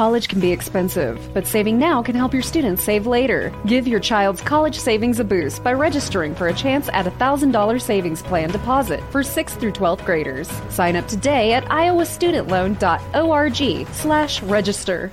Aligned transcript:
College 0.00 0.28
can 0.28 0.40
be 0.40 0.50
expensive, 0.50 1.20
but 1.34 1.46
saving 1.46 1.78
now 1.78 2.02
can 2.02 2.14
help 2.14 2.32
your 2.32 2.40
students 2.40 2.82
save 2.82 3.06
later. 3.06 3.52
Give 3.66 3.86
your 3.86 4.00
child's 4.00 4.40
college 4.40 4.78
savings 4.78 5.20
a 5.20 5.24
boost 5.24 5.62
by 5.62 5.74
registering 5.74 6.34
for 6.34 6.48
a 6.48 6.54
chance 6.54 6.88
at 6.94 7.06
a 7.06 7.10
$1,000 7.10 7.82
savings 7.82 8.22
plan 8.22 8.48
deposit 8.48 9.00
for 9.10 9.20
6th 9.20 9.60
through 9.60 9.72
12th 9.72 10.06
graders. 10.06 10.48
Sign 10.70 10.96
up 10.96 11.06
today 11.06 11.52
at 11.52 11.66
iowastudentloan.org 11.66 13.86
slash 13.88 14.42
register. 14.44 15.12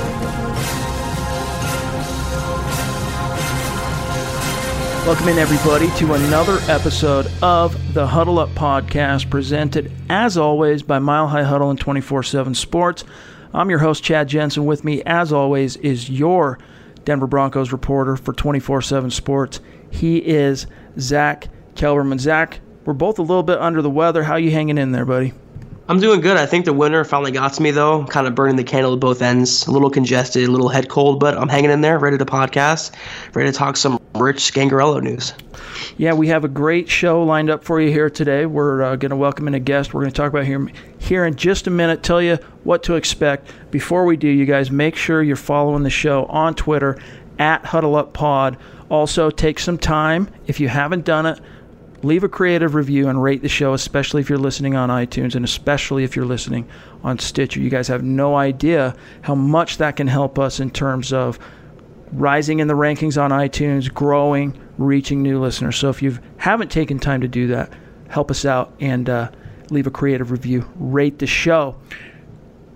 Welcome 5.05 5.29
in, 5.29 5.39
everybody, 5.39 5.89
to 5.97 6.13
another 6.13 6.59
episode 6.71 7.29
of 7.41 7.93
the 7.95 8.05
Huddle 8.05 8.37
Up 8.37 8.49
Podcast, 8.49 9.31
presented 9.31 9.91
as 10.09 10.37
always 10.37 10.83
by 10.83 10.99
Mile 10.99 11.27
High 11.27 11.41
Huddle 11.43 11.71
and 11.71 11.79
24 11.79 12.21
7 12.21 12.53
Sports. 12.53 13.03
I'm 13.51 13.71
your 13.71 13.79
host, 13.79 14.03
Chad 14.03 14.29
Jensen. 14.29 14.65
With 14.67 14.83
me, 14.83 15.01
as 15.03 15.33
always, 15.33 15.75
is 15.77 16.07
your 16.07 16.59
Denver 17.03 17.25
Broncos 17.25 17.71
reporter 17.71 18.15
for 18.15 18.31
24 18.31 18.83
7 18.83 19.09
Sports. 19.09 19.59
He 19.89 20.17
is 20.17 20.67
Zach 20.99 21.49
Kelberman. 21.73 22.19
Zach, 22.19 22.59
we're 22.85 22.93
both 22.93 23.17
a 23.17 23.23
little 23.23 23.43
bit 23.43 23.57
under 23.57 23.81
the 23.81 23.89
weather. 23.89 24.23
How 24.23 24.35
you 24.35 24.51
hanging 24.51 24.77
in 24.77 24.91
there, 24.91 25.05
buddy? 25.05 25.33
I'm 25.91 25.99
doing 25.99 26.21
good. 26.21 26.37
I 26.37 26.45
think 26.45 26.63
the 26.63 26.71
winter 26.71 27.03
finally 27.03 27.31
got 27.31 27.51
to 27.55 27.61
me 27.61 27.71
though. 27.71 28.05
Kind 28.05 28.25
of 28.25 28.33
burning 28.33 28.55
the 28.55 28.63
candle 28.63 28.93
at 28.93 29.01
both 29.01 29.21
ends. 29.21 29.67
A 29.67 29.71
little 29.71 29.89
congested, 29.89 30.47
a 30.47 30.49
little 30.49 30.69
head 30.69 30.87
cold, 30.87 31.19
but 31.19 31.37
I'm 31.37 31.49
hanging 31.49 31.69
in 31.69 31.81
there, 31.81 31.99
ready 31.99 32.17
to 32.17 32.25
podcast, 32.25 32.95
ready 33.35 33.51
to 33.51 33.57
talk 33.57 33.75
some 33.75 33.99
Rich 34.15 34.37
Scangarello 34.37 35.03
news. 35.03 35.33
Yeah, 35.97 36.13
we 36.13 36.29
have 36.29 36.45
a 36.45 36.47
great 36.47 36.87
show 36.87 37.21
lined 37.21 37.49
up 37.49 37.65
for 37.65 37.81
you 37.81 37.91
here 37.91 38.09
today. 38.09 38.45
We're 38.45 38.81
uh, 38.83 38.95
going 38.95 39.09
to 39.09 39.17
welcome 39.17 39.49
in 39.49 39.53
a 39.53 39.59
guest. 39.59 39.93
We're 39.93 39.99
going 39.99 40.13
to 40.13 40.15
talk 40.15 40.29
about 40.29 40.45
him 40.45 40.71
here 40.97 41.25
in 41.25 41.35
just 41.35 41.67
a 41.67 41.71
minute. 41.71 42.03
Tell 42.03 42.21
you 42.21 42.37
what 42.63 42.83
to 42.83 42.95
expect. 42.95 43.51
Before 43.69 44.05
we 44.05 44.15
do, 44.15 44.29
you 44.29 44.45
guys 44.45 44.71
make 44.71 44.95
sure 44.95 45.21
you're 45.21 45.35
following 45.35 45.83
the 45.83 45.89
show 45.89 46.23
on 46.27 46.55
Twitter 46.55 47.01
at 47.37 47.65
Huddle 47.65 47.97
Up 47.97 48.13
Pod. 48.13 48.55
Also, 48.89 49.29
take 49.29 49.59
some 49.59 49.77
time 49.77 50.29
if 50.47 50.57
you 50.61 50.69
haven't 50.69 51.03
done 51.03 51.25
it 51.25 51.41
leave 52.03 52.23
a 52.23 52.29
creative 52.29 52.75
review 52.75 53.07
and 53.07 53.21
rate 53.21 53.41
the 53.41 53.49
show, 53.49 53.73
especially 53.73 54.21
if 54.21 54.29
you're 54.29 54.39
listening 54.39 54.75
on 54.75 54.89
iTunes 54.89 55.35
and 55.35 55.45
especially 55.45 56.03
if 56.03 56.15
you're 56.15 56.25
listening 56.25 56.67
on 57.03 57.19
Stitcher. 57.19 57.59
You 57.59 57.69
guys 57.69 57.87
have 57.87 58.03
no 58.03 58.35
idea 58.35 58.95
how 59.21 59.35
much 59.35 59.77
that 59.77 59.95
can 59.95 60.07
help 60.07 60.39
us 60.39 60.59
in 60.59 60.71
terms 60.71 61.13
of 61.13 61.39
rising 62.11 62.59
in 62.59 62.67
the 62.67 62.73
rankings 62.73 63.21
on 63.21 63.31
iTunes, 63.31 63.93
growing, 63.93 64.59
reaching 64.77 65.21
new 65.21 65.39
listeners. 65.39 65.77
So 65.77 65.89
if 65.89 66.01
you 66.01 66.17
haven't 66.37 66.71
taken 66.71 66.99
time 66.99 67.21
to 67.21 67.27
do 67.27 67.47
that, 67.47 67.71
help 68.09 68.31
us 68.31 68.45
out 68.45 68.73
and 68.79 69.09
uh, 69.09 69.31
leave 69.69 69.87
a 69.87 69.91
creative 69.91 70.31
review, 70.31 70.69
rate 70.75 71.19
the 71.19 71.27
show. 71.27 71.75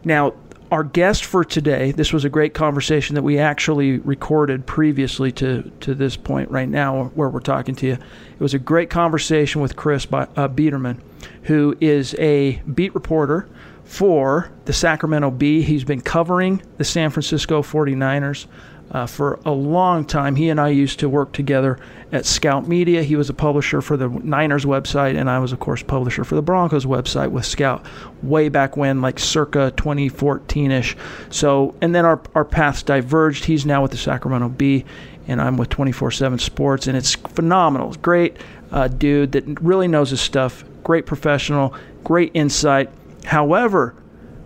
Now, 0.03 0.33
our 0.71 0.83
guest 0.83 1.25
for 1.25 1.43
today, 1.43 1.91
this 1.91 2.11
was 2.11 2.25
a 2.25 2.29
great 2.29 2.53
conversation 2.53 3.15
that 3.15 3.21
we 3.21 3.37
actually 3.37 3.99
recorded 3.99 4.65
previously 4.65 5.31
to, 5.33 5.71
to 5.81 5.93
this 5.93 6.17
point 6.17 6.49
right 6.49 6.67
now 6.67 7.05
where 7.15 7.29
we're 7.29 7.39
talking 7.39 7.75
to 7.75 7.87
you. 7.87 7.93
It 7.93 8.39
was 8.39 8.53
a 8.53 8.59
great 8.59 8.89
conversation 8.89 9.61
with 9.61 9.75
Chris 9.75 10.05
uh, 10.11 10.47
Biderman, 10.47 10.99
who 11.43 11.77
is 11.79 12.15
a 12.15 12.61
beat 12.73 12.93
reporter 12.95 13.47
for 13.83 14.51
the 14.65 14.73
Sacramento 14.73 15.31
Bee. 15.31 15.61
He's 15.61 15.83
been 15.83 16.01
covering 16.01 16.61
the 16.77 16.83
San 16.83 17.11
Francisco 17.11 17.61
49ers 17.61 18.47
uh, 18.91 19.05
for 19.05 19.39
a 19.45 19.51
long 19.51 20.05
time. 20.05 20.35
He 20.35 20.49
and 20.49 20.59
I 20.59 20.69
used 20.69 20.99
to 20.99 21.09
work 21.09 21.31
together 21.31 21.79
at 22.11 22.25
Scout 22.25 22.67
Media. 22.67 23.03
He 23.03 23.15
was 23.15 23.29
a 23.29 23.33
publisher 23.33 23.81
for 23.81 23.97
the 23.97 24.07
Niners 24.07 24.65
website, 24.65 25.17
and 25.17 25.29
I 25.29 25.39
was, 25.39 25.51
of 25.51 25.59
course, 25.59 25.83
publisher 25.83 26.23
for 26.23 26.35
the 26.35 26.41
Broncos 26.41 26.85
website 26.85 27.31
with 27.31 27.45
Scout 27.45 27.85
way 28.21 28.49
back 28.49 28.77
when, 28.77 29.01
like 29.01 29.19
circa 29.19 29.73
2014 29.75 30.71
ish. 30.71 30.95
So, 31.29 31.75
and 31.81 31.93
then 31.93 32.05
our, 32.05 32.21
our 32.35 32.45
paths 32.45 32.83
diverged. 32.83 33.45
He's 33.45 33.65
now 33.65 33.81
with 33.81 33.91
the 33.91 33.97
Sacramento 33.97 34.49
Bee, 34.49 34.85
and 35.27 35.41
I'm 35.41 35.57
with 35.57 35.69
24 35.69 36.11
7 36.11 36.39
Sports, 36.39 36.87
and 36.87 36.95
it's 36.95 37.15
phenomenal. 37.15 37.93
Great 38.01 38.37
uh, 38.71 38.87
dude 38.87 39.31
that 39.33 39.61
really 39.61 39.87
knows 39.87 40.11
his 40.11 40.21
stuff, 40.21 40.63
great 40.83 41.05
professional, 41.05 41.73
great 42.03 42.31
insight. 42.33 42.89
However, 43.25 43.95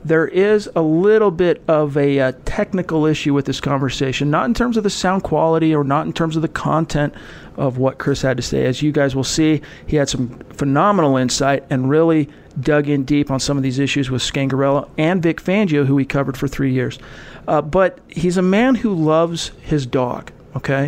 there 0.04 0.28
is 0.28 0.70
a 0.76 0.82
little 0.82 1.32
bit 1.32 1.62
of 1.68 1.98
a 1.98 2.20
uh, 2.20 2.32
technical 2.46 3.06
issue 3.06 3.34
with 3.34 3.46
this 3.46 3.60
conversation, 3.60 4.30
not 4.30 4.46
in 4.46 4.54
terms 4.54 4.78
of 4.78 4.84
the 4.84 4.90
sound 4.90 5.24
quality 5.24 5.74
or 5.76 5.84
not 5.84 6.06
in 6.06 6.14
terms 6.14 6.36
of 6.36 6.42
the 6.42 6.48
content 6.48 7.14
of 7.58 7.78
what 7.78 7.98
Chris 7.98 8.22
had 8.22 8.38
to 8.38 8.44
say. 8.44 8.66
As 8.66 8.82
you 8.82 8.92
guys 8.92 9.16
will 9.16 9.24
see, 9.24 9.62
he 9.86 9.98
had 9.98 10.08
some 10.10 10.30
phenomenal 10.54 11.18
insight 11.18 11.66
and 11.70 11.90
really 11.90 12.30
dug 12.60 12.88
in 12.88 13.04
deep 13.04 13.30
on 13.32 13.40
some 13.40 13.58
of 13.58 13.64
these 13.64 13.80
issues 13.80 14.10
with 14.10 14.22
Scangarello 14.22 14.90
and 14.98 15.22
Vic 15.22 15.42
Fangio, 15.42 15.86
who 15.86 15.98
he 15.98 16.06
covered 16.06 16.38
for 16.38 16.48
three 16.48 16.72
years. 16.72 17.00
Uh, 17.48 17.62
but 17.62 18.00
he's 18.08 18.38
a 18.38 18.42
man 18.42 18.76
who 18.76 18.94
loves 18.94 19.52
his 19.62 19.86
dog, 19.86 20.32
okay, 20.56 20.88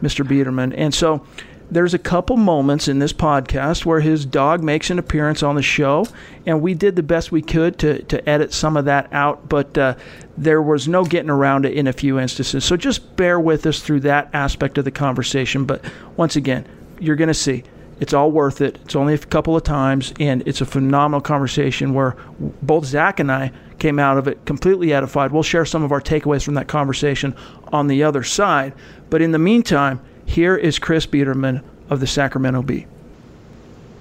Mr. 0.00 0.24
Biderman. 0.24 0.74
And 0.76 0.94
so 0.94 1.26
there's 1.72 1.94
a 1.94 1.98
couple 1.98 2.36
moments 2.36 2.86
in 2.86 2.98
this 2.98 3.14
podcast 3.14 3.86
where 3.86 4.00
his 4.00 4.26
dog 4.26 4.62
makes 4.62 4.90
an 4.90 4.98
appearance 4.98 5.42
on 5.42 5.54
the 5.54 5.62
show, 5.62 6.06
and 6.44 6.60
we 6.60 6.74
did 6.74 6.96
the 6.96 7.02
best 7.02 7.32
we 7.32 7.40
could 7.40 7.78
to, 7.78 8.02
to 8.02 8.28
edit 8.28 8.52
some 8.52 8.76
of 8.76 8.84
that 8.84 9.10
out, 9.10 9.48
but 9.48 9.76
uh, 9.78 9.94
there 10.36 10.60
was 10.60 10.86
no 10.86 11.04
getting 11.04 11.30
around 11.30 11.64
it 11.64 11.72
in 11.72 11.86
a 11.86 11.92
few 11.92 12.18
instances. 12.18 12.64
So 12.64 12.76
just 12.76 13.16
bear 13.16 13.40
with 13.40 13.64
us 13.64 13.80
through 13.80 14.00
that 14.00 14.28
aspect 14.34 14.76
of 14.76 14.84
the 14.84 14.90
conversation. 14.90 15.64
But 15.64 15.82
once 16.16 16.36
again, 16.36 16.66
you're 17.00 17.16
going 17.16 17.28
to 17.28 17.34
see 17.34 17.64
it's 18.00 18.12
all 18.12 18.30
worth 18.30 18.60
it. 18.60 18.78
It's 18.84 18.96
only 18.96 19.14
a 19.14 19.18
couple 19.18 19.56
of 19.56 19.62
times, 19.62 20.12
and 20.20 20.42
it's 20.46 20.60
a 20.60 20.66
phenomenal 20.66 21.22
conversation 21.22 21.94
where 21.94 22.16
both 22.60 22.84
Zach 22.84 23.18
and 23.18 23.32
I 23.32 23.50
came 23.78 23.98
out 23.98 24.18
of 24.18 24.28
it 24.28 24.44
completely 24.44 24.92
edified. 24.92 25.32
We'll 25.32 25.42
share 25.42 25.64
some 25.64 25.82
of 25.82 25.92
our 25.92 26.00
takeaways 26.00 26.44
from 26.44 26.54
that 26.54 26.68
conversation 26.68 27.34
on 27.72 27.86
the 27.86 28.02
other 28.02 28.22
side. 28.22 28.74
But 29.08 29.22
in 29.22 29.32
the 29.32 29.38
meantime, 29.38 30.00
here 30.32 30.56
is 30.56 30.78
Chris 30.78 31.04
Biderman 31.04 31.62
of 31.90 32.00
the 32.00 32.06
Sacramento 32.06 32.62
Bee. 32.62 32.86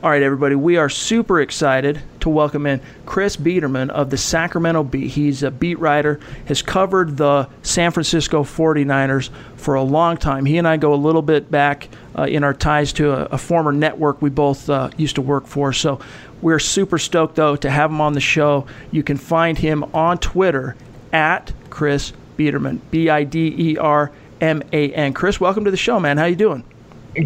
All 0.01 0.09
right, 0.09 0.23
everybody, 0.23 0.55
we 0.55 0.77
are 0.77 0.87
super 0.87 1.41
excited 1.41 2.01
to 2.21 2.29
welcome 2.29 2.65
in 2.65 2.79
Chris 3.05 3.35
Biderman 3.35 3.89
of 3.89 4.09
the 4.09 4.17
Sacramento 4.17 4.83
Bee. 4.83 5.09
He's 5.09 5.43
a 5.43 5.51
beat 5.51 5.77
writer, 5.77 6.21
has 6.45 6.61
covered 6.61 7.17
the 7.17 7.49
San 7.63 7.91
Francisco 7.91 8.43
49ers 8.43 9.29
for 9.57 9.75
a 9.75 9.83
long 9.83 10.15
time. 10.15 10.45
He 10.45 10.57
and 10.57 10.65
I 10.65 10.77
go 10.77 10.93
a 10.93 10.95
little 10.95 11.21
bit 11.21 11.51
back 11.51 11.89
uh, 12.17 12.23
in 12.23 12.45
our 12.45 12.53
ties 12.53 12.93
to 12.93 13.11
a, 13.11 13.25
a 13.25 13.37
former 13.37 13.73
network 13.73 14.21
we 14.21 14.29
both 14.29 14.69
uh, 14.69 14.89
used 14.95 15.15
to 15.15 15.21
work 15.21 15.47
for. 15.47 15.73
So 15.73 15.99
we're 16.41 16.59
super 16.59 16.97
stoked, 16.97 17.35
though, 17.35 17.57
to 17.57 17.69
have 17.69 17.91
him 17.91 17.99
on 17.99 18.13
the 18.13 18.21
show. 18.21 18.65
You 18.89 19.03
can 19.03 19.17
find 19.17 19.57
him 19.57 19.83
on 19.93 20.17
Twitter 20.17 20.77
at 21.11 21.51
Chris 21.69 22.13
Biderman, 22.37 22.79
B 22.89 23.09
I 23.09 23.25
D 23.25 23.53
E 23.57 23.77
R 23.77 24.13
M 24.41 24.63
A 24.73 24.91
N. 24.93 25.13
Chris, 25.13 25.39
welcome 25.39 25.63
to 25.65 25.71
the 25.71 25.77
show, 25.77 25.99
man. 25.99 26.17
How 26.17 26.25
you 26.25 26.35
doing? 26.35 26.63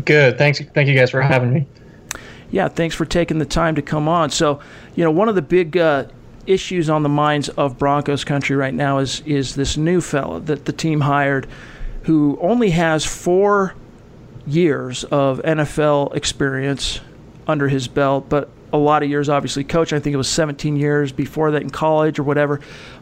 Good. 0.03 0.37
Thanks. 0.37 0.61
Thank 0.61 0.89
you 0.89 0.95
guys 0.95 1.09
for 1.09 1.21
having 1.21 1.53
me. 1.53 1.65
Yeah, 2.51 2.67
thanks 2.67 2.95
for 2.95 3.05
taking 3.05 3.39
the 3.39 3.45
time 3.45 3.75
to 3.75 3.81
come 3.81 4.07
on. 4.07 4.29
So, 4.29 4.59
you 4.95 5.03
know, 5.03 5.11
one 5.11 5.29
of 5.29 5.35
the 5.35 5.41
big 5.41 5.77
uh, 5.77 6.05
issues 6.45 6.89
on 6.89 7.03
the 7.03 7.09
minds 7.09 7.49
of 7.49 7.77
Broncos 7.77 8.23
country 8.23 8.55
right 8.55 8.73
now 8.73 8.99
is 8.99 9.21
is 9.21 9.55
this 9.55 9.77
new 9.77 10.01
fella 10.01 10.39
that 10.41 10.65
the 10.65 10.73
team 10.73 11.01
hired, 11.01 11.47
who 12.03 12.37
only 12.41 12.69
has 12.71 13.05
four 13.05 13.75
years 14.45 15.03
of 15.05 15.39
NFL 15.39 16.15
experience 16.15 16.99
under 17.47 17.67
his 17.67 17.87
belt, 17.87 18.29
but 18.29 18.49
a 18.73 18.77
lot 18.77 19.03
of 19.03 19.09
years 19.09 19.29
obviously 19.29 19.63
coach. 19.63 19.93
I 19.93 19.99
think 19.99 20.13
it 20.13 20.17
was 20.17 20.29
17 20.29 20.75
years 20.75 21.11
before 21.11 21.51
that 21.51 21.61
in 21.61 21.69
college 21.69 22.19
or 22.19 22.23
whatever. 22.23 22.59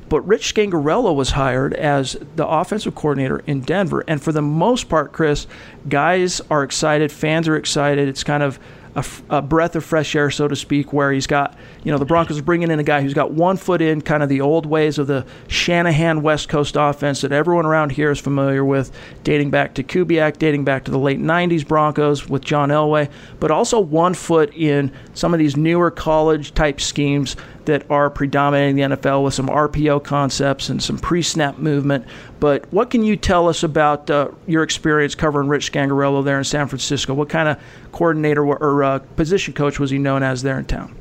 But 0.09 0.21
Rich 0.21 0.53
Scangarello 0.53 1.15
was 1.15 1.31
hired 1.31 1.73
as 1.73 2.17
the 2.35 2.47
offensive 2.47 2.95
coordinator 2.95 3.39
in 3.47 3.61
Denver. 3.61 4.03
And 4.07 4.21
for 4.21 4.31
the 4.31 4.41
most 4.41 4.89
part, 4.89 5.11
Chris, 5.11 5.47
guys 5.87 6.41
are 6.49 6.63
excited, 6.63 7.11
fans 7.11 7.47
are 7.47 7.55
excited. 7.55 8.07
It's 8.07 8.23
kind 8.23 8.43
of 8.43 8.59
a, 8.95 9.05
a, 9.29 9.41
breath 9.41 9.75
of 9.75 9.83
fresh 9.83 10.15
air, 10.15 10.29
so 10.29 10.47
to 10.47 10.55
speak, 10.55 10.93
where 10.93 11.11
he's 11.11 11.27
got, 11.27 11.57
you 11.83 11.91
know, 11.91 11.97
the 11.97 12.05
Broncos 12.05 12.37
are 12.37 12.43
bringing 12.43 12.69
in 12.69 12.79
a 12.79 12.83
guy 12.83 13.01
who's 13.01 13.13
got 13.13 13.31
one 13.31 13.57
foot 13.57 13.81
in 13.81 14.01
kind 14.01 14.21
of 14.21 14.29
the 14.29 14.41
old 14.41 14.65
ways 14.65 14.97
of 14.97 15.07
the 15.07 15.25
Shanahan 15.47 16.21
West 16.21 16.49
Coast 16.49 16.75
offense 16.77 17.21
that 17.21 17.31
everyone 17.31 17.65
around 17.65 17.91
here 17.91 18.11
is 18.11 18.19
familiar 18.19 18.63
with, 18.63 18.91
dating 19.23 19.49
back 19.49 19.73
to 19.75 19.83
Kubiak, 19.83 20.37
dating 20.37 20.63
back 20.63 20.85
to 20.85 20.91
the 20.91 20.99
late 20.99 21.19
90s 21.19 21.67
Broncos 21.67 22.29
with 22.29 22.43
John 22.43 22.69
Elway, 22.69 23.09
but 23.39 23.51
also 23.51 23.79
one 23.79 24.13
foot 24.13 24.53
in 24.53 24.91
some 25.13 25.33
of 25.33 25.39
these 25.39 25.57
newer 25.57 25.89
college 25.89 26.53
type 26.53 26.79
schemes 26.79 27.35
that 27.65 27.89
are 27.89 28.09
predominating 28.09 28.75
the 28.75 28.95
NFL 28.95 29.23
with 29.23 29.33
some 29.33 29.47
RPO 29.47 30.03
concepts 30.03 30.69
and 30.69 30.81
some 30.81 30.97
pre 30.97 31.21
snap 31.21 31.57
movement. 31.57 32.05
But 32.39 32.71
what 32.71 32.89
can 32.89 33.03
you 33.03 33.15
tell 33.15 33.47
us 33.47 33.63
about 33.63 34.09
uh, 34.09 34.29
your 34.47 34.63
experience 34.63 35.15
covering 35.15 35.47
Rich 35.47 35.71
Scangarello 35.71 36.23
there 36.23 36.37
in 36.37 36.43
San 36.43 36.67
Francisco? 36.67 37.13
What 37.13 37.29
kind 37.29 37.49
of 37.49 37.59
coordinator 37.91 38.45
or 38.45 38.83
uh, 38.83 38.99
position 38.99 39.53
coach 39.53 39.79
was 39.79 39.91
he 39.91 39.97
known 39.97 40.23
as 40.23 40.41
there 40.41 40.59
in 40.59 40.65
town? 40.65 40.95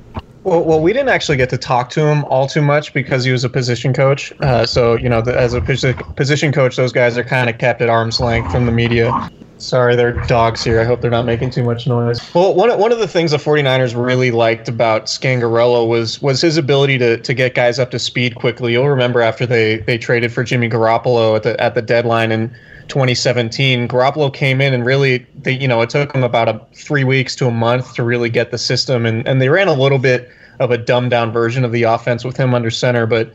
Well, 0.45 0.65
well, 0.65 0.81
we 0.81 0.93
didn't 0.93 1.11
actually 1.11 1.37
get 1.37 1.51
to 1.51 1.59
talk 1.59 1.89
to 1.91 2.05
him 2.05 2.25
all 2.25 2.49
too 2.49 2.63
much 2.63 2.93
because 2.93 3.25
he 3.25 3.31
was 3.31 3.45
a 3.45 3.49
position 3.49 3.93
coach. 3.93 4.33
Uh, 4.41 4.67
so, 4.67 4.97
you 4.97 5.09
know, 5.09 5.23
the, 5.23 5.39
as 5.39 5.55
a 5.55 5.61
position 5.61 6.53
coach, 6.53 6.75
those 6.75 6.93
guys 6.93 7.17
are 7.17 7.23
kind 7.23 7.49
of 7.49 7.59
kept 7.59 7.81
at 7.81 7.89
arm's 7.89 8.19
length 8.19 8.51
from 8.51 8.67
the 8.67 8.73
media. 8.73 9.13
Sorry, 9.63 9.95
there 9.95 10.09
are 10.09 10.27
dogs 10.27 10.65
here. 10.65 10.81
I 10.81 10.85
hope 10.85 11.01
they're 11.01 11.11
not 11.11 11.25
making 11.25 11.51
too 11.51 11.63
much 11.63 11.87
noise. 11.87 12.21
Well, 12.35 12.55
one, 12.55 12.77
one 12.79 12.91
of 12.91 12.99
the 12.99 13.07
things 13.07 13.31
the 13.31 13.37
49ers 13.37 13.95
really 13.95 14.31
liked 14.31 14.69
about 14.69 15.07
Scangarello 15.07 15.87
was 15.87 16.21
was 16.21 16.41
his 16.41 16.57
ability 16.57 16.99
to, 16.99 17.19
to 17.19 17.35
get 17.35 17.55
guys 17.55 17.79
up 17.79 17.91
to 17.93 17.99
speed 17.99 18.35
quickly. 18.35 18.73
You'll 18.73 18.89
remember 18.89 19.21
after 19.21 19.47
they, 19.47 19.79
they 19.79 19.99
traded 19.99 20.33
for 20.33 20.43
Jimmy 20.43 20.69
Garoppolo 20.69 21.37
at 21.37 21.45
the 21.45 21.61
at 21.61 21.75
the 21.75 21.83
deadline 21.83 22.33
in 22.33 22.55
2017, 22.89 23.89
Garoppolo 23.89 24.33
came 24.33 24.61
in 24.61 24.75
and 24.75 24.85
really, 24.85 25.27
they, 25.41 25.53
you 25.53 25.69
know, 25.69 25.81
it 25.81 25.91
took 25.91 26.13
them 26.13 26.23
about 26.23 26.49
a, 26.49 26.61
three 26.75 27.05
weeks 27.05 27.35
to 27.37 27.47
a 27.47 27.51
month 27.51 27.95
to 27.95 28.03
really 28.03 28.29
get 28.29 28.51
the 28.51 28.59
system, 28.59 29.07
and, 29.07 29.27
and 29.27 29.41
they 29.41 29.49
ran 29.49 29.69
a 29.69 29.73
little 29.73 29.99
bit 29.99 30.31
of 30.61 30.71
a 30.71 30.79
dumbed 30.79 31.11
down 31.11 31.33
version 31.33 31.65
of 31.65 31.73
the 31.73 31.85
offense 31.85 32.25
with 32.25 32.37
him 32.37 32.55
under 32.55 32.71
center, 32.71 33.07
but 33.07 33.33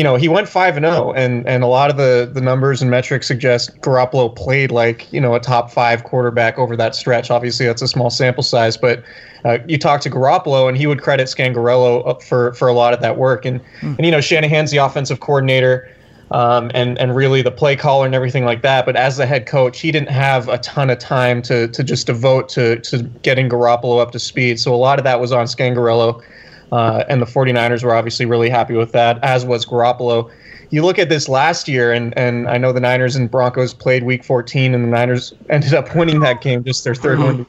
you 0.00 0.04
know, 0.04 0.16
he 0.16 0.28
went 0.28 0.48
five 0.48 0.78
and 0.78 0.86
zero, 0.86 1.10
oh, 1.10 1.12
and 1.12 1.46
and 1.46 1.62
a 1.62 1.66
lot 1.66 1.90
of 1.90 1.98
the 1.98 2.30
the 2.32 2.40
numbers 2.40 2.80
and 2.80 2.90
metrics 2.90 3.26
suggest 3.26 3.78
Garoppolo 3.82 4.34
played 4.34 4.70
like 4.70 5.12
you 5.12 5.20
know 5.20 5.34
a 5.34 5.40
top 5.40 5.70
five 5.70 6.04
quarterback 6.04 6.56
over 6.56 6.74
that 6.74 6.94
stretch. 6.94 7.30
Obviously, 7.30 7.66
that's 7.66 7.82
a 7.82 7.86
small 7.86 8.08
sample 8.08 8.42
size, 8.42 8.78
but 8.78 9.02
uh, 9.44 9.58
you 9.68 9.76
talk 9.76 10.00
to 10.00 10.08
Garoppolo, 10.08 10.68
and 10.68 10.78
he 10.78 10.86
would 10.86 11.02
credit 11.02 11.26
Scangarello 11.28 12.22
for 12.22 12.54
for 12.54 12.66
a 12.66 12.72
lot 12.72 12.94
of 12.94 13.02
that 13.02 13.18
work. 13.18 13.44
And 13.44 13.60
mm. 13.82 13.94
and 13.98 14.06
you 14.06 14.10
know, 14.10 14.22
Shanahan's 14.22 14.70
the 14.70 14.78
offensive 14.78 15.20
coordinator. 15.20 15.94
Um, 16.32 16.70
and 16.74 16.96
and 16.98 17.16
really 17.16 17.42
the 17.42 17.50
play 17.50 17.74
caller 17.74 18.06
and 18.06 18.14
everything 18.14 18.44
like 18.44 18.62
that. 18.62 18.86
But 18.86 18.94
as 18.94 19.16
the 19.16 19.26
head 19.26 19.46
coach, 19.46 19.80
he 19.80 19.90
didn't 19.90 20.10
have 20.10 20.48
a 20.48 20.58
ton 20.58 20.88
of 20.88 20.98
time 20.98 21.42
to 21.42 21.66
to 21.66 21.82
just 21.82 22.06
devote 22.06 22.48
to 22.50 22.78
to 22.78 23.02
getting 23.22 23.50
Garoppolo 23.50 24.00
up 24.00 24.12
to 24.12 24.20
speed. 24.20 24.60
So 24.60 24.72
a 24.72 24.76
lot 24.76 24.98
of 24.98 25.04
that 25.04 25.20
was 25.20 25.32
on 25.32 25.46
Scangarello. 25.46 26.22
Uh, 26.72 27.04
and 27.08 27.20
the 27.20 27.26
49ers 27.26 27.82
were 27.82 27.94
obviously 27.94 28.26
really 28.26 28.48
happy 28.48 28.74
with 28.74 28.92
that, 28.92 29.22
as 29.24 29.44
was 29.44 29.66
Garoppolo. 29.66 30.30
You 30.70 30.84
look 30.84 30.98
at 30.98 31.08
this 31.08 31.28
last 31.28 31.66
year, 31.66 31.92
and, 31.92 32.16
and 32.16 32.48
I 32.48 32.58
know 32.58 32.72
the 32.72 32.80
Niners 32.80 33.16
and 33.16 33.28
Broncos 33.28 33.74
played 33.74 34.04
week 34.04 34.22
14, 34.22 34.72
and 34.74 34.84
the 34.84 34.88
Niners 34.88 35.34
ended 35.50 35.74
up 35.74 35.94
winning 35.94 36.20
that 36.20 36.40
game, 36.40 36.62
just 36.62 36.84
their 36.84 36.94
3rd 36.94 37.24
one. 37.24 37.46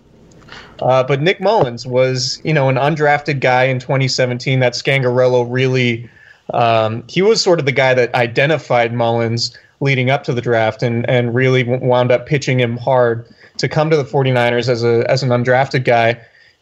Uh, 0.81 1.03
but 1.03 1.21
Nick 1.21 1.39
Mullens 1.39 1.85
was, 1.85 2.41
you 2.43 2.53
know, 2.53 2.67
an 2.67 2.75
undrafted 2.75 3.39
guy 3.39 3.65
in 3.65 3.79
2017 3.79 4.59
that 4.59 4.73
Scangarello 4.73 5.45
really, 5.47 6.09
um, 6.53 7.03
he 7.07 7.21
was 7.21 7.39
sort 7.39 7.59
of 7.59 7.65
the 7.65 7.71
guy 7.71 7.93
that 7.93 8.13
identified 8.15 8.91
Mullens 8.91 9.55
leading 9.81 10.09
up 10.09 10.23
to 10.23 10.33
the 10.33 10.41
draft 10.41 10.81
and, 10.81 11.07
and 11.07 11.35
really 11.35 11.63
wound 11.63 12.11
up 12.11 12.25
pitching 12.25 12.59
him 12.59 12.77
hard 12.77 13.27
to 13.57 13.69
come 13.69 13.91
to 13.91 13.97
the 13.97 14.03
49ers 14.03 14.67
as 14.69 14.83
a 14.83 15.05
as 15.09 15.21
an 15.23 15.29
undrafted 15.29 15.83
guy 15.83 16.19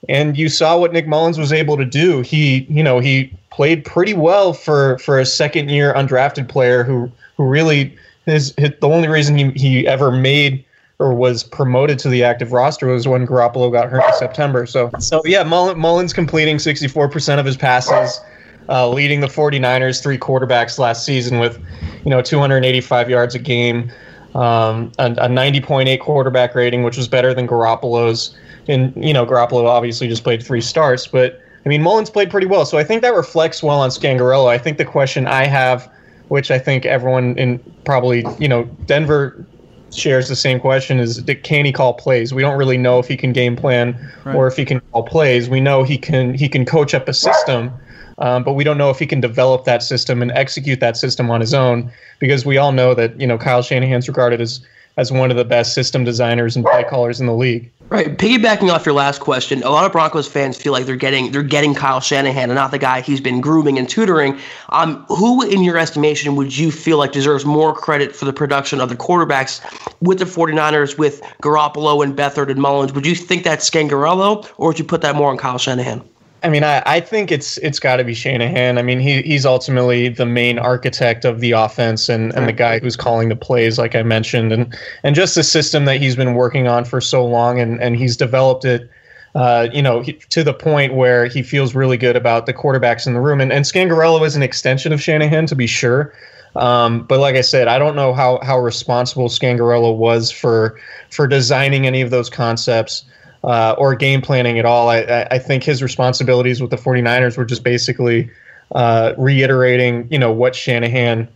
and 0.07 0.37
you 0.37 0.47
saw 0.47 0.77
what 0.77 0.93
Nick 0.93 1.07
Mullens 1.07 1.37
was 1.37 1.51
able 1.51 1.75
to 1.77 1.85
do. 1.85 2.21
He, 2.21 2.65
you 2.69 2.83
know, 2.83 2.99
he 2.99 3.33
played 3.49 3.83
pretty 3.83 4.13
well 4.13 4.53
for 4.53 4.97
for 4.99 5.19
a 5.19 5.25
second 5.25 5.69
year 5.69 5.93
undrafted 5.93 6.47
player 6.47 6.83
who 6.83 7.11
who 7.35 7.45
really 7.45 7.97
is 8.25 8.53
the 8.55 8.77
only 8.83 9.07
reason 9.07 9.37
he, 9.37 9.51
he 9.51 9.87
ever 9.87 10.11
made 10.11 10.63
or 10.99 11.13
was 11.13 11.43
promoted 11.43 11.97
to 11.99 12.09
the 12.09 12.23
active 12.23 12.51
roster 12.51 12.87
was 12.87 13.07
when 13.07 13.25
Garoppolo 13.25 13.71
got 13.71 13.89
hurt 13.89 14.03
in 14.05 14.13
September. 14.13 14.65
So 14.65 14.91
so 14.99 15.21
yeah, 15.25 15.43
Mullens 15.43 16.13
completing 16.13 16.57
64% 16.57 17.39
of 17.39 17.45
his 17.45 17.57
passes. 17.57 18.21
Uh, 18.67 18.87
leading 18.87 19.19
the 19.19 19.25
49ers 19.25 19.99
three 20.03 20.19
quarterbacks 20.19 20.77
last 20.77 21.03
season 21.03 21.39
with, 21.39 21.59
you 22.05 22.11
know, 22.11 22.21
285 22.21 23.09
yards 23.09 23.33
a 23.33 23.39
game, 23.39 23.91
um, 24.35 24.91
a, 24.99 25.05
a 25.11 25.27
90.8 25.27 25.99
quarterback 25.99 26.55
rating, 26.55 26.83
which 26.83 26.97
was 26.97 27.07
better 27.07 27.33
than 27.33 27.47
Garoppolo's 27.47 28.35
and 28.69 28.93
you 29.03 29.13
know 29.13 29.25
Garoppolo 29.25 29.65
obviously 29.65 30.07
just 30.07 30.23
played 30.23 30.41
three 30.41 30.61
starts, 30.61 31.07
but 31.07 31.41
I 31.65 31.69
mean 31.69 31.81
Mullens 31.81 32.11
played 32.11 32.29
pretty 32.29 32.47
well, 32.47 32.65
so 32.65 32.77
I 32.77 32.83
think 32.83 33.01
that 33.01 33.13
reflects 33.13 33.61
well 33.61 33.79
on 33.81 33.89
Scangarello. 33.89 34.47
I 34.47 34.57
think 34.57 34.77
the 34.77 34.85
question 34.85 35.27
I 35.27 35.45
have, 35.45 35.91
which 36.29 36.51
I 36.51 36.59
think 36.59 36.85
everyone 36.85 37.37
in 37.37 37.59
probably 37.83 38.23
you 38.37 38.47
know 38.47 38.63
Denver 38.85 39.45
shares 39.91 40.29
the 40.29 40.35
same 40.35 40.59
question 40.59 40.99
is 40.99 41.23
can 41.41 41.65
he 41.65 41.71
call 41.71 41.95
plays 41.95 42.31
we 42.31 42.43
don't 42.43 42.59
really 42.59 42.77
know 42.77 42.99
if 42.99 43.07
he 43.07 43.17
can 43.17 43.33
game 43.33 43.55
plan 43.55 43.97
right. 44.23 44.35
or 44.35 44.45
if 44.45 44.55
he 44.55 44.63
can 44.63 44.79
call 44.91 45.01
plays 45.01 45.49
we 45.49 45.59
know 45.59 45.81
he 45.81 45.97
can 45.97 46.31
he 46.35 46.47
can 46.47 46.63
coach 46.63 46.93
up 46.93 47.07
a 47.07 47.13
system 47.13 47.73
um, 48.19 48.43
but 48.43 48.53
we 48.53 48.63
don't 48.63 48.77
know 48.77 48.89
if 48.89 48.99
he 48.99 49.05
can 49.05 49.21
develop 49.21 49.65
that 49.65 49.81
system 49.81 50.21
and 50.21 50.31
execute 50.31 50.79
that 50.79 50.97
system 50.97 51.31
on 51.31 51.41
his 51.41 51.53
own 51.53 51.91
because 52.19 52.45
we 52.45 52.57
all 52.57 52.71
know 52.71 52.93
that 52.93 53.19
you 53.19 53.27
know 53.27 53.37
Kyle 53.37 53.61
Shanahan's 53.61 54.07
regarded 54.07 54.41
as 54.41 54.61
as 54.97 55.11
one 55.13 55.31
of 55.31 55.37
the 55.37 55.45
best 55.45 55.73
system 55.73 56.03
designers 56.03 56.57
and 56.57 56.65
play 56.65 56.83
callers 56.83 57.21
in 57.21 57.25
the 57.25 57.33
league. 57.33 57.71
Right. 57.87 58.17
Piggybacking 58.17 58.69
off 58.71 58.85
your 58.85 58.93
last 58.93 59.19
question, 59.19 59.63
a 59.63 59.69
lot 59.69 59.85
of 59.85 59.91
Broncos 59.93 60.27
fans 60.27 60.61
feel 60.61 60.73
like 60.73 60.85
they're 60.85 60.95
getting 60.95 61.31
they're 61.31 61.41
getting 61.41 61.73
Kyle 61.73 62.01
Shanahan 62.01 62.49
and 62.49 62.55
not 62.55 62.71
the 62.71 62.77
guy 62.77 63.01
he's 63.01 63.21
been 63.21 63.41
grooming 63.41 63.79
and 63.79 63.89
tutoring. 63.89 64.37
Um, 64.69 65.05
who, 65.07 65.41
in 65.41 65.63
your 65.63 65.77
estimation, 65.77 66.35
would 66.35 66.55
you 66.55 66.71
feel 66.71 66.97
like 66.97 67.13
deserves 67.13 67.45
more 67.45 67.73
credit 67.73 68.15
for 68.15 68.25
the 68.25 68.33
production 68.33 68.79
of 68.79 68.89
the 68.89 68.95
quarterbacks 68.95 69.59
with 70.01 70.19
the 70.19 70.25
49ers, 70.25 70.99
with 70.99 71.21
Garoppolo 71.41 72.03
and 72.03 72.15
Beathard 72.15 72.51
and 72.51 72.59
Mullens? 72.59 72.93
Would 72.93 73.07
you 73.07 73.15
think 73.15 73.43
that's 73.43 73.67
Scangarello, 73.67 74.47
or 74.57 74.67
would 74.67 74.77
you 74.77 74.85
put 74.85 75.01
that 75.01 75.15
more 75.15 75.31
on 75.31 75.37
Kyle 75.37 75.57
Shanahan? 75.57 76.07
I 76.41 76.49
mean, 76.49 76.63
I, 76.63 76.81
I 76.85 76.99
think 76.99 77.31
it's 77.31 77.57
it's 77.57 77.79
got 77.79 77.97
to 77.97 78.03
be 78.03 78.13
Shanahan. 78.13 78.77
I 78.77 78.81
mean, 78.81 78.99
he 78.99 79.21
he's 79.21 79.45
ultimately 79.45 80.09
the 80.09 80.25
main 80.25 80.57
architect 80.57 81.25
of 81.25 81.41
the 81.41 81.51
offense 81.51 82.07
and, 82.07 82.33
and 82.33 82.47
the 82.47 82.53
guy 82.53 82.79
who's 82.79 82.95
calling 82.95 83.29
the 83.29 83.35
plays, 83.35 83.77
like 83.77 83.95
I 83.95 84.03
mentioned, 84.03 84.53
and 84.53 84.77
and 85.03 85.15
just 85.15 85.35
the 85.35 85.43
system 85.43 85.85
that 85.85 85.97
he's 85.97 86.15
been 86.15 86.35
working 86.35 86.67
on 86.67 86.85
for 86.85 87.01
so 87.01 87.25
long, 87.25 87.59
and 87.59 87.81
and 87.81 87.97
he's 87.97 88.15
developed 88.15 88.63
it. 88.63 88.89
Uh, 89.35 89.67
you 89.73 89.81
know, 89.81 90.01
he, 90.01 90.13
to 90.13 90.43
the 90.43 90.53
point 90.53 90.93
where 90.93 91.25
he 91.25 91.43
feels 91.43 91.75
really 91.75 91.97
good 91.97 92.15
about 92.15 92.45
the 92.45 92.53
quarterbacks 92.53 93.05
in 93.05 93.13
the 93.13 93.21
room. 93.21 93.39
And, 93.39 93.53
and 93.53 93.63
Scangarello 93.63 94.25
is 94.25 94.35
an 94.35 94.41
extension 94.41 94.91
of 94.91 94.99
Shanahan, 94.99 95.45
to 95.45 95.55
be 95.55 95.67
sure. 95.67 96.13
Um, 96.55 97.03
but 97.03 97.19
like 97.19 97.35
I 97.35 97.41
said, 97.41 97.67
I 97.67 97.77
don't 97.77 97.95
know 97.95 98.13
how 98.13 98.39
how 98.43 98.59
responsible 98.59 99.27
Scangarello 99.27 99.95
was 99.95 100.31
for 100.31 100.79
for 101.11 101.27
designing 101.27 101.85
any 101.85 102.01
of 102.01 102.09
those 102.09 102.29
concepts 102.29 103.03
uh, 103.43 103.75
or 103.77 103.95
game 103.95 104.21
planning 104.21 104.59
at 104.59 104.65
all. 104.65 104.89
I, 104.89 105.27
I 105.31 105.39
think 105.39 105.63
his 105.63 105.81
responsibilities 105.81 106.61
with 106.61 106.71
the 106.71 106.77
49ers 106.77 107.37
were 107.37 107.45
just 107.45 107.63
basically 107.63 108.29
uh, 108.73 109.13
reiterating, 109.17 110.07
you 110.11 110.19
know, 110.19 110.31
what 110.31 110.55
Shanahan 110.55 111.27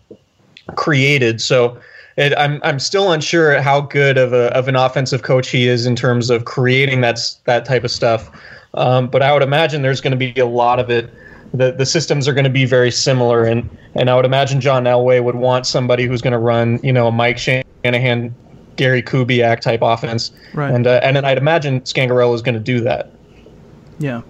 created. 0.76 1.42
So 1.42 1.80
it, 2.18 2.34
I'm 2.38 2.60
I'm 2.64 2.80
still 2.80 3.12
unsure 3.12 3.60
how 3.62 3.82
good 3.82 4.18
of 4.18 4.34
a 4.34 4.56
of 4.56 4.68
an 4.68 4.76
offensive 4.76 5.24
coach 5.24 5.50
he 5.50 5.68
is 5.68 5.86
in 5.86 5.96
terms 5.96 6.30
of 6.30 6.46
creating 6.46 7.02
that 7.02 7.20
that 7.46 7.66
type 7.66 7.84
of 7.84 7.92
stuff. 7.92 8.30
Um, 8.76 9.08
but 9.08 9.22
I 9.22 9.34
would 9.34 9.44
imagine 9.44 9.82
there's 9.82 10.02
going 10.02 10.18
to 10.18 10.18
be 10.18 10.40
a 10.40 10.46
lot 10.46 10.80
of 10.80 10.90
it. 10.90 11.10
The 11.54 11.72
the 11.72 11.86
systems 11.86 12.28
are 12.28 12.34
going 12.34 12.44
to 12.44 12.50
be 12.52 12.66
very 12.66 12.92
similar, 12.92 13.44
and 13.46 13.68
and 13.96 14.10
I 14.10 14.16
would 14.16 14.26
imagine 14.26 14.62
John 14.62 14.84
Elway 14.84 15.24
would 15.24 15.36
want 15.36 15.66
somebody 15.66 16.06
who's 16.06 16.22
going 16.22 16.34
to 16.34 16.40
run, 16.40 16.80
you 16.84 16.94
know, 16.94 17.08
a 17.08 17.12
Mike 17.12 17.38
Shanahan 17.38 18.36
Gary 18.76 19.02
Kubiak 19.04 19.60
type 19.60 19.82
offense. 19.82 20.32
Right. 20.54 20.74
And 20.74 20.88
uh, 20.88 21.00
and 21.04 21.16
then 21.16 21.26
I'd 21.26 21.38
imagine 21.38 21.82
Scangarello 21.82 22.34
is 22.34 22.42
going 22.42 22.56
to 22.56 22.62
do 22.62 22.82
that. 22.82 23.12
Yeah. 24.00 24.22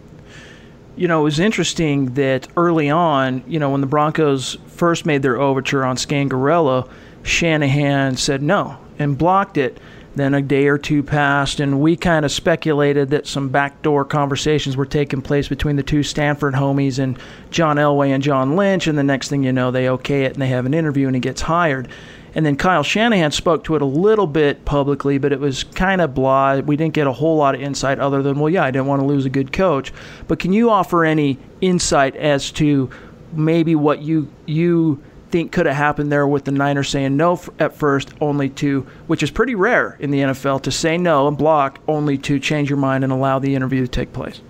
You 0.95 1.07
know, 1.07 1.21
it 1.21 1.23
was 1.23 1.39
interesting 1.39 2.13
that 2.13 2.47
early 2.55 2.89
on, 2.89 3.43
you 3.47 3.57
know, 3.57 3.71
when 3.71 3.81
the 3.81 3.87
Broncos 3.87 4.57
first 4.67 5.05
made 5.05 5.23
their 5.23 5.41
overture 5.41 5.83
on 5.83 5.95
Scangarello, 5.95 6.87
Shanahan 7.23 8.15
said 8.17 8.43
no 8.43 8.77
and 8.99 9.17
blocked 9.17 9.57
it. 9.57 9.79
Then 10.15 10.35
a 10.35 10.43
day 10.43 10.67
or 10.67 10.77
two 10.77 11.01
passed, 11.01 11.59
and 11.59 11.81
we 11.81 11.95
kind 11.95 12.23
of 12.23 12.31
speculated 12.31 13.09
that 13.09 13.25
some 13.25 13.49
backdoor 13.49 14.05
conversations 14.05 14.77
were 14.77 14.85
taking 14.85 15.23
place 15.23 15.47
between 15.47 15.75
the 15.75 15.81
two 15.81 16.03
Stanford 16.03 16.53
homies 16.53 16.99
and 16.99 17.17
John 17.49 17.77
Elway 17.77 18.09
and 18.09 18.21
John 18.21 18.55
Lynch. 18.55 18.85
And 18.85 18.95
the 18.95 19.03
next 19.03 19.29
thing 19.29 19.41
you 19.41 19.51
know, 19.51 19.71
they 19.71 19.89
okay 19.89 20.25
it 20.25 20.33
and 20.33 20.41
they 20.41 20.49
have 20.49 20.67
an 20.67 20.75
interview 20.75 21.07
and 21.07 21.15
he 21.15 21.19
gets 21.19 21.41
hired. 21.41 21.87
And 22.35 22.45
then 22.45 22.55
Kyle 22.55 22.83
Shanahan 22.83 23.31
spoke 23.31 23.63
to 23.65 23.75
it 23.75 23.81
a 23.81 23.85
little 23.85 24.27
bit 24.27 24.65
publicly, 24.65 25.17
but 25.17 25.31
it 25.31 25.39
was 25.39 25.63
kind 25.63 26.01
of 26.01 26.13
blah. 26.15 26.59
We 26.59 26.75
didn't 26.75 26.95
get 26.95 27.05
a 27.05 27.11
whole 27.11 27.37
lot 27.37 27.55
of 27.55 27.61
insight 27.61 27.99
other 27.99 28.23
than, 28.23 28.39
well, 28.39 28.49
yeah, 28.49 28.63
I 28.63 28.71
didn't 28.71 28.87
want 28.87 29.01
to 29.01 29.05
lose 29.05 29.25
a 29.25 29.29
good 29.29 29.53
coach. 29.53 29.93
But 30.27 30.39
can 30.39 30.51
you 30.51 30.69
offer 30.69 31.05
any 31.05 31.37
insight 31.61 32.15
as 32.15 32.51
to 32.53 32.89
maybe 33.33 33.75
what 33.75 34.01
you 34.01 34.31
you 34.45 35.01
think 35.29 35.51
could 35.51 35.65
have 35.65 35.75
happened 35.75 36.11
there 36.11 36.27
with 36.27 36.45
the 36.45 36.51
Niners 36.51 36.89
saying 36.89 37.17
no 37.17 37.41
at 37.57 37.75
first, 37.75 38.11
only 38.21 38.49
to, 38.49 38.85
which 39.07 39.23
is 39.23 39.31
pretty 39.31 39.55
rare 39.55 39.97
in 39.99 40.11
the 40.11 40.19
NFL, 40.19 40.61
to 40.61 40.71
say 40.71 40.95
no 40.95 41.27
and 41.27 41.35
block, 41.35 41.79
only 41.87 42.19
to 42.19 42.39
change 42.39 42.69
your 42.69 42.77
mind 42.77 43.03
and 43.03 43.11
allow 43.11 43.39
the 43.39 43.55
interview 43.55 43.81
to 43.81 43.87
take 43.87 44.13
place? 44.13 44.41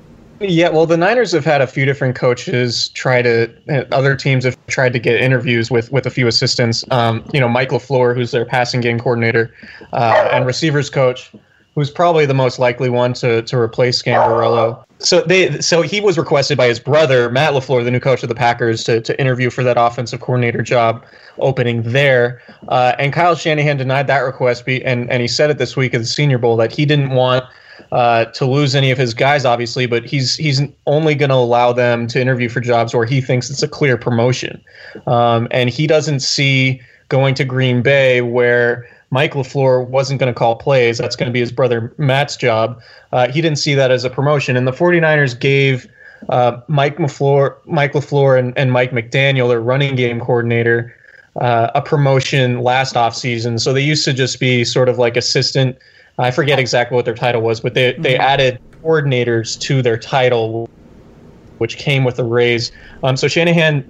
Yeah, 0.44 0.70
well, 0.70 0.86
the 0.86 0.98
Niners 0.98 1.32
have 1.32 1.46
had 1.46 1.62
a 1.62 1.68
few 1.68 1.86
different 1.86 2.16
coaches 2.16 2.90
try 2.90 3.22
to. 3.22 3.50
uh, 3.70 3.86
Other 3.92 4.16
teams 4.16 4.44
have 4.44 4.58
tried 4.68 4.92
to 4.94 5.00
get 5.00 5.22
interviews 5.22 5.72
with 5.72 5.92
with 5.92 6.06
a 6.06 6.10
few 6.10 6.28
assistants. 6.28 6.84
Um, 6.92 7.24
you 7.34 7.40
know, 7.40 7.48
Mike 7.48 7.70
Lafleur, 7.70 8.14
who's 8.14 8.32
their 8.32 8.46
passing 8.46 8.82
game 8.82 9.00
coordinator, 9.00 9.54
uh, 9.94 10.30
and 10.34 10.46
receivers 10.46 10.90
coach, 10.90 11.32
who's 11.76 11.90
probably 11.90 12.26
the 12.26 12.34
most 12.34 12.60
likely 12.60 12.90
one 12.90 13.14
to 13.14 13.42
to 13.44 13.58
replace 13.58 14.02
Scangarello. 14.02 14.84
So 15.00 15.22
they 15.22 15.60
so 15.62 15.82
he 15.82 16.02
was 16.02 16.18
requested 16.18 16.58
by 16.58 16.68
his 16.68 16.80
brother 16.80 17.30
Matt 17.30 17.54
Lafleur, 17.54 17.84
the 17.84 17.92
new 17.92 18.02
coach 18.02 18.22
of 18.22 18.30
the 18.30 18.36
Packers, 18.36 18.84
to 18.84 19.00
to 19.02 19.20
interview 19.20 19.50
for 19.50 19.64
that 19.64 19.78
offensive 19.80 20.20
coordinator 20.20 20.62
job 20.62 21.06
opening 21.40 21.84
there. 21.84 22.42
Uh, 22.68 22.96
and 23.00 23.14
Kyle 23.14 23.36
Shanahan 23.36 23.78
denied 23.78 24.08
that 24.08 24.20
request, 24.20 24.66
be, 24.66 24.84
and 24.84 25.10
and 25.10 25.22
he 25.22 25.28
said 25.28 25.50
it 25.50 25.58
this 25.58 25.78
week 25.78 25.94
at 25.94 26.00
the 26.00 26.08
Senior 26.08 26.38
Bowl 26.38 26.58
that 26.58 26.72
he 26.72 26.86
didn't 26.86 27.12
want 27.12 27.46
uh, 27.94 28.26
to 28.26 28.46
lose 28.46 28.74
any 28.74 28.90
of 28.90 28.98
his 28.98 29.14
guys, 29.14 29.46
obviously, 29.46 29.86
but 29.86 30.04
he's 30.04 30.36
he's 30.36 30.62
only 30.88 31.14
going 31.14 31.30
to 31.30 31.36
allow 31.36 31.72
them 31.72 32.08
to 32.08 32.20
interview 32.20 32.50
for 32.50 32.60
jobs 32.60 32.94
where 32.94 33.06
he 33.06 33.22
thinks 33.22 33.52
it's 33.52 33.62
a 33.62 33.68
clear 33.68 33.98
promotion, 33.98 34.60
um, 35.06 35.48
and 35.52 35.70
he 35.70 35.86
doesn't 35.86 36.20
see 36.20 36.82
going 37.10 37.36
to 37.36 37.46
Green 37.46 37.84
Bay 37.84 38.22
where 38.22 38.88
Mike 39.12 39.34
Lafleur 39.34 39.88
wasn't 39.88 40.20
going 40.20 40.34
to 40.34 40.38
call 40.38 40.56
plays. 40.56 40.98
That's 40.98 41.16
going 41.16 41.28
to 41.28 41.32
be 41.32 41.40
his 41.40 41.52
brother 41.52 41.94
Matt's 42.00 42.36
job. 42.36 42.82
Uh, 43.12 43.28
he 43.28 43.42
didn't 43.42 43.60
see 43.60 43.76
that 43.76 43.92
as 43.92 44.04
a 44.04 44.10
promotion, 44.10 44.58
and 44.58 44.68
the 44.68 44.72
49ers 44.72 45.40
gave. 45.40 45.88
Uh, 46.30 46.62
Mike 46.70 46.96
LaFleur, 47.00 47.58
Mike 47.66 47.92
LaFleur, 47.92 48.40
and, 48.40 48.58
and 48.58 48.72
Mike 48.72 48.92
McDaniel, 48.92 49.50
their 49.50 49.60
running 49.60 49.94
game 49.94 50.22
coordinator, 50.22 50.96
uh, 51.36 51.70
a 51.76 51.82
promotion 51.82 52.62
last 52.62 52.96
offseason. 52.96 53.60
So 53.60 53.74
they 53.74 53.82
used 53.82 54.06
to 54.06 54.14
just 54.14 54.40
be 54.40 54.64
sort 54.64 54.88
of 54.88 54.98
like 54.98 55.18
assistant 55.18 55.78
I 56.18 56.32
forget 56.32 56.60
exactly 56.60 56.96
what 56.96 57.06
their 57.06 57.16
title 57.16 57.42
was, 57.42 57.60
but 57.60 57.74
they, 57.74 57.94
they 57.94 58.18
added 58.18 58.60
coordinators 58.84 59.60
to 59.62 59.82
their 59.82 59.98
title, 59.98 60.70
which 61.58 61.78
came 61.78 62.04
with 62.04 62.20
a 62.20 62.24
raise. 62.24 62.72
Um, 63.04 63.18
so 63.18 63.28
Shanahan 63.28 63.90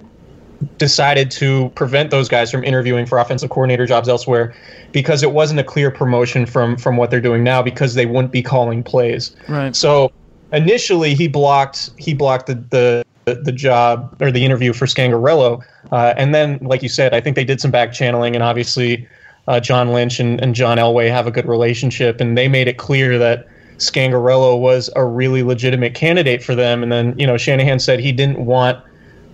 decided 0.78 1.30
to 1.30 1.68
prevent 1.70 2.10
those 2.10 2.28
guys 2.28 2.50
from 2.50 2.64
interviewing 2.64 3.06
for 3.06 3.18
offensive 3.18 3.50
coordinator 3.50 3.86
jobs 3.86 4.08
elsewhere 4.08 4.54
because 4.92 5.22
it 5.22 5.32
wasn't 5.32 5.60
a 5.60 5.64
clear 5.64 5.90
promotion 5.90 6.46
from 6.46 6.76
from 6.76 6.96
what 6.96 7.10
they're 7.10 7.20
doing 7.20 7.44
now 7.44 7.62
because 7.62 7.94
they 7.94 8.06
wouldn't 8.06 8.32
be 8.32 8.42
calling 8.42 8.82
plays. 8.82 9.34
Right. 9.48 9.74
So 9.74 10.12
initially 10.52 11.14
he 11.14 11.28
blocked 11.28 11.90
he 11.98 12.14
blocked 12.14 12.46
the 12.46 13.04
the, 13.24 13.34
the 13.34 13.52
job 13.52 14.16
or 14.20 14.30
the 14.30 14.44
interview 14.44 14.72
for 14.72 14.86
Scangarello, 14.86 15.62
uh, 15.92 16.14
and 16.16 16.34
then 16.34 16.58
like 16.60 16.82
you 16.82 16.88
said, 16.88 17.14
I 17.14 17.20
think 17.20 17.36
they 17.36 17.44
did 17.44 17.60
some 17.60 17.70
back 17.70 17.92
channeling 17.92 18.34
and 18.34 18.42
obviously 18.42 19.08
uh, 19.48 19.60
John 19.60 19.92
Lynch 19.92 20.20
and, 20.20 20.40
and 20.40 20.54
John 20.54 20.78
Elway 20.78 21.10
have 21.10 21.26
a 21.26 21.30
good 21.30 21.46
relationship, 21.46 22.20
and 22.20 22.36
they 22.36 22.48
made 22.48 22.68
it 22.68 22.78
clear 22.78 23.18
that 23.18 23.46
Scangarello 23.78 24.58
was 24.58 24.90
a 24.96 25.04
really 25.04 25.42
legitimate 25.42 25.94
candidate 25.94 26.42
for 26.42 26.54
them. 26.54 26.82
And 26.82 26.92
then, 26.92 27.18
you 27.18 27.26
know, 27.26 27.36
Shanahan 27.36 27.78
said 27.78 28.00
he 28.00 28.12
didn't 28.12 28.46
want 28.46 28.78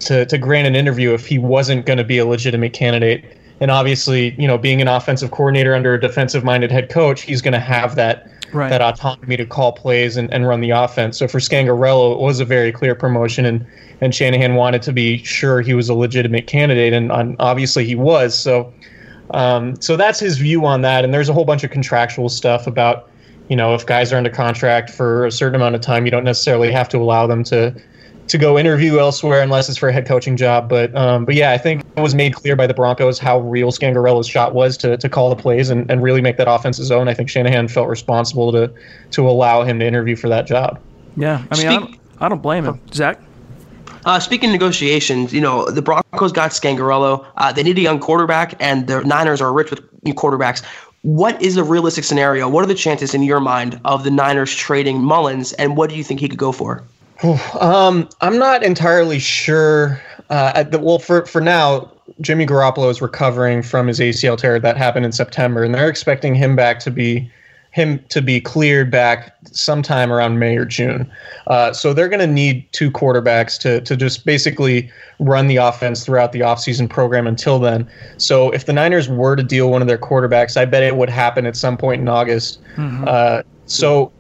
to, 0.01 0.25
to 0.27 0.39
grant 0.39 0.67
an 0.67 0.75
interview 0.75 1.13
if 1.13 1.27
he 1.27 1.39
wasn't 1.39 1.87
going 1.87 1.99
to 1.99 2.05
be 2.05 2.19
a 2.19 2.27
legitimate 2.27 2.73
candidate. 2.73 3.37
And 3.61 3.71
obviously, 3.71 4.35
you 4.41 4.49
know, 4.49 4.57
being 4.57 4.81
an 4.81 4.89
offensive 4.89 5.31
coordinator 5.31 5.75
under 5.75 5.93
a 5.95 6.01
defensive 6.01 6.43
minded 6.43 6.73
head 6.73 6.89
coach, 6.89 7.21
he's 7.21 7.43
going 7.43 7.53
to 7.53 7.61
have 7.61 7.95
that 7.97 8.27
Right. 8.53 8.69
that 8.69 8.81
autonomy 8.81 9.37
to 9.37 9.47
call 9.47 9.71
plays 9.71 10.17
and, 10.17 10.29
and 10.35 10.49
run 10.49 10.61
the 10.61 10.71
offense. 10.71 11.17
So 11.17 11.29
for 11.29 11.39
Scangarello, 11.39 12.15
it 12.15 12.19
was 12.19 12.41
a 12.41 12.45
very 12.45 12.73
clear 12.73 12.97
promotion, 12.97 13.45
and, 13.45 13.65
and 14.01 14.13
Shanahan 14.13 14.57
wanted 14.57 14.83
to 14.83 14.93
be 14.93 15.23
sure 15.23 15.61
he 15.61 15.73
was 15.73 15.89
a 15.89 15.95
legitimate 15.95 16.49
candidate, 16.49 16.93
and, 16.93 17.13
and 17.13 17.37
obviously 17.39 17.85
he 17.85 17.95
was. 17.95 18.37
So 18.37 18.73
um, 19.33 19.81
so 19.81 19.97
that's 19.97 20.19
his 20.19 20.39
view 20.39 20.65
on 20.65 20.83
that. 20.83 21.05
And 21.05 21.13
there's 21.13 21.29
a 21.29 21.33
whole 21.33 21.45
bunch 21.45 21.65
of 21.65 21.71
contractual 21.71 22.29
stuff 22.29 22.67
about, 22.67 23.11
you 23.49 23.57
know, 23.57 23.75
if 23.75 23.87
guys 23.87 24.13
are 24.13 24.17
under 24.17 24.31
contract 24.31 24.91
for 24.91 25.27
a 25.27 25.33
certain 25.33 25.55
amount 25.55 25.75
of 25.75 25.81
time, 25.81 26.05
you 26.05 26.11
don't 26.11 26.25
necessarily 26.25 26.71
have 26.73 26.89
to 26.91 26.99
allow 26.99 27.27
them 27.27 27.45
to 27.45 27.75
to 28.29 28.39
go 28.39 28.57
interview 28.57 29.01
elsewhere 29.01 29.43
unless 29.43 29.69
it's 29.69 29.77
for 29.77 29.89
a 29.89 29.93
head 29.93 30.07
coaching 30.07 30.37
job. 30.37 30.69
But 30.69 30.95
um, 30.97 31.25
but 31.25 31.35
yeah, 31.35 31.51
I 31.51 31.59
think 31.59 31.83
it 31.97 32.01
was 32.01 32.15
made 32.15 32.35
clear 32.35 32.55
by 32.55 32.67
the 32.67 32.75
Broncos 32.75 33.19
how 33.19 33.41
real 33.41 33.73
Scangarello's 33.73 34.29
shot 34.29 34.55
was 34.55 34.77
to, 34.79 34.97
to 34.97 35.09
call 35.09 35.31
the 35.31 35.37
plays 35.37 35.69
and, 35.69 35.91
and 35.91 36.01
really 36.03 36.21
make 36.21 36.37
that 36.37 36.49
offense 36.49 36.77
his 36.77 36.93
own. 36.93 37.09
I 37.09 37.15
think 37.15 37.29
Shanahan 37.29 37.67
felt 37.69 37.89
responsible 37.89 38.53
to 38.53 38.73
to 39.11 39.29
allow 39.29 39.65
him 39.65 39.81
to 39.81 39.87
interview 39.87 40.15
for 40.15 40.29
that 40.29 40.47
job. 40.47 40.79
Yeah, 41.17 41.45
I 41.51 41.57
mean, 41.57 41.67
I 41.67 41.75
don't, 41.75 42.01
I 42.21 42.29
don't 42.29 42.43
blame 42.43 42.65
him. 42.65 42.81
Zach? 42.93 43.21
Uh, 44.05 44.19
speaking 44.19 44.51
of 44.51 44.53
negotiations, 44.53 45.33
you 45.33 45.41
know, 45.41 45.71
the 45.71 45.83
Broncos 45.83 46.33
got 46.33 46.53
Scangarello. 46.53 47.27
Uh, 47.37 47.53
they 47.53 47.63
need 47.63 47.79
a 47.79 47.83
young 47.83 47.99
quarterback, 47.99 48.55
and 48.61 48.87
the 48.87 49.03
Niners 49.05 49.41
are 49.41 49.53
rich 49.53 49.71
with 49.71 49.81
new 50.05 50.15
quarterbacks. 50.15 50.65
What 51.03 51.41
is 51.41 51.57
a 51.57 51.65
realistic 51.65 52.05
scenario? 52.05 52.49
What 52.49 52.63
are 52.65 52.67
the 52.67 52.75
chances 52.75 53.15
in 53.15 53.23
your 53.23 53.41
mind 53.41 53.81
of 53.85 54.05
the 54.05 54.11
Niners 54.11 54.55
trading 54.55 55.03
Mullens, 55.03 55.53
and 55.55 55.77
what 55.77 55.91
do 55.91 55.97
you 55.97 56.05
think 56.05 56.21
he 56.21 56.29
could 56.29 56.39
go 56.39 56.53
for? 56.53 56.83
Um, 57.61 58.09
I'm 58.23 58.39
not 58.39 58.63
entirely 58.63 59.19
sure. 59.19 60.01
Uh, 60.31 60.53
at 60.55 60.73
the, 60.73 60.79
well, 60.79 60.99
for 60.99 61.27
for 61.27 61.41
now, 61.41 61.91
Jimmy 62.23 62.47
Garoppolo 62.47 62.91
is 62.91 63.03
recovering 63.03 63.63
from 63.63 63.89
his 63.89 64.01
ACL 64.01 64.39
tear 64.39 64.59
that 64.59 64.79
happened 64.79 65.05
in 65.05 65.13
September, 65.13 65.63
and 65.63 65.75
they're 65.75 65.89
expecting 65.89 66.35
him 66.35 66.57
back 66.57 66.81
to 66.81 66.91
be 66.91 67.31
him 67.73 68.05
to 68.09 68.21
be 68.21 68.41
cleared 68.41 68.91
back 68.91 69.37
sometime 69.53 70.13
around 70.13 70.39
May 70.39 70.57
or 70.57 70.65
June. 70.65 71.11
Uh, 71.47 71.73
so 71.73 71.95
they're 71.95 72.09
going 72.09 72.21
to 72.21 72.27
need 72.27 72.71
two 72.73 72.91
quarterbacks 72.91 73.59
to 73.61 73.81
to 73.83 73.97
just 73.97 74.25
basically 74.25 74.91
run 75.21 75.47
the 75.47 75.57
offense 75.57 76.05
throughout 76.05 76.33
the 76.33 76.41
offseason 76.41 76.89
program 76.89 77.27
until 77.27 77.59
then. 77.59 77.89
So 78.17 78.51
if 78.51 78.67
the 78.67 78.73
Niners 78.73 79.09
were 79.09 79.37
to 79.37 79.43
deal 79.43 79.71
one 79.71 79.83
of 79.83 79.89
their 79.89 79.99
quarterbacks, 79.99 80.57
I 80.57 80.65
bet 80.65 80.83
it 80.83 80.97
would 80.97 81.11
happen 81.11 81.47
at 81.47 81.57
some 81.57 81.77
point 81.77 82.01
in 82.01 82.09
August. 82.09 82.61
Uh, 83.07 83.43
so 83.67 84.11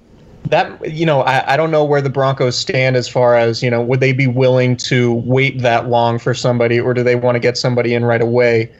that 0.48 0.90
you 0.90 1.04
know 1.04 1.22
I, 1.22 1.54
I 1.54 1.56
don't 1.56 1.70
know 1.70 1.84
where 1.84 2.00
the 2.00 2.10
broncos 2.10 2.56
stand 2.56 2.96
as 2.96 3.08
far 3.08 3.36
as 3.36 3.62
you 3.62 3.70
know 3.70 3.82
would 3.82 4.00
they 4.00 4.12
be 4.12 4.26
willing 4.26 4.76
to 4.78 5.14
wait 5.14 5.60
that 5.60 5.88
long 5.88 6.18
for 6.18 6.34
somebody 6.34 6.80
or 6.80 6.94
do 6.94 7.02
they 7.02 7.14
want 7.14 7.34
to 7.34 7.40
get 7.40 7.58
somebody 7.58 7.94
in 7.94 8.04
right 8.04 8.22
away 8.22 8.72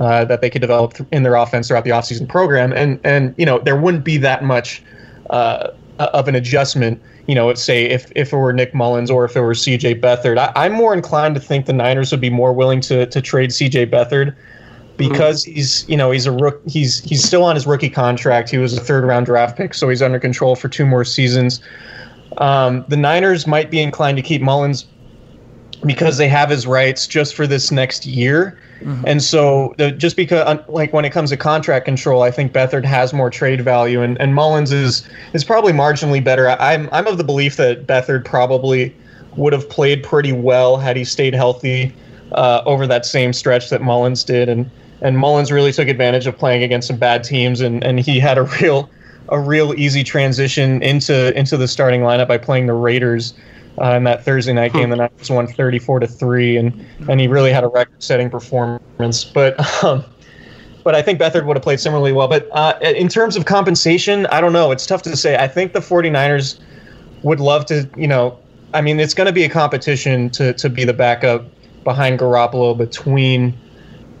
uh, 0.00 0.24
that 0.24 0.40
they 0.40 0.50
could 0.50 0.60
develop 0.60 0.94
in 1.12 1.22
their 1.22 1.36
offense 1.36 1.68
throughout 1.68 1.84
the 1.84 1.90
offseason 1.90 2.28
program 2.28 2.72
and 2.72 2.98
and 3.04 3.34
you 3.38 3.46
know 3.46 3.58
there 3.58 3.76
wouldn't 3.76 4.04
be 4.04 4.16
that 4.16 4.42
much 4.42 4.82
uh, 5.30 5.68
of 5.98 6.26
an 6.26 6.34
adjustment 6.34 7.00
you 7.28 7.34
know 7.34 7.52
say 7.54 7.84
if 7.84 8.10
if 8.16 8.32
it 8.32 8.36
were 8.36 8.52
nick 8.52 8.74
mullens 8.74 9.10
or 9.10 9.24
if 9.24 9.36
it 9.36 9.40
were 9.40 9.52
cj 9.52 10.00
beathard 10.00 10.38
I, 10.38 10.52
i'm 10.56 10.72
more 10.72 10.94
inclined 10.94 11.34
to 11.36 11.40
think 11.40 11.66
the 11.66 11.72
niners 11.72 12.10
would 12.10 12.20
be 12.20 12.30
more 12.30 12.52
willing 12.52 12.80
to 12.82 13.06
to 13.06 13.20
trade 13.20 13.50
cj 13.50 13.90
beathard 13.90 14.34
because 15.00 15.44
he's 15.44 15.88
you 15.88 15.96
know 15.96 16.10
he's 16.10 16.26
a 16.26 16.32
rook 16.32 16.60
he's 16.66 17.02
he's 17.02 17.24
still 17.24 17.42
on 17.42 17.54
his 17.54 17.66
rookie 17.66 17.88
contract. 17.88 18.50
He 18.50 18.58
was 18.58 18.76
a 18.76 18.80
third 18.80 19.04
round 19.04 19.26
draft 19.26 19.56
pick, 19.56 19.72
so 19.72 19.88
he's 19.88 20.02
under 20.02 20.20
control 20.20 20.54
for 20.56 20.68
two 20.68 20.84
more 20.84 21.04
seasons. 21.04 21.62
Um, 22.36 22.84
the 22.88 22.96
Niners 22.96 23.46
might 23.46 23.70
be 23.70 23.80
inclined 23.80 24.18
to 24.18 24.22
keep 24.22 24.42
Mullens 24.42 24.84
because 25.84 26.18
they 26.18 26.28
have 26.28 26.50
his 26.50 26.66
rights 26.66 27.06
just 27.06 27.34
for 27.34 27.46
this 27.46 27.70
next 27.70 28.06
year. 28.06 28.58
And 29.04 29.22
so, 29.22 29.74
the, 29.76 29.90
just 29.90 30.16
because, 30.16 30.58
like, 30.68 30.94
when 30.94 31.04
it 31.04 31.10
comes 31.10 31.28
to 31.30 31.36
contract 31.36 31.84
control, 31.84 32.22
I 32.22 32.30
think 32.30 32.52
Beathard 32.52 32.84
has 32.86 33.12
more 33.12 33.28
trade 33.28 33.60
value, 33.60 34.00
and, 34.00 34.18
and 34.18 34.34
Mullens 34.34 34.72
is 34.72 35.06
is 35.34 35.44
probably 35.44 35.72
marginally 35.72 36.24
better. 36.24 36.48
I'm 36.48 36.88
I'm 36.90 37.06
of 37.06 37.18
the 37.18 37.24
belief 37.24 37.56
that 37.56 37.86
Beathard 37.86 38.24
probably 38.24 38.94
would 39.36 39.52
have 39.52 39.68
played 39.68 40.02
pretty 40.02 40.32
well 40.32 40.78
had 40.78 40.96
he 40.96 41.04
stayed 41.04 41.34
healthy 41.34 41.94
uh, 42.32 42.62
over 42.64 42.86
that 42.86 43.04
same 43.04 43.34
stretch 43.34 43.68
that 43.68 43.82
Mullens 43.82 44.24
did, 44.24 44.48
and 44.48 44.70
and 45.02 45.18
Mullens 45.18 45.52
really 45.52 45.72
took 45.72 45.88
advantage 45.88 46.26
of 46.26 46.38
playing 46.38 46.62
against 46.62 46.88
some 46.88 46.96
bad 46.96 47.22
teams, 47.22 47.60
and, 47.60 47.84
and 47.84 48.00
he 48.00 48.18
had 48.18 48.38
a 48.38 48.44
real 48.62 48.88
a 49.28 49.38
real 49.38 49.74
easy 49.78 50.02
transition 50.02 50.82
into 50.82 51.36
into 51.38 51.58
the 51.58 51.68
starting 51.68 52.00
lineup 52.00 52.28
by 52.28 52.38
playing 52.38 52.66
the 52.66 52.72
Raiders 52.72 53.34
uh, 53.78 53.92
in 53.92 54.04
that 54.04 54.24
Thursday 54.24 54.52
night 54.52 54.72
game. 54.72 54.90
The 54.90 54.96
Niners 54.96 55.30
won 55.30 55.46
34 55.46 56.00
to 56.00 56.06
three, 56.06 56.56
and 56.56 56.86
and 57.08 57.20
he 57.20 57.28
really 57.28 57.52
had 57.52 57.64
a 57.64 57.68
record-setting 57.68 58.30
performance. 58.30 59.24
But 59.24 59.84
um, 59.84 60.04
but 60.84 60.94
I 60.94 61.02
think 61.02 61.20
Beathard 61.20 61.44
would 61.46 61.56
have 61.56 61.62
played 61.62 61.80
similarly 61.80 62.12
well. 62.12 62.28
But 62.28 62.48
uh, 62.52 62.78
in 62.82 63.08
terms 63.08 63.36
of 63.36 63.44
compensation, 63.44 64.26
I 64.26 64.40
don't 64.40 64.52
know. 64.52 64.70
It's 64.70 64.86
tough 64.86 65.02
to 65.02 65.16
say. 65.16 65.36
I 65.36 65.48
think 65.48 65.72
the 65.72 65.80
49ers 65.80 66.60
would 67.22 67.40
love 67.40 67.66
to, 67.66 67.88
you 67.96 68.08
know, 68.08 68.38
I 68.72 68.80
mean, 68.80 69.00
it's 69.00 69.14
going 69.14 69.26
to 69.26 69.32
be 69.32 69.44
a 69.44 69.48
competition 69.48 70.30
to 70.30 70.52
to 70.54 70.68
be 70.68 70.84
the 70.84 70.92
backup 70.92 71.44
behind 71.84 72.18
Garoppolo 72.18 72.76
between 72.76 73.58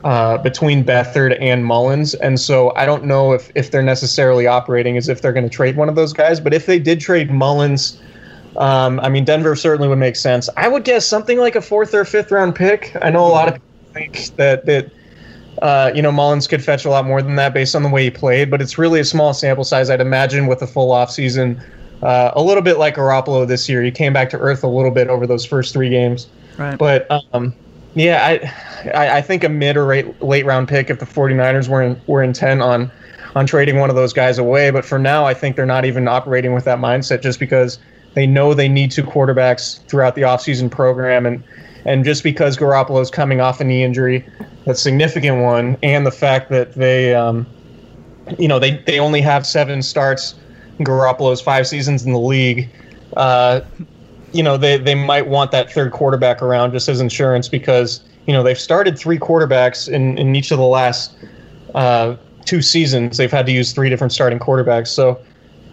uh, 0.04 0.38
between 0.38 0.84
Beathard 0.84 1.36
and 1.40 1.64
Mullens, 1.64 2.14
and 2.14 2.40
so 2.40 2.74
I 2.74 2.84
don't 2.86 3.04
know 3.04 3.32
if 3.32 3.50
if 3.54 3.70
they're 3.70 3.82
necessarily 3.82 4.46
operating 4.46 4.96
as 4.96 5.08
if 5.08 5.22
they're 5.22 5.32
going 5.32 5.48
to 5.48 5.54
trade 5.54 5.76
one 5.76 5.88
of 5.88 5.94
those 5.94 6.12
guys. 6.12 6.40
But 6.40 6.54
if 6.54 6.66
they 6.66 6.78
did 6.78 7.00
trade 7.00 7.30
Mullens, 7.30 8.00
um, 8.60 9.00
I 9.00 9.08
mean, 9.08 9.24
Denver 9.24 9.56
certainly 9.56 9.88
would 9.88 9.98
make 9.98 10.16
sense. 10.16 10.50
I 10.56 10.68
would 10.68 10.84
guess 10.84 11.06
something 11.06 11.38
like 11.38 11.56
a 11.56 11.62
fourth 11.62 11.94
or 11.94 12.04
fifth 12.04 12.30
round 12.30 12.54
pick. 12.54 12.94
I 13.00 13.08
know 13.08 13.26
a 13.26 13.28
lot 13.28 13.48
of 13.48 13.54
people 13.54 13.92
think 13.94 14.36
that 14.36 14.66
that. 14.66 14.92
Uh, 15.62 15.92
you 15.94 16.00
know, 16.00 16.12
Mullens 16.12 16.48
could 16.48 16.64
fetch 16.64 16.86
a 16.86 16.88
lot 16.88 17.04
more 17.04 17.20
than 17.20 17.34
that 17.36 17.52
based 17.52 17.74
on 17.74 17.82
the 17.82 17.88
way 17.90 18.04
he 18.04 18.10
played, 18.10 18.50
but 18.50 18.62
it's 18.62 18.78
really 18.78 18.98
a 19.00 19.04
small 19.04 19.34
sample 19.34 19.64
size. 19.64 19.90
I'd 19.90 20.00
imagine 20.00 20.46
with 20.46 20.62
a 20.62 20.66
full 20.66 20.90
offseason, 20.90 21.60
uh, 22.02 22.30
a 22.34 22.42
little 22.42 22.62
bit 22.62 22.78
like 22.78 22.96
Garoppolo 22.96 23.46
this 23.46 23.68
year. 23.68 23.82
He 23.82 23.90
came 23.90 24.14
back 24.14 24.30
to 24.30 24.38
earth 24.38 24.64
a 24.64 24.68
little 24.68 24.92
bit 24.92 25.08
over 25.08 25.26
those 25.26 25.44
first 25.44 25.74
three 25.74 25.90
games. 25.90 26.28
Right. 26.56 26.78
But 26.78 27.06
um, 27.10 27.52
Yeah, 27.94 28.24
I, 28.24 28.90
I, 28.94 29.18
I 29.18 29.22
think 29.22 29.44
a 29.44 29.50
mid 29.50 29.76
or 29.76 29.84
late, 29.84 30.22
late 30.22 30.46
round 30.46 30.68
pick 30.68 30.88
if 30.88 30.98
the 30.98 31.04
49ers 31.04 31.68
were 31.68 31.82
in, 31.82 32.00
were 32.06 32.22
intent 32.22 32.62
on 32.62 32.90
on 33.34 33.46
trading 33.46 33.78
one 33.78 33.90
of 33.90 33.96
those 33.96 34.12
guys 34.12 34.38
away. 34.38 34.70
But 34.70 34.84
for 34.84 34.98
now, 34.98 35.24
I 35.24 35.34
think 35.34 35.56
they're 35.56 35.66
not 35.66 35.84
even 35.84 36.08
operating 36.08 36.54
with 36.54 36.64
that 36.64 36.78
mindset 36.78 37.22
just 37.22 37.38
because 37.38 37.78
they 38.14 38.26
know 38.26 38.54
they 38.54 38.68
need 38.68 38.90
two 38.90 39.04
quarterbacks 39.04 39.80
throughout 39.86 40.14
the 40.14 40.22
offseason 40.22 40.70
program 40.70 41.26
and 41.26 41.42
and 41.84 42.04
just 42.04 42.22
because 42.22 42.56
Garoppolo 42.56 43.00
is 43.00 43.10
coming 43.10 43.40
off 43.40 43.60
a 43.60 43.64
knee 43.64 43.82
injury, 43.82 44.24
a 44.66 44.74
significant 44.74 45.42
one, 45.42 45.76
and 45.82 46.06
the 46.06 46.10
fact 46.10 46.50
that 46.50 46.74
they, 46.74 47.14
um, 47.14 47.46
you 48.38 48.48
know, 48.48 48.58
they, 48.58 48.76
they 48.86 48.98
only 48.98 49.20
have 49.20 49.46
seven 49.46 49.82
starts. 49.82 50.34
Garoppolo's 50.80 51.40
five 51.40 51.66
seasons 51.66 52.04
in 52.04 52.12
the 52.12 52.18
league. 52.18 52.68
Uh, 53.16 53.60
you 54.32 54.42
know, 54.42 54.56
they, 54.56 54.78
they 54.78 54.94
might 54.94 55.26
want 55.26 55.50
that 55.52 55.72
third 55.72 55.92
quarterback 55.92 56.42
around 56.42 56.72
just 56.72 56.88
as 56.88 57.00
insurance 57.00 57.48
because, 57.48 58.02
you 58.26 58.32
know, 58.32 58.42
they've 58.42 58.60
started 58.60 58.98
three 58.98 59.18
quarterbacks 59.18 59.88
in, 59.88 60.16
in 60.18 60.36
each 60.36 60.50
of 60.50 60.58
the 60.58 60.64
last 60.64 61.16
uh, 61.74 62.16
two 62.44 62.62
seasons. 62.62 63.16
They've 63.16 63.30
had 63.30 63.46
to 63.46 63.52
use 63.52 63.72
three 63.72 63.88
different 63.88 64.12
starting 64.12 64.38
quarterbacks. 64.38 64.88
So 64.88 65.20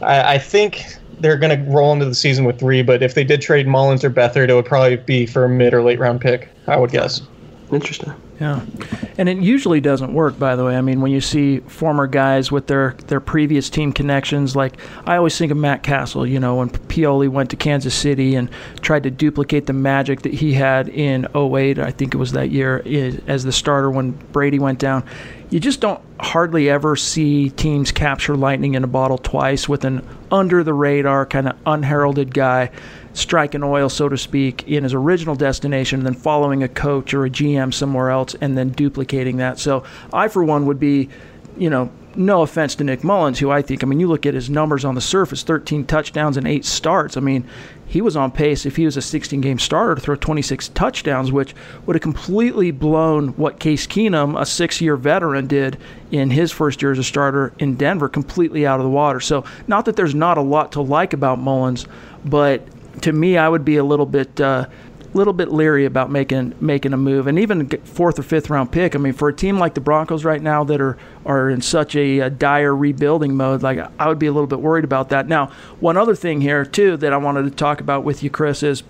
I, 0.01 0.35
I 0.35 0.37
think 0.37 0.85
they're 1.19 1.37
going 1.37 1.57
to 1.57 1.71
roll 1.71 1.91
into 1.93 2.05
the 2.05 2.15
season 2.15 2.45
with 2.45 2.59
three, 2.59 2.81
but 2.81 3.01
if 3.01 3.13
they 3.13 3.23
did 3.23 3.41
trade 3.41 3.67
Mullens 3.67 4.03
or 4.03 4.09
Beathard, 4.09 4.49
it 4.49 4.53
would 4.53 4.65
probably 4.65 4.97
be 4.97 5.25
for 5.25 5.45
a 5.45 5.49
mid 5.49 5.73
or 5.73 5.83
late 5.83 5.99
round 5.99 6.21
pick, 6.21 6.49
I 6.67 6.77
would 6.77 6.91
guess. 6.91 7.21
Interesting. 7.71 8.13
Yeah, 8.39 8.61
and 9.17 9.27
it 9.27 9.39
usually 9.39 9.81
doesn't 9.81 10.13
work. 10.13 10.39
By 10.39 10.55
the 10.55 10.63
way, 10.63 10.77
I 10.77 10.81
mean 10.81 11.01
when 11.01 11.11
you 11.11 11.19
see 11.19 11.59
former 11.61 12.07
guys 12.07 12.49
with 12.49 12.67
their 12.67 12.95
their 13.07 13.19
previous 13.19 13.69
team 13.69 13.91
connections, 13.91 14.55
like 14.55 14.77
I 15.05 15.17
always 15.17 15.37
think 15.37 15.51
of 15.51 15.57
Matt 15.57 15.83
Cassel. 15.83 16.25
You 16.25 16.39
know, 16.39 16.55
when 16.55 16.69
Pioli 16.69 17.27
went 17.27 17.49
to 17.49 17.55
Kansas 17.57 17.93
City 17.93 18.35
and 18.35 18.49
tried 18.81 19.03
to 19.03 19.11
duplicate 19.11 19.65
the 19.65 19.73
magic 19.73 20.21
that 20.21 20.33
he 20.33 20.53
had 20.53 20.87
in 20.87 21.27
08, 21.35 21.79
I 21.79 21.91
think 21.91 22.13
it 22.13 22.17
was 22.17 22.31
that 22.33 22.51
year 22.51 22.81
as 23.27 23.43
the 23.43 23.51
starter 23.51 23.91
when 23.91 24.11
Brady 24.31 24.59
went 24.59 24.79
down. 24.79 25.03
You 25.49 25.59
just 25.59 25.81
don't 25.81 26.01
hardly 26.19 26.69
ever 26.69 26.95
see 26.95 27.49
teams 27.49 27.91
capture 27.91 28.35
lightning 28.35 28.75
in 28.75 28.83
a 28.83 28.87
bottle 28.87 29.17
twice 29.17 29.67
with 29.67 29.83
an 29.83 30.07
under 30.31 30.63
the 30.63 30.73
radar 30.73 31.25
kind 31.25 31.49
of 31.49 31.57
unheralded 31.65 32.33
guy 32.33 32.69
striking 33.17 33.63
oil, 33.63 33.89
so 33.89 34.07
to 34.07 34.17
speak, 34.17 34.67
in 34.67 34.83
his 34.83 34.93
original 34.93 35.35
destination, 35.35 36.03
then 36.03 36.13
following 36.13 36.61
a 36.61 36.67
coach 36.67 37.13
or 37.13 37.25
a 37.25 37.29
GM 37.29 37.73
somewhere 37.73 38.11
else 38.11 38.35
and 38.39 38.57
then 38.57 38.69
duplicating 38.69 39.37
that. 39.37 39.59
So 39.59 39.83
I, 40.13 40.27
for 40.27 40.43
one, 40.43 40.67
would 40.67 40.79
be, 40.79 41.09
you 41.57 41.69
know, 41.69 41.89
no 42.15 42.41
offense 42.41 42.75
to 42.75 42.83
Nick 42.83 43.03
Mullens, 43.03 43.39
who 43.39 43.51
I 43.51 43.61
think, 43.61 43.83
I 43.83 43.87
mean, 43.87 43.99
you 43.99 44.07
look 44.07 44.25
at 44.25 44.33
his 44.33 44.49
numbers 44.49 44.83
on 44.83 44.95
the 44.95 45.01
surface 45.01 45.43
13 45.43 45.85
touchdowns 45.85 46.37
and 46.37 46.47
eight 46.47 46.65
starts. 46.65 47.15
I 47.15 47.19
mean, 47.19 47.47
he 47.87 48.01
was 48.01 48.17
on 48.17 48.31
pace, 48.31 48.65
if 48.65 48.75
he 48.75 48.85
was 48.85 48.97
a 48.97 49.01
16 49.01 49.39
game 49.39 49.59
starter, 49.59 49.95
to 49.95 50.01
throw 50.01 50.15
26 50.15 50.69
touchdowns, 50.69 51.31
which 51.31 51.55
would 51.85 51.95
have 51.95 52.01
completely 52.01 52.71
blown 52.71 53.29
what 53.29 53.59
Case 53.59 53.87
Keenum, 53.87 54.39
a 54.39 54.45
six 54.45 54.81
year 54.81 54.95
veteran, 54.95 55.47
did 55.47 55.77
in 56.11 56.31
his 56.31 56.51
first 56.51 56.81
year 56.81 56.91
as 56.91 56.99
a 56.99 57.03
starter 57.03 57.53
in 57.59 57.75
Denver, 57.75 58.09
completely 58.09 58.65
out 58.65 58.79
of 58.79 58.83
the 58.83 58.89
water. 58.89 59.19
So, 59.19 59.45
not 59.67 59.85
that 59.85 59.95
there's 59.95 60.15
not 60.15 60.37
a 60.37 60.41
lot 60.41 60.73
to 60.73 60.81
like 60.81 61.13
about 61.13 61.39
Mullens, 61.39 61.87
but 62.25 62.67
to 63.01 63.13
me, 63.13 63.37
I 63.37 63.47
would 63.49 63.65
be 63.65 63.77
a 63.77 63.83
little 63.83 64.05
bit. 64.05 64.39
Uh, 64.39 64.67
little 65.13 65.33
bit 65.33 65.51
leery 65.51 65.85
about 65.85 66.11
making 66.11 66.53
making 66.59 66.93
a 66.93 66.97
move, 66.97 67.27
and 67.27 67.39
even 67.39 67.67
fourth 67.85 68.19
or 68.19 68.23
fifth 68.23 68.49
round 68.49 68.71
pick. 68.71 68.95
I 68.95 68.99
mean, 68.99 69.13
for 69.13 69.29
a 69.29 69.33
team 69.33 69.57
like 69.57 69.73
the 69.73 69.81
Broncos 69.81 70.23
right 70.23 70.41
now 70.41 70.63
that 70.65 70.79
are 70.79 70.97
are 71.25 71.49
in 71.49 71.61
such 71.61 71.95
a, 71.95 72.19
a, 72.19 72.29
dire 72.29 72.75
rebuilding 72.75 73.35
mode, 73.35 73.63
like 73.63 73.79
I 73.99 74.07
would 74.07 74.19
be 74.19 74.27
a 74.27 74.31
little 74.31 74.47
bit 74.47 74.59
worried 74.59 74.83
about 74.83 75.09
that. 75.09 75.27
Now, 75.27 75.47
one 75.79 75.97
other 75.97 76.13
thing 76.15 76.41
here 76.41 76.65
too 76.65 76.97
that 76.97 77.13
I 77.13 77.17
wanted 77.17 77.43
to 77.43 77.51
talk 77.51 77.81
about 77.81 78.03
with 78.03 78.21
you, 78.21 78.29
Chris, 78.29 78.63
is 78.63 78.83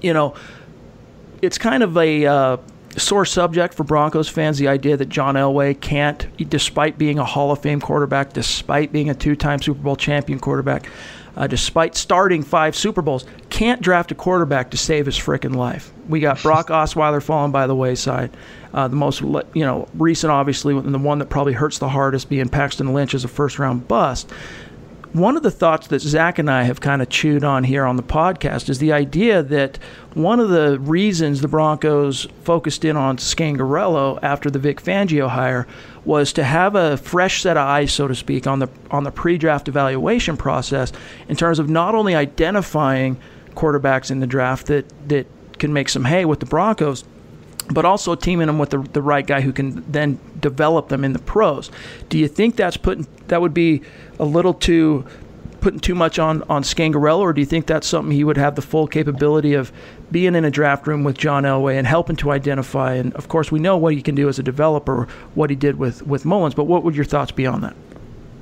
you 0.00 0.12
know, 0.12 0.34
it's 1.42 1.58
kind 1.58 1.82
of 1.82 1.96
a 1.96 2.24
uh, 2.24 2.56
sore 2.96 3.24
subject 3.24 3.74
for 3.74 3.84
Broncos 3.84 4.28
fans 4.28 4.58
the 4.58 4.68
idea 4.68 4.96
that 4.96 5.08
John 5.08 5.34
Elway 5.34 5.78
can't, 5.80 6.26
despite 6.48 6.98
being 6.98 7.18
a 7.18 7.24
Hall 7.24 7.50
of 7.50 7.60
Fame 7.60 7.80
quarterback, 7.80 8.32
despite 8.32 8.92
being 8.92 9.10
a 9.10 9.14
two 9.14 9.36
time 9.36 9.60
Super 9.60 9.82
Bowl 9.82 9.96
champion 9.96 10.38
quarterback 10.38 10.88
uh, 11.36 11.46
despite 11.46 11.96
starting 11.96 12.42
five 12.42 12.76
Super 12.76 13.02
Bowls, 13.02 13.24
can't 13.50 13.80
draft 13.80 14.10
a 14.10 14.14
quarterback 14.14 14.70
to 14.70 14.76
save 14.76 15.06
his 15.06 15.18
freaking 15.18 15.54
life. 15.54 15.92
We 16.08 16.20
got 16.20 16.42
Brock 16.42 16.68
Osweiler 16.68 17.22
falling 17.22 17.52
by 17.52 17.66
the 17.66 17.76
wayside. 17.76 18.30
Uh, 18.74 18.88
the 18.88 18.96
most, 18.96 19.20
you 19.20 19.64
know, 19.64 19.88
recent, 19.94 20.30
obviously, 20.30 20.76
and 20.76 20.94
the 20.94 20.98
one 20.98 21.18
that 21.18 21.28
probably 21.28 21.52
hurts 21.52 21.78
the 21.78 21.88
hardest 21.88 22.28
being 22.28 22.48
Paxton 22.48 22.92
Lynch 22.92 23.14
as 23.14 23.24
a 23.24 23.28
first 23.28 23.58
round 23.58 23.86
bust. 23.88 24.30
One 25.12 25.36
of 25.36 25.42
the 25.42 25.50
thoughts 25.50 25.88
that 25.88 26.00
Zach 26.00 26.38
and 26.38 26.50
I 26.50 26.62
have 26.62 26.80
kind 26.80 27.02
of 27.02 27.10
chewed 27.10 27.44
on 27.44 27.64
here 27.64 27.84
on 27.84 27.96
the 27.96 28.02
podcast 28.02 28.70
is 28.70 28.78
the 28.78 28.92
idea 28.92 29.42
that 29.42 29.78
one 30.14 30.40
of 30.40 30.48
the 30.48 30.78
reasons 30.80 31.42
the 31.42 31.48
Broncos 31.48 32.26
focused 32.44 32.82
in 32.82 32.96
on 32.96 33.18
Scangarello 33.18 34.18
after 34.22 34.50
the 34.50 34.58
Vic 34.58 34.82
Fangio 34.82 35.28
hire 35.28 35.66
was 36.04 36.32
to 36.32 36.44
have 36.44 36.74
a 36.74 36.96
fresh 36.96 37.42
set 37.42 37.56
of 37.56 37.66
eyes, 37.66 37.92
so 37.92 38.08
to 38.08 38.14
speak, 38.14 38.46
on 38.46 38.58
the 38.58 38.68
on 38.90 39.04
the 39.04 39.10
pre-draft 39.10 39.68
evaluation 39.68 40.36
process 40.36 40.92
in 41.28 41.36
terms 41.36 41.58
of 41.58 41.68
not 41.68 41.94
only 41.94 42.14
identifying 42.14 43.16
quarterbacks 43.54 44.10
in 44.10 44.20
the 44.20 44.26
draft 44.26 44.66
that 44.66 44.84
that 45.08 45.26
can 45.58 45.72
make 45.72 45.88
some 45.88 46.04
hay 46.04 46.24
with 46.24 46.40
the 46.40 46.46
Broncos, 46.46 47.04
but 47.70 47.84
also 47.84 48.14
teaming 48.14 48.48
them 48.48 48.58
with 48.58 48.70
the, 48.70 48.78
the 48.78 49.02
right 49.02 49.26
guy 49.26 49.40
who 49.40 49.52
can 49.52 49.84
then 49.90 50.18
develop 50.40 50.88
them 50.88 51.04
in 51.04 51.12
the 51.12 51.18
pros. 51.20 51.70
Do 52.08 52.18
you 52.18 52.28
think 52.28 52.56
that's 52.56 52.76
putting 52.76 53.06
that 53.28 53.40
would 53.40 53.54
be 53.54 53.82
a 54.18 54.24
little 54.24 54.54
too 54.54 55.06
putting 55.62 55.80
too 55.80 55.94
much 55.94 56.18
on 56.18 56.42
on 56.50 56.62
Scangarello, 56.62 57.20
or 57.20 57.32
do 57.32 57.40
you 57.40 57.46
think 57.46 57.66
that's 57.66 57.86
something 57.86 58.12
he 58.12 58.24
would 58.24 58.36
have 58.36 58.56
the 58.56 58.62
full 58.62 58.86
capability 58.86 59.54
of 59.54 59.72
being 60.10 60.34
in 60.34 60.44
a 60.44 60.50
draft 60.50 60.86
room 60.86 61.04
with 61.04 61.16
John 61.16 61.44
Elway 61.44 61.78
and 61.78 61.86
helping 61.86 62.16
to 62.16 62.32
identify? 62.32 62.94
And 62.94 63.14
of 63.14 63.28
course, 63.28 63.50
we 63.50 63.58
know 63.58 63.78
what 63.78 63.94
he 63.94 64.02
can 64.02 64.14
do 64.14 64.28
as 64.28 64.38
a 64.38 64.42
developer, 64.42 65.08
what 65.34 65.48
he 65.48 65.56
did 65.56 65.78
with 65.78 66.06
with 66.06 66.24
Mullens. 66.24 66.54
But 66.54 66.64
what 66.64 66.84
would 66.84 66.94
your 66.94 67.06
thoughts 67.06 67.30
be 67.30 67.46
on 67.46 67.62
that? 67.62 67.74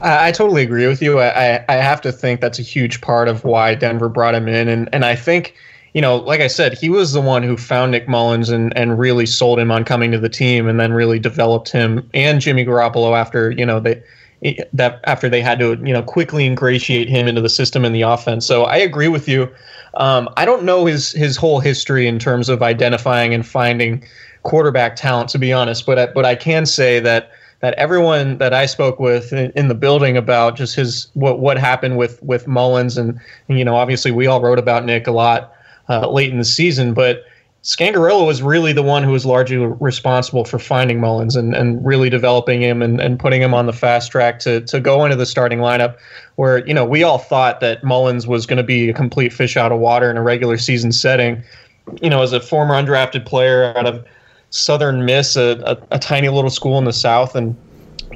I, 0.01 0.29
I 0.29 0.33
totally 0.33 0.63
agree 0.63 0.89
with 0.89 1.01
you. 1.01 1.21
I, 1.21 1.65
I 1.69 1.75
have 1.75 2.01
to 2.01 2.11
think 2.11 2.41
that's 2.41 2.59
a 2.59 2.63
huge 2.63 3.01
part 3.01 3.29
of 3.29 3.45
why 3.45 3.75
Denver 3.77 4.09
brought 4.09 4.35
him 4.35 4.49
in, 4.49 4.67
and 4.67 4.89
and 4.93 5.05
I 5.05 5.15
think 5.15 5.55
you 5.93 6.01
know, 6.01 6.17
like 6.17 6.41
I 6.41 6.47
said, 6.47 6.79
he 6.79 6.89
was 6.89 7.13
the 7.13 7.21
one 7.21 7.43
who 7.43 7.57
found 7.57 7.93
Nick 7.93 8.07
Mullens 8.07 8.49
and, 8.49 8.77
and 8.77 8.99
really 8.99 9.27
sold 9.27 9.59
him 9.59 9.73
on 9.73 9.85
coming 9.85 10.13
to 10.13 10.19
the 10.19 10.29
team 10.29 10.69
and 10.69 10.79
then 10.79 10.93
really 10.93 11.19
developed 11.19 11.71
him 11.71 12.09
and 12.15 12.41
Jimmy 12.41 12.65
Garoppolo 12.65 13.19
after, 13.19 13.51
you 13.51 13.67
know, 13.67 13.81
they 13.81 14.01
that 14.73 15.01
after 15.05 15.29
they 15.29 15.43
had 15.43 15.59
to, 15.59 15.77
you 15.85 15.93
know, 15.93 16.03
quickly 16.03 16.47
ingratiate 16.47 17.09
him 17.09 17.29
into 17.29 17.41
the 17.41 17.49
system 17.49 17.85
and 17.85 17.95
the 17.95 18.03
offense. 18.03 18.47
So 18.47 18.65
I 18.65 18.77
agree 18.77 19.09
with 19.09 19.29
you. 19.29 19.49
Um, 19.95 20.29
I 20.37 20.45
don't 20.45 20.65
know 20.65 20.87
his 20.87 21.13
his 21.13 21.37
whole 21.37 21.61
history 21.61 22.07
in 22.07 22.19
terms 22.19 22.49
of 22.49 22.63
identifying 22.63 23.35
and 23.35 23.47
finding 23.47 24.03
quarterback 24.43 24.97
talent, 24.97 25.29
to 25.31 25.39
be 25.39 25.53
honest, 25.53 25.85
but 25.85 25.99
I, 25.99 26.07
but 26.07 26.25
I 26.25 26.35
can 26.35 26.65
say 26.65 27.01
that 27.01 27.31
that 27.61 27.75
everyone 27.75 28.39
that 28.39 28.55
I 28.55 28.65
spoke 28.65 28.99
with 28.99 29.35
in, 29.35 29.51
in, 29.55 29.69
the 29.69 29.75
building 29.75 30.17
about 30.17 30.57
just 30.57 30.75
his 30.75 31.09
what 31.13 31.41
what 31.41 31.59
happened 31.59 31.99
with 31.99 32.23
with 32.23 32.47
Mullens 32.47 32.97
and, 32.97 33.21
and 33.49 33.59
you 33.59 33.65
know 33.65 33.77
obviously 33.77 34.11
we 34.11 34.27
all 34.27 34.41
wrote 34.41 34.59
about 34.59 34.85
Nick 34.87 35.07
a 35.07 35.13
lot 35.13 35.53
uh, 35.91 36.09
late 36.09 36.31
in 36.31 36.39
the 36.39 36.45
season. 36.45 36.95
But 36.95 37.25
Scangarello 37.63 38.27
was 38.27 38.41
really 38.41 38.73
the 38.73 38.83
one 38.83 39.03
who 39.03 39.11
was 39.11 39.27
largely 39.27 39.59
responsible 39.59 40.45
for 40.45 40.59
finding 40.59 40.99
Mullens 40.99 41.37
and, 41.37 41.55
and 41.55 41.85
really 41.85 42.09
developing 42.09 42.63
him 42.63 42.81
and, 42.81 43.01
and 43.01 43.19
putting 43.19 43.43
him 43.43 43.53
on 43.53 43.67
the 43.67 43.73
fast 43.73 44.11
track 44.11 44.39
to, 44.41 44.63
to 44.63 44.81
go 44.81 45.05
into 45.05 45.17
the 45.17 45.27
starting 45.27 45.59
lineup 45.59 45.99
where, 46.37 46.67
you 46.67 46.73
know, 46.73 46.87
we 46.87 47.03
all 47.03 47.19
thought 47.19 47.61
that 47.61 47.85
Mullens 47.85 48.27
was 48.27 48.47
going 48.47 48.57
to 48.57 48.63
be 48.63 48.89
a 48.89 48.95
complete 48.95 49.31
fish 49.31 49.59
out 49.59 49.73
of 49.73 49.79
water 49.79 50.11
in 50.11 50.17
a 50.17 50.23
regular 50.23 50.57
season 50.57 50.91
setting. 50.91 51.43
You 52.01 52.09
know, 52.09 52.23
as 52.23 52.33
a 52.33 52.41
former 52.41 52.73
undrafted 52.73 53.27
player 53.27 53.77
out 53.77 53.87
of 53.87 54.07
Southern 54.49 55.05
Miss, 55.05 55.37
a, 55.37 55.61
a, 55.67 55.97
a 55.97 55.99
tiny 55.99 56.31
little 56.31 56.51
school 56.51 56.79
in 56.79 56.85
the 56.85 56.95
South, 56.95 57.37
and 57.37 57.55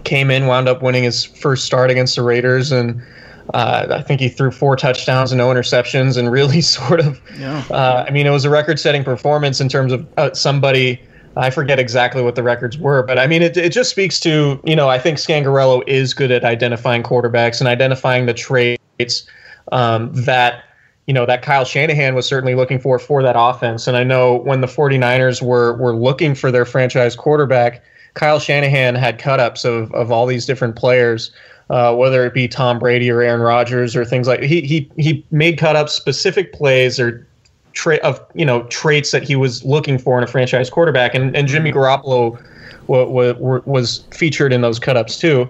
came 0.04 0.30
in, 0.30 0.46
wound 0.46 0.68
up 0.68 0.82
winning 0.82 1.04
his 1.04 1.22
first 1.22 1.66
start 1.66 1.90
against 1.90 2.16
the 2.16 2.22
Raiders 2.22 2.72
and– 2.72 3.02
uh, 3.52 3.86
I 3.90 4.02
think 4.02 4.20
he 4.20 4.28
threw 4.28 4.50
four 4.50 4.76
touchdowns 4.76 5.30
and 5.30 5.38
no 5.38 5.48
interceptions, 5.48 6.16
and 6.16 6.30
really 6.30 6.60
sort 6.62 7.00
of. 7.00 7.20
Yeah. 7.38 7.64
Uh, 7.70 8.04
I 8.06 8.10
mean, 8.10 8.26
it 8.26 8.30
was 8.30 8.44
a 8.44 8.50
record-setting 8.50 9.04
performance 9.04 9.60
in 9.60 9.68
terms 9.68 9.92
of 9.92 10.06
uh, 10.16 10.32
somebody. 10.32 11.00
I 11.36 11.50
forget 11.50 11.80
exactly 11.80 12.22
what 12.22 12.36
the 12.36 12.44
records 12.44 12.78
were, 12.78 13.02
but 13.02 13.18
I 13.18 13.26
mean, 13.26 13.42
it, 13.42 13.56
it 13.56 13.72
just 13.72 13.90
speaks 13.90 14.20
to 14.20 14.60
you 14.64 14.76
know 14.76 14.88
I 14.88 14.98
think 14.98 15.18
Scangarello 15.18 15.82
is 15.86 16.14
good 16.14 16.30
at 16.30 16.44
identifying 16.44 17.02
quarterbacks 17.02 17.60
and 17.60 17.68
identifying 17.68 18.26
the 18.26 18.34
traits 18.34 19.26
um, 19.72 20.12
that 20.12 20.64
you 21.06 21.12
know 21.12 21.26
that 21.26 21.42
Kyle 21.42 21.64
Shanahan 21.64 22.14
was 22.14 22.26
certainly 22.26 22.54
looking 22.54 22.78
for 22.78 22.98
for 22.98 23.22
that 23.22 23.34
offense. 23.36 23.86
And 23.86 23.96
I 23.96 24.04
know 24.04 24.36
when 24.36 24.60
the 24.60 24.66
49ers 24.68 25.42
were 25.42 25.76
were 25.76 25.94
looking 25.94 26.34
for 26.34 26.50
their 26.50 26.64
franchise 26.64 27.16
quarterback, 27.16 27.82
Kyle 28.14 28.38
Shanahan 28.38 28.94
had 28.94 29.18
cutups 29.18 29.64
of 29.64 29.92
of 29.92 30.12
all 30.12 30.26
these 30.26 30.46
different 30.46 30.76
players 30.76 31.32
uh, 31.70 31.94
whether 31.94 32.26
it 32.26 32.34
be 32.34 32.46
Tom 32.46 32.78
Brady 32.78 33.10
or 33.10 33.22
Aaron 33.22 33.40
Rodgers 33.40 33.96
or 33.96 34.04
things 34.04 34.26
like 34.28 34.42
he 34.42 34.60
he 34.62 34.90
he 34.96 35.24
made 35.30 35.58
cut 35.58 35.76
up 35.76 35.88
specific 35.88 36.52
plays 36.52 37.00
or 37.00 37.26
tra- 37.72 37.96
of 37.98 38.20
you 38.34 38.44
know 38.44 38.64
traits 38.64 39.10
that 39.10 39.22
he 39.22 39.36
was 39.36 39.64
looking 39.64 39.98
for 39.98 40.18
in 40.18 40.24
a 40.24 40.26
franchise 40.26 40.70
quarterback, 40.70 41.14
and 41.14 41.34
and 41.36 41.48
Jimmy 41.48 41.72
Garoppolo 41.72 42.38
w- 42.86 43.32
w- 43.32 43.62
was 43.64 44.04
featured 44.10 44.52
in 44.52 44.60
those 44.60 44.78
cut 44.78 44.96
ups 44.96 45.18
too, 45.18 45.48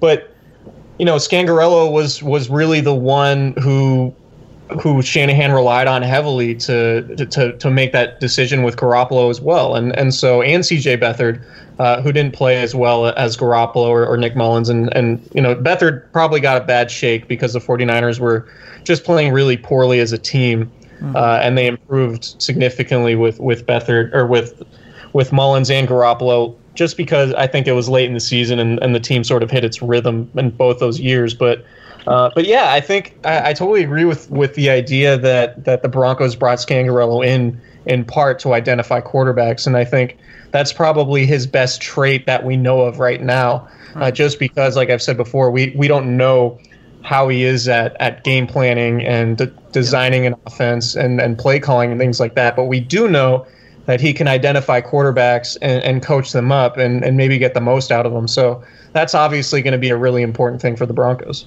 but 0.00 0.34
you 0.98 1.04
know 1.04 1.16
Scangarello 1.16 1.90
was 1.90 2.22
was 2.22 2.48
really 2.48 2.80
the 2.80 2.94
one 2.94 3.54
who 3.60 4.14
who 4.80 5.00
Shanahan 5.00 5.52
relied 5.52 5.86
on 5.86 6.02
heavily 6.02 6.54
to 6.56 7.02
to 7.26 7.56
to 7.56 7.70
make 7.70 7.92
that 7.92 8.20
decision 8.20 8.62
with 8.62 8.76
Garoppolo 8.76 9.30
as 9.30 9.40
well, 9.40 9.74
and 9.74 9.96
and 9.96 10.12
so 10.12 10.42
and 10.42 10.64
CJ 10.64 11.00
Beathard, 11.00 11.40
uh, 11.78 12.02
who 12.02 12.12
didn't 12.12 12.34
play 12.34 12.60
as 12.60 12.74
well 12.74 13.06
as 13.06 13.36
Garoppolo 13.36 13.88
or, 13.88 14.04
or, 14.04 14.16
Nick 14.16 14.34
Mullens, 14.34 14.68
and 14.68 14.92
and 14.94 15.28
you 15.32 15.40
know 15.40 15.54
Beathard 15.54 16.10
probably 16.12 16.40
got 16.40 16.60
a 16.60 16.64
bad 16.64 16.90
shake 16.90 17.28
because 17.28 17.52
the 17.52 17.60
49ers 17.60 18.18
were 18.18 18.48
just 18.82 19.04
playing 19.04 19.32
really 19.32 19.56
poorly 19.56 20.00
as 20.00 20.12
a 20.12 20.18
team, 20.18 20.70
mm-hmm. 21.00 21.14
uh, 21.14 21.38
and 21.42 21.56
they 21.56 21.66
improved 21.66 22.34
significantly 22.42 23.14
with 23.14 23.38
with 23.38 23.66
Beathard 23.66 24.12
or 24.12 24.26
with 24.26 24.62
with 25.12 25.30
Mullens 25.32 25.70
and 25.70 25.86
Garoppolo. 25.86 26.56
Just 26.74 26.98
because 26.98 27.32
I 27.34 27.46
think 27.46 27.66
it 27.66 27.72
was 27.72 27.88
late 27.88 28.06
in 28.06 28.12
the 28.12 28.20
season 28.20 28.58
and, 28.58 28.78
and 28.82 28.94
the 28.94 29.00
team 29.00 29.24
sort 29.24 29.42
of 29.42 29.50
hit 29.50 29.64
its 29.64 29.80
rhythm 29.80 30.30
in 30.34 30.50
both 30.50 30.78
those 30.78 31.00
years, 31.00 31.32
but 31.32 31.64
uh, 32.06 32.30
but 32.34 32.46
yeah, 32.46 32.72
I 32.72 32.80
think 32.80 33.16
I, 33.24 33.50
I, 33.50 33.52
totally 33.52 33.82
agree 33.82 34.04
with 34.04 34.30
with 34.30 34.54
the 34.54 34.70
idea 34.70 35.16
that 35.18 35.64
that 35.64 35.82
the 35.82 35.88
Broncos 35.88 36.36
brought 36.36 36.58
Scangarello 36.58 37.26
in 37.26 37.60
in 37.86 38.04
part 38.04 38.38
to 38.40 38.52
identify 38.52 39.00
quarterbacks, 39.00 39.66
and 39.66 39.76
I 39.76 39.84
think 39.84 40.16
that's 40.52 40.72
probably 40.72 41.26
his 41.26 41.46
best 41.46 41.80
trait 41.80 42.26
that 42.26 42.44
we 42.44 42.56
know 42.56 42.82
of 42.82 42.98
right 42.98 43.22
now. 43.22 43.68
Uh, 43.96 44.10
just 44.10 44.38
because, 44.38 44.76
like 44.76 44.90
I've 44.90 45.02
said 45.02 45.16
before, 45.16 45.50
we 45.50 45.74
we 45.76 45.88
don't 45.88 46.16
know 46.16 46.58
how 47.02 47.28
he 47.28 47.44
is 47.44 47.68
at, 47.68 47.96
at 48.00 48.24
game 48.24 48.46
planning 48.46 49.04
and 49.04 49.38
de- 49.38 49.46
designing 49.70 50.26
an 50.26 50.34
offense 50.46 50.96
and, 50.96 51.20
and 51.20 51.38
play 51.38 51.60
calling 51.60 51.92
and 51.92 52.00
things 52.00 52.18
like 52.18 52.34
that. 52.34 52.56
But 52.56 52.64
we 52.64 52.80
do 52.80 53.08
know 53.08 53.46
that 53.86 54.00
he 54.00 54.12
can 54.12 54.26
identify 54.26 54.80
quarterbacks 54.80 55.56
and, 55.62 55.82
and 55.84 56.02
coach 56.02 56.32
them 56.32 56.50
up 56.50 56.76
and, 56.76 57.04
and 57.04 57.16
maybe 57.16 57.38
get 57.38 57.54
the 57.54 57.60
most 57.60 57.92
out 57.92 58.06
of 58.06 58.12
them. 58.12 58.26
So 58.26 58.62
that's 58.92 59.14
obviously 59.14 59.62
going 59.62 59.72
to 59.72 59.78
be 59.78 59.90
a 59.90 59.96
really 59.96 60.22
important 60.22 60.60
thing 60.60 60.74
for 60.74 60.84
the 60.84 60.92
Broncos. 60.92 61.46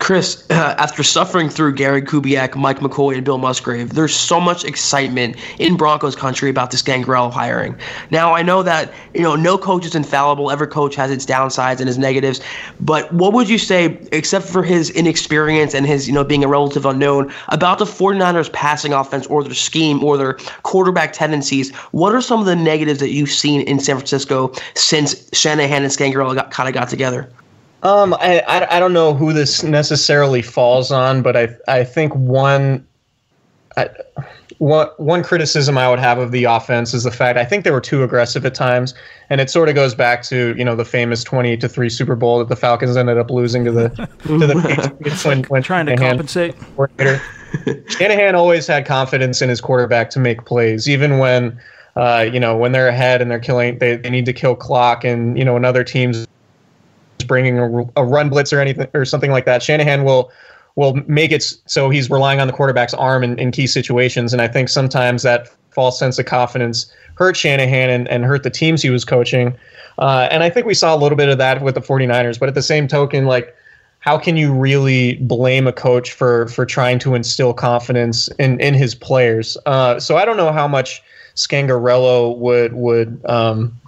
Chris, 0.00 0.44
uh, 0.50 0.74
after 0.78 1.04
suffering 1.04 1.48
through 1.48 1.72
Gary 1.72 2.02
Kubiak, 2.02 2.56
Mike 2.56 2.80
McCoy, 2.80 3.14
and 3.14 3.24
Bill 3.24 3.38
Musgrave, 3.38 3.94
there's 3.94 4.14
so 4.14 4.40
much 4.40 4.64
excitement 4.64 5.36
in 5.60 5.76
Broncos 5.76 6.16
country 6.16 6.50
about 6.50 6.72
this 6.72 6.82
Scangarello 6.82 7.32
hiring. 7.32 7.76
Now, 8.10 8.34
I 8.34 8.42
know 8.42 8.62
that 8.64 8.92
you 9.14 9.22
know 9.22 9.36
no 9.36 9.56
coach 9.56 9.86
is 9.86 9.94
infallible. 9.94 10.50
Every 10.50 10.66
coach 10.66 10.96
has 10.96 11.10
its 11.10 11.24
downsides 11.24 11.78
and 11.78 11.88
its 11.88 11.96
negatives. 11.96 12.40
But 12.80 13.12
what 13.12 13.32
would 13.34 13.48
you 13.48 13.58
say, 13.58 13.98
except 14.10 14.46
for 14.46 14.64
his 14.64 14.90
inexperience 14.90 15.74
and 15.74 15.86
his 15.86 16.08
you 16.08 16.14
know 16.14 16.24
being 16.24 16.42
a 16.42 16.48
relative 16.48 16.84
unknown, 16.86 17.32
about 17.48 17.78
the 17.78 17.84
49ers 17.84 18.52
passing 18.52 18.92
offense 18.92 19.26
or 19.28 19.44
their 19.44 19.54
scheme 19.54 20.02
or 20.02 20.16
their 20.16 20.34
quarterback 20.64 21.12
tendencies? 21.12 21.72
What 21.92 22.14
are 22.14 22.20
some 22.20 22.40
of 22.40 22.46
the 22.46 22.56
negatives 22.56 22.98
that 22.98 23.10
you've 23.10 23.30
seen 23.30 23.60
in 23.62 23.78
San 23.78 23.96
Francisco 23.96 24.52
since 24.74 25.28
Shanahan 25.32 25.84
and 25.84 25.92
Scangarello 25.92 26.50
kind 26.50 26.68
of 26.68 26.74
got 26.74 26.88
together? 26.88 27.30
Um, 27.84 28.14
I, 28.14 28.40
I, 28.48 28.76
I 28.76 28.80
don't 28.80 28.94
know 28.94 29.12
who 29.12 29.34
this 29.34 29.62
necessarily 29.62 30.40
falls 30.40 30.90
on, 30.90 31.20
but 31.20 31.36
I 31.36 31.48
I 31.68 31.84
think 31.84 32.14
one, 32.14 32.86
I, 33.76 33.90
one 34.56 34.88
one 34.96 35.22
criticism 35.22 35.76
I 35.76 35.90
would 35.90 35.98
have 35.98 36.16
of 36.16 36.30
the 36.30 36.44
offense 36.44 36.94
is 36.94 37.04
the 37.04 37.10
fact 37.10 37.38
I 37.38 37.44
think 37.44 37.64
they 37.64 37.70
were 37.70 37.82
too 37.82 38.02
aggressive 38.02 38.46
at 38.46 38.54
times, 38.54 38.94
and 39.28 39.38
it 39.38 39.50
sort 39.50 39.68
of 39.68 39.74
goes 39.74 39.94
back 39.94 40.22
to 40.24 40.54
you 40.56 40.64
know 40.64 40.74
the 40.74 40.86
famous 40.86 41.22
twenty 41.22 41.58
to 41.58 41.68
three 41.68 41.90
Super 41.90 42.16
Bowl 42.16 42.38
that 42.38 42.48
the 42.48 42.56
Falcons 42.56 42.96
ended 42.96 43.18
up 43.18 43.30
losing 43.30 43.66
to 43.66 43.70
the 43.70 43.88
to 44.22 44.46
the 44.46 44.62
Patriots 44.62 45.24
when, 45.26 45.42
when 45.44 45.62
trying 45.62 45.84
to 45.84 45.96
compensate. 45.96 46.54
Shanahan 47.88 48.34
always 48.34 48.66
had 48.66 48.86
confidence 48.86 49.42
in 49.42 49.50
his 49.50 49.60
quarterback 49.60 50.08
to 50.10 50.18
make 50.18 50.44
plays, 50.46 50.88
even 50.88 51.18
when. 51.18 51.58
Uh, 51.96 52.28
you 52.32 52.40
know, 52.40 52.56
when 52.56 52.72
they're 52.72 52.88
ahead 52.88 53.22
and 53.22 53.30
they're 53.30 53.38
killing, 53.38 53.78
they, 53.78 53.94
they 53.94 54.10
need 54.10 54.26
to 54.26 54.32
kill 54.32 54.56
clock, 54.56 55.04
and 55.04 55.38
you 55.38 55.44
know, 55.44 55.54
another 55.54 55.84
team's 55.84 56.26
bringing 57.24 57.58
a, 57.58 57.84
a 57.96 58.04
run 58.04 58.28
blitz 58.28 58.52
or 58.52 58.60
anything 58.60 58.88
or 58.94 59.04
something 59.04 59.30
like 59.30 59.44
that, 59.46 59.62
Shanahan 59.62 60.04
will 60.04 60.30
will 60.76 60.94
make 61.06 61.30
it 61.30 61.54
so 61.66 61.88
he's 61.88 62.10
relying 62.10 62.40
on 62.40 62.46
the 62.46 62.52
quarterback's 62.52 62.94
arm 62.94 63.22
in, 63.22 63.38
in 63.38 63.52
key 63.52 63.66
situations. 63.66 64.32
And 64.32 64.42
I 64.42 64.48
think 64.48 64.68
sometimes 64.68 65.22
that 65.22 65.48
false 65.70 65.98
sense 65.98 66.18
of 66.18 66.26
confidence 66.26 66.92
hurt 67.14 67.36
Shanahan 67.36 67.90
and, 67.90 68.08
and 68.08 68.24
hurt 68.24 68.42
the 68.42 68.50
teams 68.50 68.82
he 68.82 68.90
was 68.90 69.04
coaching. 69.04 69.56
Uh, 69.98 70.28
and 70.30 70.42
I 70.42 70.50
think 70.50 70.66
we 70.66 70.74
saw 70.74 70.94
a 70.94 70.98
little 70.98 71.16
bit 71.16 71.28
of 71.28 71.38
that 71.38 71.62
with 71.62 71.76
the 71.76 71.80
49ers. 71.80 72.40
But 72.40 72.48
at 72.48 72.54
the 72.54 72.62
same 72.62 72.88
token, 72.88 73.26
like, 73.26 73.54
how 74.00 74.18
can 74.18 74.36
you 74.36 74.52
really 74.52 75.14
blame 75.16 75.66
a 75.66 75.72
coach 75.72 76.12
for 76.12 76.48
for 76.48 76.66
trying 76.66 76.98
to 77.00 77.14
instill 77.14 77.54
confidence 77.54 78.28
in 78.38 78.60
in 78.60 78.74
his 78.74 78.94
players? 78.94 79.56
Uh, 79.64 79.98
so 79.98 80.16
I 80.16 80.24
don't 80.24 80.36
know 80.36 80.52
how 80.52 80.68
much 80.68 81.02
Scangarello 81.36 82.36
would 82.36 82.74
would 82.74 83.20
um, 83.26 83.80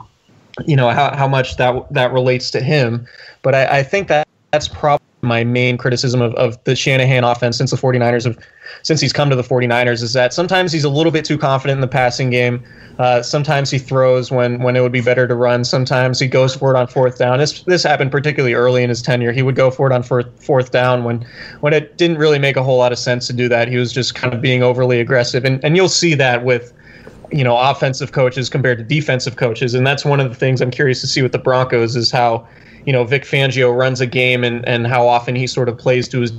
you 0.65 0.77
know 0.77 0.91
how, 0.91 1.15
how 1.15 1.29
much 1.29 1.57
that 1.57 1.93
that 1.93 2.13
relates 2.13 2.51
to 2.53 2.61
him. 2.61 3.07
But 3.43 3.55
I, 3.55 3.79
I 3.79 3.83
think 3.83 4.09
that 4.09 4.27
that's 4.53 4.69
probably 4.69 5.05
my 5.23 5.45
main 5.45 5.77
criticism 5.77 6.23
of, 6.23 6.35
of 6.35 6.63
the 6.65 6.77
Shanahan 6.77 7.25
offense 7.25 7.59
since 7.59 7.71
the 7.71 7.77
49ers 7.77 8.25
have 8.25 8.39
since 8.83 9.01
he's 9.01 9.13
come 9.13 9.31
to 9.31 9.37
the 9.37 9.43
49ers 9.43 10.03
is 10.03 10.13
that 10.13 10.33
sometimes 10.33 10.73
he's 10.73 10.85
a 10.85 10.89
little 10.89 11.13
bit 11.13 11.25
too 11.25 11.39
confident 11.39 11.77
in 11.77 11.81
the 11.81 11.89
passing 11.89 12.31
game. 12.31 12.63
Uh, 12.99 13.23
sometimes 13.23 13.71
he 13.71 13.79
throws 13.79 14.31
when 14.31 14.63
when 14.63 14.77
it 14.77 14.81
would 14.81 14.93
be 14.93 15.01
better 15.01 15.27
to 15.27 15.35
run. 15.35 15.65
Sometimes 15.65 16.19
he 16.19 16.27
goes 16.27 16.55
for 16.55 16.75
it 16.75 16.79
on 16.79 16.87
fourth 16.87 17.19
down. 17.19 17.39
This 17.39 17.63
this 17.63 17.83
happened 17.83 18.11
particularly 18.11 18.55
early 18.55 18.83
in 18.83 18.89
his 18.89 19.03
tenure. 19.03 19.33
He 19.33 19.43
would 19.43 19.57
go 19.57 19.71
for 19.71 19.91
it 19.91 19.93
on 19.93 20.03
fourth 20.03 20.27
fourth 20.43 20.71
down 20.71 21.05
when 21.05 21.27
when 21.61 21.73
it 21.73 21.99
didn't 21.99 22.19
really 22.19 22.39
make 22.39 22.57
a 22.57 22.63
whole 22.63 22.79
lot 22.79 22.93
of 22.93 22.99
sense 22.99 23.27
to 23.27 23.33
do 23.33 23.49
that. 23.49 23.69
He 23.69 23.77
was 23.77 23.93
just 23.93 24.15
kind 24.15 24.33
of 24.33 24.41
being 24.41 24.63
overly 24.63 25.01
aggressive, 25.01 25.45
and 25.45 25.63
and 25.65 25.77
you'll 25.77 25.89
see 25.89 26.15
that 26.15 26.45
with 26.45 26.73
you 27.31 27.45
know 27.45 27.57
offensive 27.57 28.13
coaches 28.13 28.49
compared 28.49 28.79
to 28.79 28.85
defensive 28.85 29.37
coaches, 29.37 29.75
and 29.75 29.87
that's 29.87 30.05
one 30.05 30.21
of 30.21 30.29
the 30.29 30.35
things 30.35 30.61
I'm 30.61 30.71
curious 30.71 31.01
to 31.01 31.07
see 31.07 31.23
with 31.23 31.33
the 31.33 31.39
Broncos 31.39 31.97
is 31.97 32.11
how 32.11 32.47
you 32.85 32.93
know 32.93 33.05
Vic 33.05 33.25
Fangio 33.25 33.77
runs 33.77 34.01
a 34.01 34.07
game 34.07 34.45
and 34.45 34.67
and 34.69 34.87
how 34.87 35.07
often 35.07 35.35
he 35.35 35.47
sort 35.47 35.69
of 35.69 35.79
plays 35.79 36.09
to 36.09 36.21
his 36.21 36.33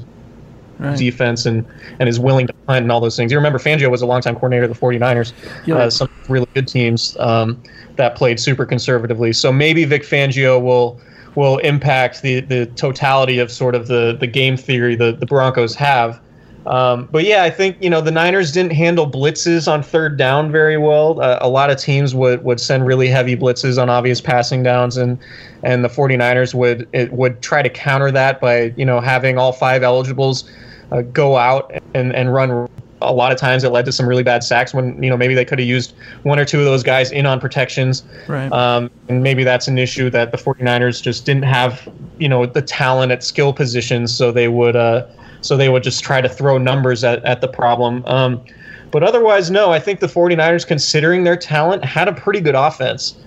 right. 0.80 0.97
defense 0.97 1.45
and 1.45 1.65
and 2.00 2.10
is 2.10 2.19
willing 2.19 2.47
to 2.47 2.54
punt 2.54 2.84
and 2.84 2.91
all 2.91 3.00
those 3.00 3.15
things. 3.15 3.32
You 3.32 3.38
remember 3.38 3.60
Fangio 3.60 3.89
was 3.89 4.02
a 4.02 4.06
longtime 4.06 4.36
coordinator 4.36 4.65
of 4.65 4.73
the 4.73 4.80
49ers, 4.80 5.34
yeah. 5.65 5.76
uh, 5.76 5.89
some 5.89 6.10
really 6.30 6.47
good 6.54 6.67
teams 6.67 7.17
um, 7.19 7.62
that 7.95 8.15
played 8.15 8.39
super 8.39 8.65
conservatively. 8.65 9.34
So 9.34 9.52
maybe 9.52 9.86
Vic 9.86 10.04
Fangio 10.04 10.62
will 10.62 11.00
will 11.36 11.58
impact 11.60 12.21
the 12.21 12.41
the 12.41 12.65
totality 12.65 13.39
of 13.39 13.52
sort 13.52 13.76
of 13.76 13.88
the 13.88 14.17
the 14.19 14.28
game 14.28 14.58
theory 14.58 14.95
the 14.95 15.12
the 15.12 15.26
Broncos 15.26 15.76
have. 15.76 16.19
Um, 16.67 17.08
but 17.10 17.23
yeah, 17.23 17.43
I 17.43 17.49
think 17.49 17.77
you 17.82 17.89
know 17.89 18.01
the 18.01 18.12
Niners 18.12 18.51
didn't 18.51 18.73
handle 18.73 19.10
blitzes 19.10 19.71
on 19.71 19.82
third 19.82 20.17
down 20.17 20.51
very 20.51 20.77
well. 20.77 21.21
Uh, 21.21 21.38
a 21.39 21.47
lot 21.47 21.69
of 21.69 21.77
teams 21.77 22.13
would, 22.13 22.43
would 22.43 22.60
send 22.60 22.86
really 22.86 23.08
heavy 23.08 23.38
blitzes 23.38 23.82
on 23.82 23.89
obvious 23.89 24.19
passing 24.19 24.63
downs, 24.63 24.97
and 24.97 25.17
and 25.63 25.84
the 25.84 25.88
49ers 25.88 26.53
would 26.53 26.88
it 26.91 27.13
would 27.13 27.41
try 27.41 27.62
to 27.62 27.69
counter 27.69 28.12
that 28.12 28.41
by 28.41 28.73
you 28.75 28.86
know 28.86 28.99
having 28.99 29.38
all 29.38 29.53
five 29.53 29.82
eligibles 29.82 30.49
uh, 30.91 31.01
go 31.01 31.38
out 31.38 31.71
and 31.93 32.13
and 32.13 32.34
run. 32.34 32.67
A 32.99 33.13
lot 33.13 33.32
of 33.32 33.38
times 33.38 33.63
it 33.63 33.69
led 33.69 33.86
to 33.86 33.91
some 33.91 34.08
really 34.08 34.23
bad 34.23 34.43
sacks 34.43 34.73
when 34.73 35.01
you 35.01 35.10
know 35.10 35.15
maybe 35.15 35.36
they 35.36 35.45
could 35.45 35.60
have 35.60 35.67
used 35.67 35.93
one 36.23 36.39
or 36.39 36.45
two 36.45 36.60
of 36.60 36.65
those 36.65 36.84
guys 36.84 37.12
in 37.12 37.25
on 37.27 37.39
protections. 37.39 38.03
Right. 38.27 38.51
Um, 38.51 38.89
and 39.08 39.21
maybe 39.21 39.43
that's 39.43 39.67
an 39.67 39.77
issue 39.77 40.10
that 40.10 40.32
the 40.32 40.38
49ers 40.38 41.01
just 41.01 41.23
didn't 41.23 41.43
have 41.43 41.88
you 42.17 42.27
know 42.27 42.45
the 42.45 42.62
talent 42.62 43.13
at 43.13 43.23
skill 43.23 43.53
positions, 43.53 44.13
so 44.13 44.34
they 44.34 44.49
would. 44.49 44.75
Uh, 44.75 45.06
so 45.41 45.58
they 45.58 45.69
would 45.69 45.84
just 45.84 46.04
try 46.04 46.21
to 46.21 46.30
throw 46.30 46.58
numbers 46.58 47.04
at, 47.04 47.23
at 47.26 47.41
the 47.41 47.47
problem. 47.47 48.04
Um, 48.06 48.43
but 48.91 49.04
otherwise, 49.04 49.52
no, 49.52 49.71
I 49.71 49.80
think 49.80 50.00
the 50.00 50.08
49ers, 50.08 50.65
considering 50.65 51.23
their 51.23 51.36
talent, 51.36 51.84
had 51.84 52.08
a 52.08 52.13
pretty 52.13 52.39
good 52.39 52.56
offense 52.56 53.17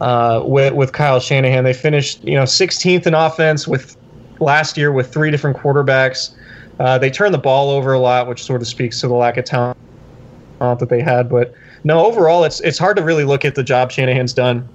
uh, 0.00 0.42
with, 0.44 0.74
with 0.74 0.92
Kyle 0.92 1.20
Shanahan. 1.20 1.64
They 1.64 1.72
finished, 1.72 2.22
you 2.22 2.34
know, 2.34 2.42
16th 2.42 3.06
in 3.06 3.14
offense 3.14 3.66
with 3.66 3.96
last 4.40 4.76
year 4.76 4.92
with 4.92 5.12
three 5.12 5.30
different 5.30 5.56
quarterbacks. 5.56 6.34
Uh, 6.78 6.98
they 6.98 7.10
turned 7.10 7.32
the 7.32 7.38
ball 7.38 7.70
over 7.70 7.94
a 7.94 7.98
lot, 7.98 8.28
which 8.28 8.42
sort 8.42 8.60
of 8.60 8.68
speaks 8.68 9.00
to 9.00 9.08
the 9.08 9.14
lack 9.14 9.38
of 9.38 9.44
talent 9.46 9.78
that 10.58 10.88
they 10.88 11.00
had. 11.00 11.28
But 11.28 11.54
no, 11.84 12.04
overall, 12.04 12.44
it's 12.44 12.60
it's 12.60 12.78
hard 12.78 12.96
to 12.96 13.02
really 13.02 13.24
look 13.24 13.44
at 13.44 13.54
the 13.54 13.62
job 13.62 13.90
Shanahan's 13.90 14.32
done 14.32 14.68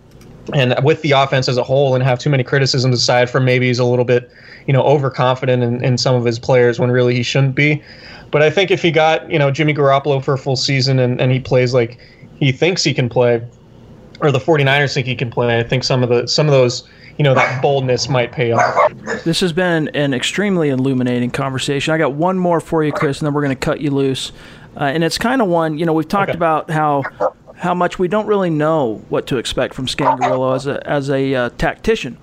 and 0.53 0.75
with 0.83 1.01
the 1.01 1.11
offense 1.11 1.47
as 1.47 1.57
a 1.57 1.63
whole 1.63 1.95
and 1.95 2.03
have 2.03 2.19
too 2.19 2.29
many 2.29 2.43
criticisms 2.43 2.95
aside 2.95 3.29
from 3.29 3.45
maybe 3.45 3.67
he's 3.67 3.79
a 3.79 3.85
little 3.85 4.05
bit 4.05 4.29
you 4.67 4.73
know 4.73 4.83
overconfident 4.83 5.63
in, 5.63 5.83
in 5.83 5.97
some 5.97 6.15
of 6.15 6.25
his 6.25 6.39
players 6.39 6.79
when 6.79 6.91
really 6.91 7.15
he 7.15 7.23
shouldn't 7.23 7.55
be. 7.55 7.81
But 8.31 8.41
i 8.41 8.49
think 8.49 8.71
if 8.71 8.81
he 8.81 8.91
got 8.91 9.29
you 9.29 9.37
know 9.37 9.51
jimmy 9.51 9.73
garoppolo 9.73 10.23
for 10.23 10.33
a 10.33 10.37
full 10.37 10.55
season 10.55 10.99
and, 10.99 11.19
and 11.19 11.31
he 11.31 11.39
plays 11.39 11.73
like 11.73 11.97
he 12.39 12.51
thinks 12.51 12.83
he 12.83 12.93
can 12.93 13.09
play 13.09 13.45
or 14.21 14.31
the 14.31 14.39
49ers 14.39 14.93
think 14.93 15.05
he 15.05 15.15
can 15.15 15.29
play 15.29 15.59
i 15.59 15.63
think 15.63 15.83
some 15.83 16.01
of 16.01 16.09
the 16.09 16.27
some 16.27 16.47
of 16.47 16.51
those 16.51 16.87
you 17.17 17.23
know 17.23 17.33
that 17.35 17.61
boldness 17.61 18.09
might 18.09 18.31
pay 18.31 18.51
off. 18.51 18.93
This 19.23 19.41
has 19.41 19.53
been 19.53 19.89
an 19.89 20.13
extremely 20.13 20.69
illuminating 20.69 21.29
conversation. 21.29 21.93
I 21.93 21.97
got 21.97 22.13
one 22.13 22.39
more 22.39 22.59
for 22.59 22.83
you 22.83 22.91
chris 22.91 23.19
and 23.19 23.27
then 23.27 23.33
we're 23.33 23.43
going 23.43 23.55
to 23.55 23.59
cut 23.59 23.79
you 23.79 23.91
loose. 23.91 24.31
Uh, 24.75 24.85
and 24.85 25.03
it's 25.03 25.17
kind 25.17 25.41
of 25.41 25.47
one 25.47 25.77
you 25.77 25.85
know 25.85 25.93
we've 25.93 26.07
talked 26.07 26.29
okay. 26.29 26.37
about 26.37 26.71
how 26.71 27.03
how 27.61 27.75
much 27.75 27.99
we 27.99 28.07
don't 28.07 28.25
really 28.25 28.49
know 28.49 29.03
what 29.09 29.27
to 29.27 29.37
expect 29.37 29.75
from 29.75 29.85
Scangarello 29.85 30.55
as 30.55 30.65
a 30.65 30.87
as 30.87 31.09
a 31.09 31.35
uh, 31.35 31.49
tactician. 31.57 32.17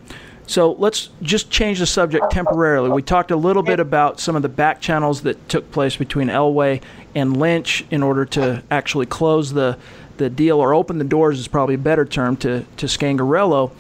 So 0.49 0.73
let's 0.73 1.11
just 1.23 1.51
change 1.51 1.79
the 1.79 1.87
subject 1.87 2.31
temporarily. 2.31 2.91
We 2.91 3.03
talked 3.03 3.31
a 3.31 3.37
little 3.37 3.63
bit 3.63 3.79
about 3.81 4.19
some 4.19 4.35
of 4.35 4.43
the 4.43 4.49
back 4.49 4.81
channels 4.81 5.21
that 5.23 5.49
took 5.49 5.71
place 5.71 5.95
between 5.97 6.29
Elway 6.29 6.81
and 7.15 7.37
Lynch 7.37 7.85
in 7.91 8.03
order 8.03 8.25
to 8.27 8.65
actually 8.71 9.07
close 9.07 9.53
the 9.53 9.79
the 10.17 10.29
deal 10.29 10.59
or 10.59 10.75
open 10.75 10.99
the 10.99 11.05
doors 11.05 11.39
is 11.39 11.47
probably 11.47 11.77
a 11.77 11.79
better 11.79 12.05
term 12.05 12.37
to 12.39 12.65
to 12.77 12.87
Scangarello. 12.87 13.71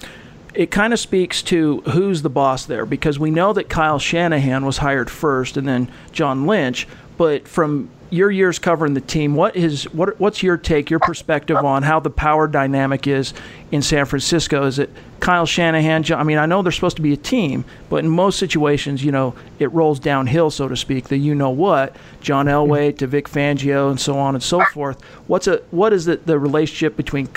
It 0.54 0.70
kind 0.70 0.92
of 0.92 1.00
speaks 1.00 1.42
to 1.44 1.80
who's 1.80 2.22
the 2.22 2.30
boss 2.30 2.66
there 2.66 2.86
because 2.86 3.18
we 3.18 3.30
know 3.32 3.52
that 3.52 3.68
Kyle 3.68 3.98
Shanahan 3.98 4.64
was 4.64 4.78
hired 4.78 5.10
first 5.10 5.56
and 5.56 5.66
then 5.66 5.90
John 6.12 6.46
Lynch, 6.46 6.86
but 7.16 7.48
from 7.48 7.90
your 8.10 8.30
years 8.30 8.58
covering 8.58 8.94
the 8.94 9.00
team, 9.00 9.34
what 9.34 9.54
is 9.56 9.84
what 9.92 10.18
what's 10.18 10.42
your 10.42 10.56
take, 10.56 10.90
your 10.90 11.00
perspective 11.00 11.56
on 11.56 11.82
how 11.82 12.00
the 12.00 12.10
power 12.10 12.46
dynamic 12.46 13.06
is 13.06 13.34
in 13.70 13.82
San 13.82 14.06
Francisco? 14.06 14.64
Is 14.64 14.78
it 14.78 14.90
Kyle 15.20 15.46
Shanahan? 15.46 16.04
I 16.12 16.22
mean, 16.22 16.38
I 16.38 16.46
know 16.46 16.62
they're 16.62 16.72
supposed 16.72 16.96
to 16.96 17.02
be 17.02 17.12
a 17.12 17.18
team, 17.18 17.64
but 17.90 17.96
in 17.96 18.08
most 18.08 18.38
situations, 18.38 19.04
you 19.04 19.12
know, 19.12 19.34
it 19.58 19.70
rolls 19.72 20.00
downhill, 20.00 20.50
so 20.50 20.68
to 20.68 20.76
speak. 20.76 21.08
The 21.08 21.18
you 21.18 21.34
know 21.34 21.50
what, 21.50 21.96
John 22.20 22.46
Elway 22.46 22.96
to 22.98 23.06
Vic 23.06 23.28
Fangio, 23.28 23.90
and 23.90 24.00
so 24.00 24.18
on 24.18 24.34
and 24.34 24.42
so 24.42 24.64
forth. 24.64 25.02
What's 25.26 25.46
a 25.46 25.58
what 25.70 25.92
is 25.92 26.06
the, 26.06 26.16
the 26.16 26.38
relationship 26.38 26.96
between 26.96 27.28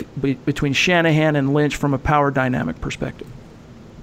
between 0.46 0.74
Shanahan 0.74 1.36
and 1.36 1.54
Lynch 1.54 1.76
from 1.76 1.94
a 1.94 2.00
power 2.00 2.32
dynamic 2.32 2.80
perspective? 2.80 3.28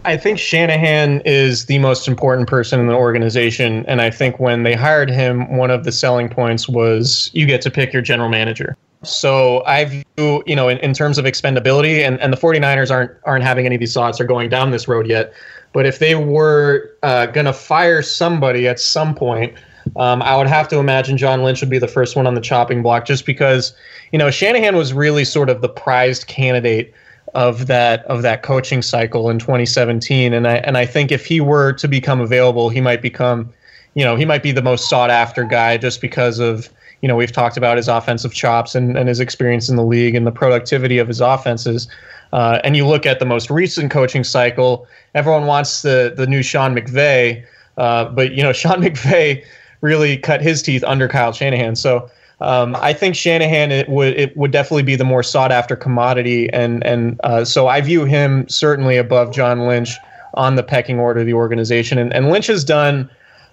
I 0.05 0.17
think 0.17 0.39
Shanahan 0.39 1.21
is 1.25 1.67
the 1.67 1.79
most 1.79 2.09
important 2.09 2.49
person 2.49 2.81
in 2.81 2.87
the 2.87 2.95
organization. 2.95 3.85
And 3.87 4.01
I 4.01 4.11
think 4.11 4.39
when 4.39 4.63
they 4.63 4.75
hired 4.75 5.11
him, 5.11 5.57
one 5.57 5.71
of 5.71 5.85
the 5.85 5.93
selling 5.93 6.29
points 6.29 6.69
was 6.69 7.31
you 7.35 7.47
get 7.47 7.61
to 7.63 7.71
pick 7.71 7.93
your 7.93 8.03
general 8.03 8.29
manager. 8.29 8.77
So 9.03 9.65
I 9.65 9.85
view, 9.85 10.43
you 10.47 10.57
know, 10.57 10.69
in, 10.69 10.79
in 10.79 10.93
terms 10.93 11.19
of 11.19 11.25
expendability, 11.25 12.05
and, 12.07 12.21
and 12.21 12.33
the 12.33 12.37
49ers 12.37 12.91
aren't 12.91 13.13
aren't 13.25 13.45
having 13.45 13.65
any 13.65 13.77
of 13.77 13.81
these 13.81 13.95
thoughts 13.95 14.21
or 14.21 14.25
going 14.25 14.49
down 14.49 14.71
this 14.71 14.89
road 14.89 15.07
yet. 15.07 15.33
But 15.73 15.87
if 15.87 15.99
they 15.99 16.15
were 16.15 16.91
uh, 17.03 17.27
going 17.27 17.47
to 17.47 17.53
fire 17.53 18.03
somebody 18.03 18.67
at 18.67 18.81
some 18.81 19.15
point, 19.15 19.55
um, 19.97 20.23
I 20.23 20.37
would 20.37 20.49
have 20.49 20.69
to 20.69 20.79
imagine 20.79 21.17
John 21.17 21.43
Lynch 21.43 21.61
would 21.61 21.71
be 21.71 21.79
the 21.79 21.89
first 21.89 22.17
one 22.17 22.27
on 22.27 22.35
the 22.35 22.41
chopping 22.41 22.83
block, 22.83 23.05
just 23.05 23.25
because, 23.25 23.73
you 24.11 24.19
know, 24.19 24.31
Shanahan 24.31 24.77
was 24.77 24.93
really 24.93 25.25
sort 25.25 25.51
of 25.51 25.61
the 25.61 25.69
prized 25.69 26.27
candidate 26.27 26.93
of 27.35 27.67
that 27.67 28.05
of 28.07 28.23
that 28.23 28.43
coaching 28.43 28.83
cycle 28.83 29.29
in 29.31 29.39
2017 29.39 30.33
and 30.33 30.47
I 30.47 30.57
and 30.57 30.79
I 30.79 30.87
think 30.87 31.13
if 31.13 31.27
he 31.27 31.41
were 31.41 31.73
to 31.75 31.89
become 31.89 32.21
available 32.21 32.69
he 32.69 32.81
might 32.81 33.03
become 33.03 33.53
you 33.95 34.05
know 34.05 34.17
he 34.17 34.25
might 34.25 34.43
be 34.43 34.53
the 34.53 34.63
most 34.63 34.89
sought 34.89 35.11
after 35.11 35.45
guy 35.45 35.77
just 35.77 36.01
because 36.01 36.39
of 36.39 36.71
you 37.03 37.09
know 37.09 37.17
we've 37.17 37.33
talked 37.33 37.57
about 37.57 37.77
his 37.77 37.89
offensive 37.89 38.33
chops 38.33 38.75
and, 38.75 38.97
and 38.97 39.09
his 39.09 39.21
experience 39.21 39.69
in 39.69 39.77
the 39.77 39.85
league 39.85 40.15
and 40.15 40.27
the 40.27 40.33
productivity 40.33 40.99
of 40.99 41.09
his 41.09 41.21
offenses. 41.21 41.89
Uh, 42.33 42.61
and 42.63 42.77
you 42.77 42.87
look 42.87 43.07
at 43.07 43.21
the 43.21 43.25
most 43.25 43.51
recent 43.51 43.91
coaching 43.91 44.25
cycle 44.25 44.87
everyone 45.15 45.47
wants 45.47 45.83
the 45.83 46.13
the 46.17 46.27
new 46.27 46.43
Sean 46.43 46.75
McVay 46.75 47.45
uh, 47.79 48.07
but 48.07 48.33
you 48.33 48.43
know 48.43 48.53
Sean 48.63 48.83
McVay 48.83 49.45
really 49.81 50.17
cut 50.17 50.41
his 50.41 50.63
teeth 50.63 50.83
under 50.85 51.09
Kyle 51.09 51.33
Shanahan. 51.33 51.77
So 51.77 52.11
um, 52.41 52.77
I 52.77 52.93
think 52.93 53.17
Shanahan 53.17 53.73
it 53.73 53.89
would 53.89 54.19
it 54.19 54.37
would 54.37 54.53
definitely 54.53 54.85
be 54.85 54.97
the 54.97 55.05
more 55.05 55.23
sought 55.23 55.51
after 55.51 55.75
commodity, 55.75 56.49
and 56.53 56.85
and 56.85 57.21
uh, 57.25 57.45
so 57.45 57.67
I 57.67 57.81
view 57.81 58.05
him 58.05 58.49
certainly 58.49 58.97
above 58.97 59.33
John 59.33 59.67
Lynch 59.67 59.91
on 60.35 60.55
the 60.55 60.63
pecking 60.63 60.99
order 61.01 61.21
of 61.21 61.27
the 61.27 61.35
organization. 61.35 61.99
And, 61.99 62.13
and 62.13 62.31
Lynch 62.31 62.47
has 62.47 62.63
done, 62.63 63.11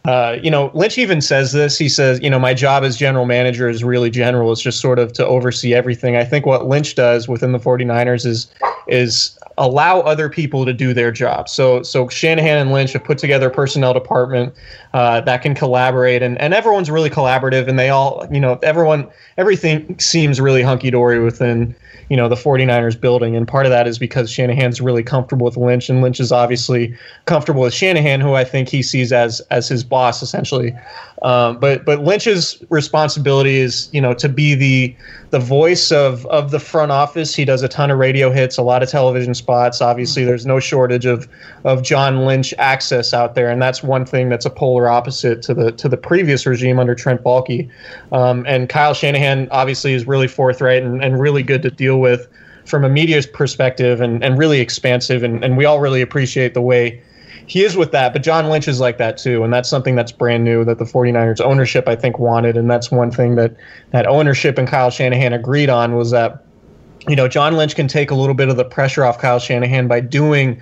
uh, 0.08 0.38
you 0.42 0.52
know, 0.52 0.72
Lynch 0.74 0.98
even 0.98 1.22
says 1.22 1.52
this. 1.52 1.78
He 1.78 1.90
says, 1.90 2.20
you 2.22 2.30
know, 2.30 2.40
my 2.40 2.54
job 2.54 2.84
as 2.84 2.98
general 2.98 3.26
manager 3.26 3.68
is 3.68 3.84
really 3.84 4.10
general. 4.10 4.52
It's 4.52 4.62
just 4.62 4.80
sort 4.80 5.00
of 5.00 5.14
to 5.14 5.26
oversee 5.26 5.74
everything. 5.74 6.16
I 6.16 6.24
think 6.24 6.46
what 6.46 6.68
Lynch 6.68 6.96
does 6.96 7.28
within 7.28 7.52
the 7.52 7.60
49ers 7.60 8.26
is 8.26 8.48
is 8.88 9.38
allow 9.58 10.02
other 10.02 10.30
people 10.30 10.66
to 10.66 10.74
do 10.74 10.94
their 10.94 11.12
job. 11.12 11.50
So 11.50 11.82
so 11.82 12.08
Shanahan 12.08 12.58
and 12.58 12.72
Lynch 12.72 12.94
have 12.94 13.04
put 13.04 13.18
together 13.18 13.48
a 13.48 13.52
personnel 13.52 13.94
department 13.94 14.54
uh, 14.94 15.22
that 15.22 15.42
can 15.42 15.56
collaborate, 15.56 16.22
and, 16.22 16.40
and 16.40 16.54
everyone's 16.54 16.92
really 16.92 17.10
collaborative, 17.10 17.68
and 17.68 17.80
they 17.80 17.90
all 17.90 18.28
you 18.32 18.40
know 18.40 18.60
everyone 18.62 19.08
everything 19.38 19.98
seems 20.00 20.40
really 20.40 20.62
hunky 20.62 20.92
dory 20.92 21.20
within 21.20 21.76
you 22.10 22.18
know 22.18 22.30
the 22.30 22.36
49ers 22.36 23.00
building. 23.00 23.36
And 23.36 23.48
part 23.48 23.66
of 23.66 23.72
that 23.72 23.88
is 23.88 23.98
because 23.98 24.30
Shanahan's 24.30 24.82
really 24.82 25.04
comfortable 25.04 25.46
with 25.46 25.58
Lynch. 25.58 25.90
And 25.90 26.02
Lynch 26.02 26.20
is 26.20 26.32
obviously 26.32 26.96
comfortable 27.26 27.62
with 27.62 27.74
Shanahan 27.74 28.22
who 28.22 28.34
I 28.34 28.44
think 28.44 28.70
he 28.70 28.82
sees 28.84 29.12
as 29.12 29.40
as 29.52 29.68
his 29.68 29.84
boss 29.84 30.22
essentially 30.22 30.74
um, 31.26 31.60
but 31.60 31.86
but 31.86 32.04
Lynch's 32.04 32.64
responsibility 32.70 33.56
is 33.56 33.90
you 33.92 34.00
know 34.00 34.14
to 34.14 34.30
be 34.30 34.54
the 34.54 34.96
the 35.32 35.40
voice 35.40 35.92
of 35.92 36.26
of 36.28 36.52
the 36.52 36.60
front 36.60 36.92
office 36.92 37.34
he 37.34 37.44
does 37.44 37.64
a 37.64 37.68
ton 37.68 37.90
of 37.90 37.98
radio 37.98 38.32
hits 38.32 38.58
a 38.58 38.62
lot 38.62 38.84
of 38.84 38.90
television 38.90 39.34
spots 39.34 39.82
obviously 39.82 40.22
mm-hmm. 40.22 40.30
there's 40.30 40.46
no 40.46 40.60
shortage 40.60 41.06
of 41.06 41.28
of 41.64 41.82
John 41.82 42.26
Lynch 42.26 42.54
access 42.60 43.12
out 43.12 43.34
there 43.34 43.50
and 43.50 43.60
that's 43.60 43.82
one 43.82 44.06
thing 44.06 44.30
that's 44.30 44.46
a 44.46 44.52
polar 44.52 44.88
opposite 44.88 45.42
to 45.42 45.56
the 45.56 45.72
to 45.72 45.90
the 45.90 45.98
previous 45.98 46.46
regime 46.46 46.80
under 46.80 46.94
Trent 46.94 47.24
Baalke 47.24 47.68
um, 48.12 48.46
and 48.48 48.70
Kyle 48.70 48.94
Shanahan 48.94 49.48
obviously 49.50 49.94
is 49.94 50.06
really 50.06 50.28
forthright 50.28 50.84
and, 50.84 51.04
and 51.04 51.20
really 51.20 51.42
good 51.42 51.64
to 51.64 51.72
deal 51.72 52.00
with 52.00 52.28
from 52.66 52.84
a 52.84 52.90
media's 52.90 53.28
perspective 53.28 54.02
and, 54.02 54.24
and 54.24 54.38
really 54.38 54.60
expansive. 54.60 55.24
And, 55.24 55.44
and 55.44 55.56
we 55.56 55.66
all 55.66 55.80
really 55.80 56.02
appreciate 56.02 56.54
the 56.54 56.62
way 56.62 57.02
he 57.48 57.64
is 57.64 57.78
with 57.78 57.92
that. 57.92 58.14
But 58.14 58.24
John 58.24 58.50
Lynch 58.50 58.68
is 58.68 58.80
like 58.80 58.98
that 58.98 59.18
too. 59.18 59.44
And 59.44 59.54
that's 59.54 59.70
something 59.70 59.96
that's 59.96 60.12
brand 60.12 60.44
new 60.44 60.66
that 60.66 60.80
the 60.80 60.86
49ers 60.86 61.42
ownership, 61.42 61.88
I 61.88 61.96
think, 61.96 62.20
wanted. 62.20 62.58
And 62.58 62.70
that's 62.70 62.92
one 62.92 63.12
thing 63.12 63.36
that, 63.36 63.56
that 63.92 64.08
ownership 64.08 64.58
and 64.58 64.68
Kyle 64.68 64.90
Shanahan 64.90 65.34
agreed 65.34 65.70
on 65.70 65.96
was 65.96 66.12
that, 66.12 66.44
you 67.08 67.16
know, 67.16 67.28
John 67.28 67.56
Lynch 67.56 67.76
can 67.76 67.88
take 67.88 68.10
a 68.10 68.16
little 68.16 68.36
bit 68.36 68.50
of 68.50 68.58
the 68.58 68.66
pressure 68.66 69.06
off 69.06 69.20
Kyle 69.20 69.40
Shanahan 69.40 69.88
by 69.88 70.00
doing 70.00 70.62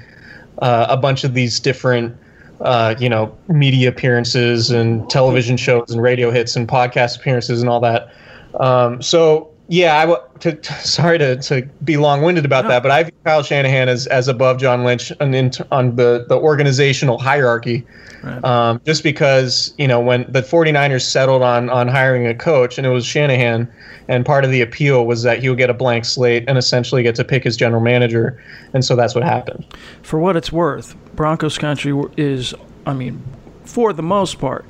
uh, 0.60 0.88
a 0.90 0.98
bunch 0.98 1.24
of 1.24 1.34
these 1.34 1.60
different 1.60 2.18
uh, 2.62 2.96
you 3.00 3.10
know, 3.10 3.36
media 3.50 3.90
appearances 3.90 4.72
and 4.72 5.10
television 5.10 5.58
shows 5.58 5.92
and 5.92 6.02
radio 6.02 6.32
hits 6.32 6.56
and 6.56 6.68
podcast 6.68 7.18
appearances 7.18 7.62
and 7.62 7.70
all 7.70 7.80
that. 7.82 8.14
Um, 8.60 9.02
so 9.02 9.53
yeah, 9.74 9.98
I 9.98 10.06
w- 10.06 10.22
to, 10.42 10.54
to, 10.54 10.74
sorry 10.74 11.18
to, 11.18 11.36
to 11.36 11.64
be 11.84 11.98
long 11.98 12.22
winded 12.22 12.46
about 12.46 12.66
no. 12.66 12.70
that, 12.70 12.84
but 12.84 12.92
I 12.92 13.02
view 13.02 13.12
Kyle 13.26 13.42
Shanahan 13.42 13.90
as, 13.90 14.06
as 14.06 14.28
above 14.28 14.60
John 14.60 14.84
Lynch 14.84 15.12
on, 15.20 15.34
on 15.72 15.96
the, 15.96 16.26
the 16.30 16.38
organizational 16.38 17.18
hierarchy. 17.18 17.84
Right. 18.22 18.46
Um, 18.46 18.80
just 18.86 19.02
because, 19.02 19.74
you 19.80 19.88
know, 19.88 20.00
when 20.00 20.32
the 20.32 20.44
49ers 20.44 21.02
settled 21.02 21.42
on, 21.42 21.72
on 21.72 21.88
hiring 21.88 22.28
a 22.28 22.36
coach 22.36 22.78
and 22.78 22.86
it 22.86 22.92
was 22.92 23.04
Shanahan, 23.04 23.68
and 24.08 24.24
part 24.24 24.46
of 24.46 24.52
the 24.52 24.62
appeal 24.62 25.08
was 25.08 25.24
that 25.24 25.42
he 25.42 25.50
would 25.50 25.58
get 25.58 25.72
a 25.72 25.74
blank 25.74 26.06
slate 26.06 26.44
and 26.48 26.56
essentially 26.56 27.02
get 27.02 27.16
to 27.16 27.24
pick 27.24 27.44
his 27.44 27.58
general 27.58 27.82
manager. 27.82 28.40
And 28.74 28.86
so 28.86 28.96
that's 28.96 29.16
what 29.16 29.24
happened. 29.24 29.66
For 30.04 30.20
what 30.20 30.38
it's 30.38 30.52
worth, 30.52 30.96
Broncos 31.16 31.58
country 31.58 32.00
is, 32.16 32.54
I 32.86 32.94
mean, 32.94 33.24
for 33.66 33.92
the 33.92 34.04
most 34.04 34.38
part, 34.38 34.66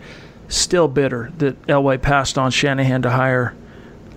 still 0.47 0.87
bitter 0.87 1.29
that 1.39 1.61
Elway 1.63 2.01
passed 2.01 2.37
on 2.37 2.51
Shanahan 2.51 3.01
to 3.01 3.09
hire 3.09 3.53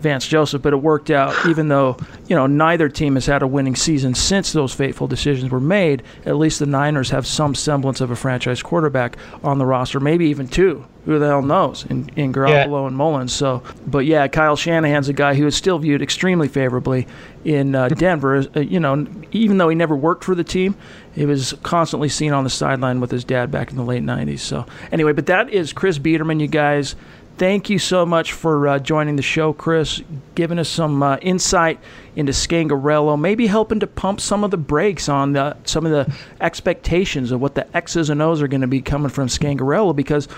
Vance 0.00 0.26
Joseph, 0.26 0.62
but 0.62 0.72
it 0.72 0.76
worked 0.76 1.10
out 1.10 1.34
even 1.46 1.68
though, 1.68 1.96
you 2.28 2.36
know, 2.36 2.46
neither 2.46 2.88
team 2.88 3.14
has 3.14 3.26
had 3.26 3.42
a 3.42 3.46
winning 3.46 3.76
season 3.76 4.14
since 4.14 4.52
those 4.52 4.72
fateful 4.72 5.06
decisions 5.06 5.50
were 5.50 5.60
made. 5.60 6.02
At 6.24 6.36
least 6.36 6.58
the 6.58 6.66
Niners 6.66 7.10
have 7.10 7.26
some 7.26 7.54
semblance 7.54 8.00
of 8.00 8.10
a 8.10 8.16
franchise 8.16 8.62
quarterback 8.62 9.16
on 9.42 9.58
the 9.58 9.66
roster, 9.66 10.00
maybe 10.00 10.26
even 10.26 10.48
two. 10.48 10.84
Who 11.06 11.20
the 11.20 11.26
hell 11.28 11.42
knows 11.42 11.86
in, 11.86 12.10
in 12.16 12.32
Garoppolo 12.32 12.80
yeah. 12.80 12.88
and 12.88 12.96
Mullens. 12.96 13.32
So, 13.32 13.62
but 13.86 14.06
yeah, 14.06 14.26
Kyle 14.26 14.56
Shanahan's 14.56 15.08
a 15.08 15.12
guy 15.12 15.34
who 15.34 15.46
is 15.46 15.54
still 15.54 15.78
viewed 15.78 16.02
extremely 16.02 16.48
favorably 16.48 17.06
in 17.44 17.76
uh, 17.76 17.88
Denver. 17.90 18.44
Uh, 18.56 18.58
you 18.58 18.80
know, 18.80 19.06
even 19.30 19.58
though 19.58 19.68
he 19.68 19.76
never 19.76 19.94
worked 19.94 20.24
for 20.24 20.34
the 20.34 20.42
team, 20.42 20.74
he 21.14 21.24
was 21.24 21.54
constantly 21.62 22.08
seen 22.08 22.32
on 22.32 22.42
the 22.42 22.50
sideline 22.50 23.00
with 23.00 23.12
his 23.12 23.22
dad 23.22 23.52
back 23.52 23.70
in 23.70 23.76
the 23.76 23.84
late 23.84 24.02
90s. 24.02 24.40
So, 24.40 24.66
anyway, 24.90 25.12
but 25.12 25.26
that 25.26 25.48
is 25.48 25.72
Chris 25.72 25.96
Biderman, 26.00 26.40
you 26.40 26.48
guys 26.48 26.96
thank 27.38 27.70
you 27.70 27.78
so 27.78 28.06
much 28.06 28.32
for 28.32 28.68
uh, 28.68 28.78
joining 28.78 29.16
the 29.16 29.22
show, 29.22 29.52
Chris, 29.52 30.02
giving 30.34 30.58
us 30.58 30.68
some 30.68 31.02
uh, 31.02 31.16
insight 31.18 31.78
into 32.14 32.32
Scangarello, 32.32 33.18
maybe 33.20 33.46
helping 33.46 33.80
to 33.80 33.86
pump 33.86 34.20
some 34.20 34.44
of 34.44 34.50
the 34.50 34.56
brakes 34.56 35.08
on 35.08 35.32
the, 35.32 35.56
some 35.64 35.86
of 35.86 35.92
the 35.92 36.14
expectations 36.40 37.30
of 37.30 37.40
what 37.40 37.54
the 37.54 37.76
X's 37.76 38.10
and 38.10 38.22
O's 38.22 38.40
are 38.42 38.48
going 38.48 38.60
to 38.62 38.66
be 38.66 38.80
coming 38.80 39.10
from 39.10 39.28
Scangarello 39.28 39.94
because 39.94 40.28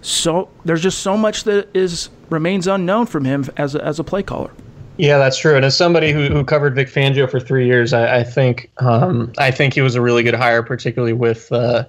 so 0.00 0.50
there's 0.64 0.82
just 0.82 0.98
so 0.98 1.16
much 1.16 1.44
that 1.44 1.68
is 1.74 2.10
remains 2.30 2.66
unknown 2.66 3.06
from 3.06 3.24
him 3.24 3.46
as 3.56 3.74
a, 3.74 3.84
as 3.84 3.98
a 3.98 4.04
play 4.04 4.22
caller. 4.22 4.50
Yeah, 4.96 5.18
that's 5.18 5.38
true. 5.38 5.56
And 5.56 5.64
as 5.64 5.76
somebody 5.76 6.12
who, 6.12 6.28
who 6.28 6.44
covered 6.44 6.76
Vic 6.76 6.88
Fangio 6.88 7.28
for 7.28 7.40
three 7.40 7.66
years, 7.66 7.92
I, 7.92 8.18
I 8.18 8.22
think 8.22 8.70
um, 8.78 9.32
I 9.38 9.50
think 9.50 9.74
he 9.74 9.80
was 9.80 9.96
a 9.96 10.00
really 10.00 10.22
good 10.22 10.34
hire, 10.34 10.62
particularly 10.62 11.14
with 11.14 11.50
uh, 11.50 11.84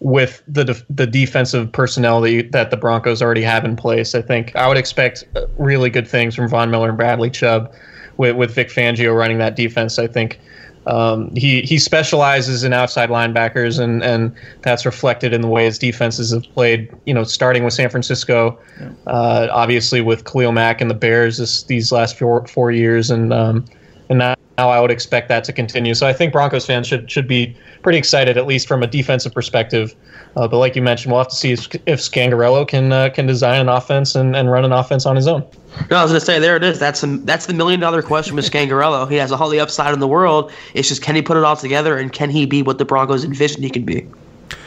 with 0.00 0.42
the 0.46 0.64
def- 0.64 0.84
the 0.90 1.06
defensive 1.06 1.72
personnel 1.72 2.20
that, 2.20 2.52
that 2.52 2.70
the 2.70 2.76
Broncos 2.76 3.22
already 3.22 3.42
have 3.42 3.64
in 3.64 3.76
place. 3.76 4.14
I 4.14 4.22
think 4.22 4.54
I 4.56 4.68
would 4.68 4.76
expect 4.76 5.24
really 5.58 5.90
good 5.90 6.06
things 6.06 6.34
from 6.34 6.48
Von 6.48 6.70
Miller 6.70 6.88
and 6.88 6.98
Bradley 6.98 7.30
Chubb 7.30 7.72
with, 8.16 8.36
with 8.36 8.54
Vic 8.54 8.68
Fangio 8.68 9.16
running 9.16 9.38
that 9.38 9.56
defense. 9.56 9.98
I 9.98 10.06
think 10.06 10.38
um, 10.86 11.34
he 11.34 11.62
he 11.62 11.78
specializes 11.78 12.62
in 12.62 12.72
outside 12.72 13.08
linebackers, 13.08 13.80
and 13.80 14.04
and 14.04 14.34
that's 14.62 14.86
reflected 14.86 15.32
in 15.32 15.40
the 15.40 15.48
way 15.48 15.64
his 15.64 15.78
defenses 15.78 16.32
have 16.32 16.44
played. 16.54 16.94
You 17.06 17.14
know, 17.14 17.24
starting 17.24 17.64
with 17.64 17.74
San 17.74 17.90
Francisco, 17.90 18.58
uh, 19.06 19.48
obviously 19.50 20.00
with 20.00 20.24
Khalil 20.24 20.52
Mack 20.52 20.80
and 20.80 20.90
the 20.90 20.94
Bears 20.94 21.38
this, 21.38 21.64
these 21.64 21.90
last 21.90 22.18
four 22.18 22.46
four 22.46 22.70
years, 22.70 23.10
and 23.10 23.32
um, 23.32 23.64
and 24.10 24.18
now 24.18 24.36
I 24.56 24.80
would 24.80 24.92
expect 24.92 25.28
that 25.28 25.42
to 25.44 25.52
continue. 25.52 25.94
So 25.94 26.06
I 26.06 26.12
think 26.12 26.32
Broncos 26.32 26.66
fans 26.66 26.86
should 26.86 27.10
should 27.10 27.26
be 27.26 27.56
pretty 27.86 27.98
excited, 27.98 28.36
at 28.36 28.48
least 28.48 28.66
from 28.66 28.82
a 28.82 28.86
defensive 28.88 29.32
perspective. 29.32 29.94
Uh, 30.34 30.48
but 30.48 30.58
like 30.58 30.74
you 30.74 30.82
mentioned, 30.82 31.12
we'll 31.12 31.20
have 31.20 31.28
to 31.28 31.36
see 31.36 31.52
if, 31.52 31.72
if 31.86 32.00
Scangarello 32.00 32.66
can 32.66 32.90
uh, 32.90 33.10
can 33.10 33.28
design 33.28 33.60
an 33.60 33.68
offense 33.68 34.16
and, 34.16 34.34
and 34.34 34.50
run 34.50 34.64
an 34.64 34.72
offense 34.72 35.06
on 35.06 35.14
his 35.14 35.28
own. 35.28 35.42
No, 35.88 35.98
I 35.98 36.02
was 36.02 36.10
going 36.10 36.18
to 36.18 36.26
say 36.26 36.40
there 36.40 36.56
it 36.56 36.64
is. 36.64 36.80
That's 36.80 37.02
the 37.02 37.06
that's 37.22 37.46
the 37.46 37.54
million 37.54 37.78
dollar 37.78 38.02
question 38.02 38.34
with 38.34 38.50
Scangarello. 38.50 39.08
He 39.08 39.14
has 39.18 39.30
all 39.30 39.48
the 39.48 39.60
upside 39.60 39.94
in 39.94 40.00
the 40.00 40.08
world. 40.08 40.50
It's 40.74 40.88
just 40.88 41.00
can 41.00 41.14
he 41.14 41.22
put 41.22 41.36
it 41.36 41.44
all 41.44 41.54
together 41.54 41.96
and 41.96 42.12
can 42.12 42.28
he 42.28 42.44
be 42.44 42.60
what 42.60 42.78
the 42.78 42.84
Broncos 42.84 43.22
envisioned 43.22 43.62
he 43.62 43.70
can 43.70 43.84
be? 43.84 44.04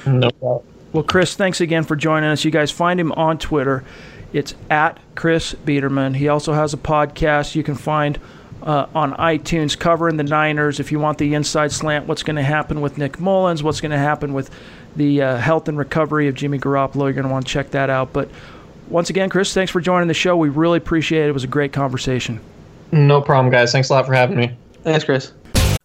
No 0.08 0.32
problem. 0.32 0.66
Well, 0.94 1.04
Chris, 1.04 1.36
thanks 1.36 1.60
again 1.60 1.84
for 1.84 1.98
joining 1.98 2.30
us. 2.30 2.46
You 2.46 2.52
guys 2.52 2.72
find 2.72 2.98
him 3.02 3.12
on 3.12 3.38
Twitter. 3.38 3.84
It's 4.32 4.56
at 4.70 4.98
Chris 5.16 5.56
Biderman. 5.66 6.16
He 6.16 6.30
also 6.30 6.54
has 6.54 6.74
a 6.74 6.78
podcast 6.78 7.54
you 7.54 7.64
can 7.64 7.76
find 7.76 8.18
uh, 8.64 8.88
on 8.94 9.14
iTunes 9.14 9.78
covering 9.78 10.18
the 10.18 10.24
Niners. 10.24 10.80
If 10.80 10.92
you 10.92 11.00
want 11.00 11.18
the 11.18 11.34
inside 11.34 11.72
slant, 11.72 12.08
what's 12.08 12.24
going 12.24 12.36
to 12.36 12.44
happen 12.44 12.82
with 12.82 12.98
Nick 12.98 13.20
Mullens, 13.20 13.64
what's 13.64 13.82
going 13.82 13.92
to 13.92 13.98
happen 13.98 14.34
with 14.34 14.50
the 14.96 15.22
uh, 15.22 15.38
health 15.38 15.68
and 15.68 15.78
recovery 15.78 16.28
of 16.28 16.36
Jimmy 16.36 16.60
Garoppolo, 16.60 17.04
you're 17.04 17.14
going 17.14 17.28
to 17.28 17.32
want 17.32 17.46
to 17.46 17.52
check 17.52 17.72
that 17.72 17.90
out. 17.90 18.12
But 18.14 18.30
once 18.90 19.10
again, 19.10 19.30
Chris, 19.30 19.54
thanks 19.54 19.72
for 19.72 19.82
joining 19.82 20.08
the 20.08 20.14
show. 20.14 20.36
We 20.36 20.50
really 20.50 20.78
appreciate 20.78 21.26
it. 21.26 21.30
It 21.30 21.34
was 21.34 21.44
a 21.44 21.48
great 21.48 21.74
conversation. 21.74 22.40
No 22.92 23.22
problem, 23.22 23.52
guys. 23.52 23.72
Thanks 23.72 23.90
a 23.90 23.94
lot 23.94 24.06
for 24.06 24.14
having 24.14 24.38
me. 24.38 24.52
Thanks, 24.84 25.04
Chris. 25.04 25.32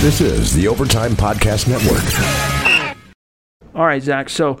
This 0.00 0.20
is 0.20 0.54
the 0.54 0.68
Overtime 0.68 1.12
Podcast 1.12 1.68
Network. 1.68 2.94
All 3.74 3.84
right, 3.86 4.02
Zach. 4.02 4.28
So 4.28 4.60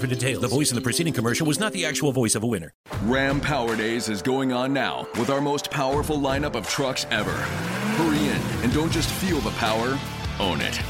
for 0.00 0.06
details. 0.06 0.42
The 0.42 0.48
voice 0.48 0.70
in 0.70 0.74
the 0.74 0.80
preceding 0.80 1.12
commercial 1.12 1.46
was 1.46 1.60
not 1.60 1.72
the 1.72 1.84
actual 1.84 2.12
voice 2.12 2.34
of 2.34 2.42
a 2.42 2.46
winner. 2.46 2.72
Ram 3.02 3.40
Power 3.40 3.76
Days 3.76 4.08
is 4.08 4.22
going 4.22 4.52
on 4.52 4.72
now 4.72 5.06
with 5.18 5.30
our 5.30 5.40
most 5.40 5.70
powerful 5.70 6.18
lineup 6.18 6.54
of 6.54 6.68
trucks 6.68 7.06
ever. 7.10 7.30
Hurry 7.30 8.18
in 8.18 8.64
and 8.64 8.72
don't 8.72 8.90
just 8.90 9.10
feel 9.10 9.40
the 9.40 9.50
power, 9.52 9.98
own 10.40 10.60
it. 10.60 10.80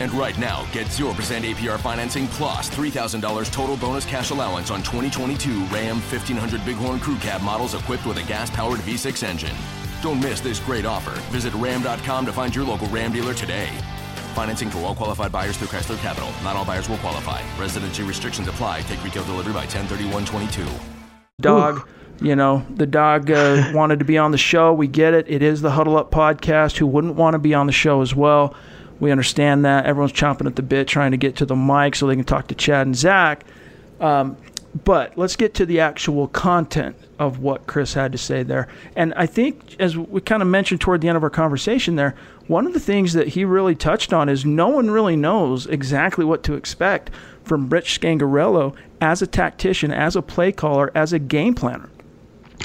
And 0.00 0.12
right 0.12 0.38
now, 0.38 0.66
get 0.72 0.86
0% 0.88 1.14
APR 1.14 1.78
financing 1.78 2.26
plus 2.28 2.68
$3,000 2.68 3.50
total 3.50 3.76
bonus 3.76 4.04
cash 4.04 4.30
allowance 4.30 4.70
on 4.70 4.82
2022 4.82 5.64
Ram 5.66 5.96
1500 6.00 6.64
Bighorn 6.66 7.00
Crew 7.00 7.16
Cab 7.16 7.40
models 7.42 7.74
equipped 7.74 8.04
with 8.04 8.18
a 8.18 8.22
gas 8.24 8.50
powered 8.50 8.80
V6 8.80 9.22
engine. 9.22 9.56
Don't 10.02 10.20
miss 10.20 10.40
this 10.40 10.60
great 10.60 10.84
offer. 10.84 11.18
Visit 11.30 11.54
ram.com 11.54 12.26
to 12.26 12.32
find 12.32 12.54
your 12.54 12.66
local 12.66 12.88
Ram 12.88 13.12
dealer 13.12 13.32
today. 13.32 13.70
Financing 14.36 14.68
for 14.68 14.80
well 14.80 14.94
qualified 14.94 15.32
buyers 15.32 15.56
through 15.56 15.68
Chrysler 15.68 15.96
Capital. 16.02 16.28
Not 16.44 16.56
all 16.56 16.64
buyers 16.66 16.90
will 16.90 16.98
qualify. 16.98 17.40
Residency 17.58 18.02
restrictions 18.02 18.46
apply. 18.48 18.82
Take 18.82 19.02
retail 19.02 19.24
delivery 19.24 19.54
by 19.54 19.60
103122. 19.60 20.66
dog. 21.40 21.88
You 22.20 22.36
know, 22.36 22.62
the 22.68 22.84
dog 22.84 23.30
uh, 23.30 23.70
wanted 23.74 23.98
to 24.00 24.04
be 24.04 24.18
on 24.18 24.32
the 24.32 24.38
show. 24.38 24.74
We 24.74 24.88
get 24.88 25.14
it. 25.14 25.24
It 25.26 25.40
is 25.42 25.62
the 25.62 25.70
Huddle 25.70 25.96
Up 25.96 26.10
podcast. 26.10 26.76
Who 26.76 26.86
wouldn't 26.86 27.14
want 27.14 27.32
to 27.32 27.38
be 27.38 27.54
on 27.54 27.66
the 27.66 27.72
show 27.72 28.02
as 28.02 28.14
well? 28.14 28.54
We 29.00 29.10
understand 29.10 29.64
that. 29.64 29.86
Everyone's 29.86 30.12
chomping 30.12 30.46
at 30.46 30.56
the 30.56 30.62
bit 30.62 30.86
trying 30.86 31.12
to 31.12 31.16
get 31.16 31.36
to 31.36 31.46
the 31.46 31.56
mic 31.56 31.94
so 31.94 32.06
they 32.06 32.14
can 32.14 32.24
talk 32.24 32.48
to 32.48 32.54
Chad 32.54 32.86
and 32.86 32.94
Zach. 32.94 33.42
Um, 34.00 34.36
but 34.84 35.16
let's 35.16 35.36
get 35.36 35.54
to 35.54 35.66
the 35.66 35.80
actual 35.80 36.28
content 36.28 36.96
of 37.18 37.38
what 37.38 37.66
Chris 37.66 37.94
had 37.94 38.12
to 38.12 38.18
say 38.18 38.42
there. 38.42 38.68
And 38.94 39.14
I 39.14 39.26
think, 39.26 39.76
as 39.78 39.96
we 39.96 40.20
kind 40.20 40.42
of 40.42 40.48
mentioned 40.48 40.80
toward 40.80 41.00
the 41.00 41.08
end 41.08 41.16
of 41.16 41.22
our 41.22 41.30
conversation 41.30 41.96
there, 41.96 42.14
one 42.46 42.66
of 42.66 42.72
the 42.72 42.80
things 42.80 43.12
that 43.14 43.28
he 43.28 43.44
really 43.44 43.74
touched 43.74 44.12
on 44.12 44.28
is 44.28 44.44
no 44.44 44.68
one 44.68 44.90
really 44.90 45.16
knows 45.16 45.66
exactly 45.66 46.24
what 46.24 46.42
to 46.44 46.54
expect 46.54 47.10
from 47.42 47.68
Rich 47.68 48.00
Scangarello 48.00 48.74
as 49.00 49.22
a 49.22 49.26
tactician, 49.26 49.92
as 49.92 50.16
a 50.16 50.22
play 50.22 50.52
caller, 50.52 50.90
as 50.94 51.12
a 51.12 51.18
game 51.18 51.54
planner. 51.54 51.88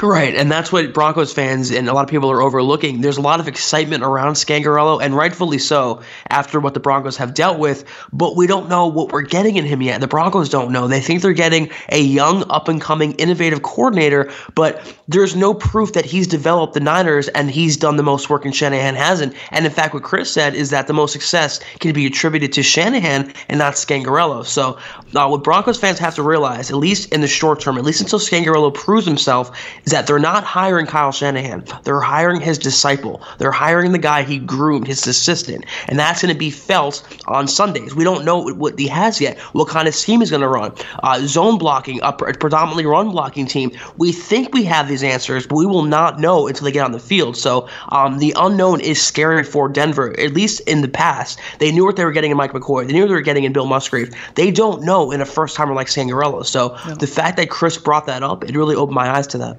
Right, 0.02 0.34
and 0.34 0.52
that's 0.52 0.72
what 0.72 0.94
Broncos 0.94 1.34
fans 1.34 1.70
and 1.70 1.88
a 1.88 1.94
lot 1.94 2.04
of 2.04 2.10
people 2.10 2.32
are 2.32 2.42
overlooking. 2.42 3.02
There's 3.02 3.18
a 3.18 3.22
lot 3.22 3.40
of 3.40 3.48
excitement 3.48 4.04
around 4.04 4.34
Scangarello, 4.34 5.02
and 5.02 5.16
rightfully 5.16 5.60
so, 5.60 6.02
after 6.30 6.60
what 6.60 6.74
the 6.74 6.80
Broncos 6.80 7.18
have 7.18 7.34
dealt 7.34 7.60
with. 7.60 7.84
But 8.12 8.36
we 8.36 8.48
don't 8.48 8.68
know 8.70 8.88
what 8.88 9.12
we're 9.12 9.22
getting 9.22 9.58
in 9.58 9.66
him 9.66 9.82
yet. 9.82 10.02
The 10.02 10.08
Broncos 10.08 10.50
don't 10.50 10.72
know. 10.72 10.88
They 10.88 11.02
think 11.02 11.22
they're 11.22 11.34
getting 11.34 11.70
a 11.90 12.02
young, 12.02 12.50
up 12.50 12.68
and 12.68 12.82
coming, 12.82 13.12
innovative 13.14 13.62
coordinator, 13.62 14.32
but 14.56 14.82
there's 15.08 15.36
no 15.36 15.54
proof 15.54 15.94
that 15.94 16.06
he's 16.06 16.26
developed 16.26 16.74
the 16.74 16.80
Niners 16.80 17.28
and 17.28 17.52
he's 17.52 17.78
done 17.78 17.98
the 17.98 18.04
most 18.04 18.30
work 18.30 18.46
and 18.46 18.56
Shanahan 18.56 18.96
hasn't. 18.96 19.36
And 19.52 19.66
in 19.66 19.72
fact, 19.72 19.94
what 19.94 20.04
Chris 20.04 20.32
said 20.32 20.56
is 20.56 20.70
that 20.72 20.88
the 20.88 20.94
most 20.94 21.12
success 21.12 21.60
can 21.80 21.94
be 21.94 22.06
attributed 22.06 22.54
to 22.54 22.64
Shanahan 22.64 23.34
and 23.50 23.60
not 23.60 23.74
Scangarello. 23.74 24.46
So, 24.46 24.80
uh, 25.14 25.28
what 25.28 25.44
Broncos 25.44 25.80
fans 25.80 26.00
have 26.00 26.16
to 26.16 26.24
realize, 26.24 26.72
at 26.72 26.78
least 26.78 27.12
in 27.12 27.22
the 27.22 27.28
short 27.28 27.60
term, 27.60 27.78
at 27.78 27.84
least 27.84 28.02
until 28.02 28.20
Scangarello 28.20 28.74
proves 28.74 29.06
himself, 29.06 29.52
is 29.86 29.92
that 29.92 30.08
they're 30.08 30.20
not 30.20 30.44
hiring 30.44 30.86
Kyle 30.86 31.12
Shanahan. 31.12 31.64
They're 31.84 32.00
hiring 32.00 32.42
his 32.42 32.58
disciple. 32.58 33.22
They're 33.38 33.52
hiring 33.52 33.92
the 33.92 33.98
guy 33.98 34.24
he 34.24 34.38
groomed, 34.38 34.88
his 34.88 35.06
assistant. 35.08 35.66
And 35.88 35.98
that's 35.98 36.22
going 36.22 36.34
to 36.34 36.38
be 36.38 36.52
felt 36.52 37.04
on 37.28 37.48
Sundays. 37.48 37.96
We 37.96 38.04
don't 38.04 38.26
know 38.26 38.52
what 38.54 38.78
he 38.78 38.88
has 38.88 39.20
yet, 39.20 39.40
what 39.54 39.68
kind 39.68 39.88
of 39.88 39.96
scheme 39.96 40.20
he's 40.20 40.30
going 40.30 40.42
to 40.42 40.48
run. 40.48 40.74
Uh, 41.04 41.20
zone 41.26 41.58
blocking, 41.58 42.00
a 42.04 42.14
pre- 42.14 42.34
predominantly 42.34 42.86
run 42.86 43.12
blocking 43.12 43.46
team. 43.46 43.72
We 43.98 44.12
think 44.12 44.54
we 44.54 44.64
have 44.66 44.88
these 44.88 45.04
answers, 45.04 45.48
but 45.48 45.56
we 45.56 45.66
will 45.66 45.84
not 45.84 46.20
know 46.20 46.48
until 46.48 46.66
they 46.66 46.72
get 46.72 46.86
on 46.86 46.92
the 46.92 47.00
field. 47.00 47.38
So 47.38 47.68
um, 47.90 48.20
the 48.20 48.34
unknown 48.38 48.82
is 48.82 49.02
scary 49.02 49.44
for 49.44 49.68
Denver, 49.70 50.18
at 50.20 50.34
least 50.34 50.62
in 50.62 50.82
the 50.82 50.88
past. 50.88 51.40
They 51.60 51.72
knew 51.72 51.86
what 51.86 51.96
they 51.96 52.06
were 52.06 52.12
getting 52.12 52.32
in 52.32 52.38
Mike 52.38 52.54
McCoy. 52.54 52.88
They 52.88 52.94
knew 52.94 53.02
what 53.02 53.08
they 53.08 53.14
were 53.14 53.22
getting 53.22 53.44
in 53.44 53.54
Bill 53.54 53.66
Musgrave. 53.66 54.14
They 54.36 54.52
don't 54.52 54.84
know 54.84 55.12
in 55.12 55.22
a 55.22 55.26
first 55.26 55.56
timer 55.56 55.74
like 55.74 55.88
Scangarello. 55.88 56.46
So 56.46 56.78
the 56.96 57.08
fact 57.08 57.38
that 57.38 57.50
Chris 57.50 57.78
brought 57.78 58.06
that 58.06 58.24
up, 58.24 58.44
it 58.44 58.56
really 58.56 58.76
opened 58.76 58.96
my 58.96 59.10
eyes 59.10 59.28
to 59.28 59.38
that. 59.40 59.58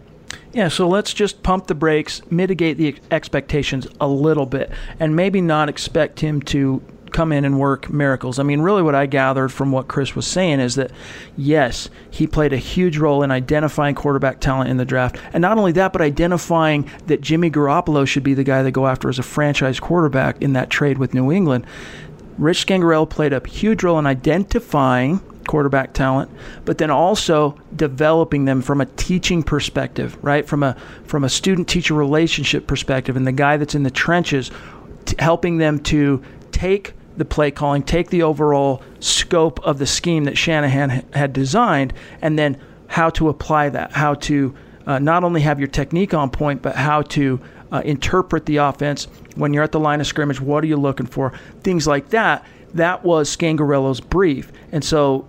Yeah, 0.52 0.68
so 0.68 0.86
let's 0.86 1.14
just 1.14 1.42
pump 1.42 1.66
the 1.66 1.74
brakes, 1.74 2.20
mitigate 2.30 2.76
the 2.76 2.96
expectations 3.10 3.86
a 4.00 4.06
little 4.06 4.44
bit, 4.44 4.70
and 5.00 5.16
maybe 5.16 5.40
not 5.40 5.70
expect 5.70 6.20
him 6.20 6.42
to 6.42 6.82
come 7.10 7.32
in 7.32 7.44
and 7.44 7.58
work 7.58 7.90
miracles. 7.90 8.38
I 8.38 8.42
mean, 8.42 8.60
really, 8.60 8.82
what 8.82 8.94
I 8.94 9.06
gathered 9.06 9.50
from 9.50 9.70
what 9.70 9.88
Chris 9.88 10.16
was 10.16 10.26
saying 10.26 10.60
is 10.60 10.74
that 10.74 10.90
yes, 11.36 11.88
he 12.10 12.26
played 12.26 12.52
a 12.52 12.58
huge 12.58 12.98
role 12.98 13.22
in 13.22 13.30
identifying 13.30 13.94
quarterback 13.94 14.40
talent 14.40 14.70
in 14.70 14.76
the 14.76 14.84
draft, 14.84 15.16
and 15.32 15.40
not 15.40 15.56
only 15.58 15.72
that, 15.72 15.92
but 15.92 16.02
identifying 16.02 16.90
that 17.06 17.20
Jimmy 17.20 17.50
Garoppolo 17.50 18.06
should 18.06 18.22
be 18.22 18.34
the 18.34 18.44
guy 18.44 18.62
they 18.62 18.70
go 18.70 18.86
after 18.86 19.08
as 19.08 19.18
a 19.18 19.22
franchise 19.22 19.80
quarterback 19.80 20.40
in 20.42 20.52
that 20.54 20.70
trade 20.70 20.98
with 20.98 21.14
New 21.14 21.32
England. 21.32 21.66
Rich 22.38 22.66
Scangarello 22.66 23.08
played 23.08 23.32
a 23.32 23.46
huge 23.46 23.82
role 23.82 23.98
in 23.98 24.06
identifying 24.06 25.20
quarterback 25.46 25.92
talent, 25.92 26.30
but 26.64 26.78
then 26.78 26.90
also 26.90 27.56
developing 27.74 28.44
them 28.44 28.62
from 28.62 28.80
a 28.80 28.86
teaching 28.86 29.42
perspective, 29.42 30.16
right? 30.22 30.46
From 30.46 30.62
a 30.62 30.76
from 31.04 31.24
a 31.24 31.28
student 31.28 31.68
teacher 31.68 31.94
relationship 31.94 32.66
perspective, 32.66 33.16
and 33.16 33.26
the 33.26 33.32
guy 33.32 33.56
that's 33.56 33.74
in 33.74 33.82
the 33.82 33.90
trenches, 33.90 34.50
t- 35.04 35.16
helping 35.18 35.58
them 35.58 35.78
to 35.80 36.22
take 36.50 36.94
the 37.16 37.24
play 37.24 37.50
calling, 37.50 37.82
take 37.82 38.10
the 38.10 38.22
overall 38.22 38.82
scope 39.00 39.60
of 39.64 39.78
the 39.78 39.86
scheme 39.86 40.24
that 40.24 40.38
Shanahan 40.38 40.90
ha- 40.90 41.02
had 41.12 41.32
designed, 41.32 41.92
and 42.20 42.38
then 42.38 42.60
how 42.88 43.10
to 43.10 43.28
apply 43.28 43.68
that, 43.70 43.92
how 43.92 44.14
to 44.14 44.54
uh, 44.86 44.98
not 44.98 45.24
only 45.24 45.40
have 45.42 45.58
your 45.58 45.68
technique 45.68 46.14
on 46.14 46.30
point, 46.30 46.62
but 46.62 46.76
how 46.76 47.02
to 47.02 47.40
uh, 47.70 47.82
interpret 47.84 48.46
the 48.46 48.58
offense 48.58 49.08
when 49.34 49.52
you're 49.54 49.62
at 49.62 49.72
the 49.72 49.80
line 49.80 50.00
of 50.00 50.06
scrimmage. 50.06 50.40
What 50.40 50.62
are 50.64 50.66
you 50.66 50.76
looking 50.76 51.06
for? 51.06 51.32
Things 51.62 51.86
like 51.86 52.10
that. 52.10 52.46
That 52.74 53.04
was 53.04 53.34
Scangarello's 53.34 54.00
brief, 54.00 54.50
and 54.72 54.84
so 54.84 55.28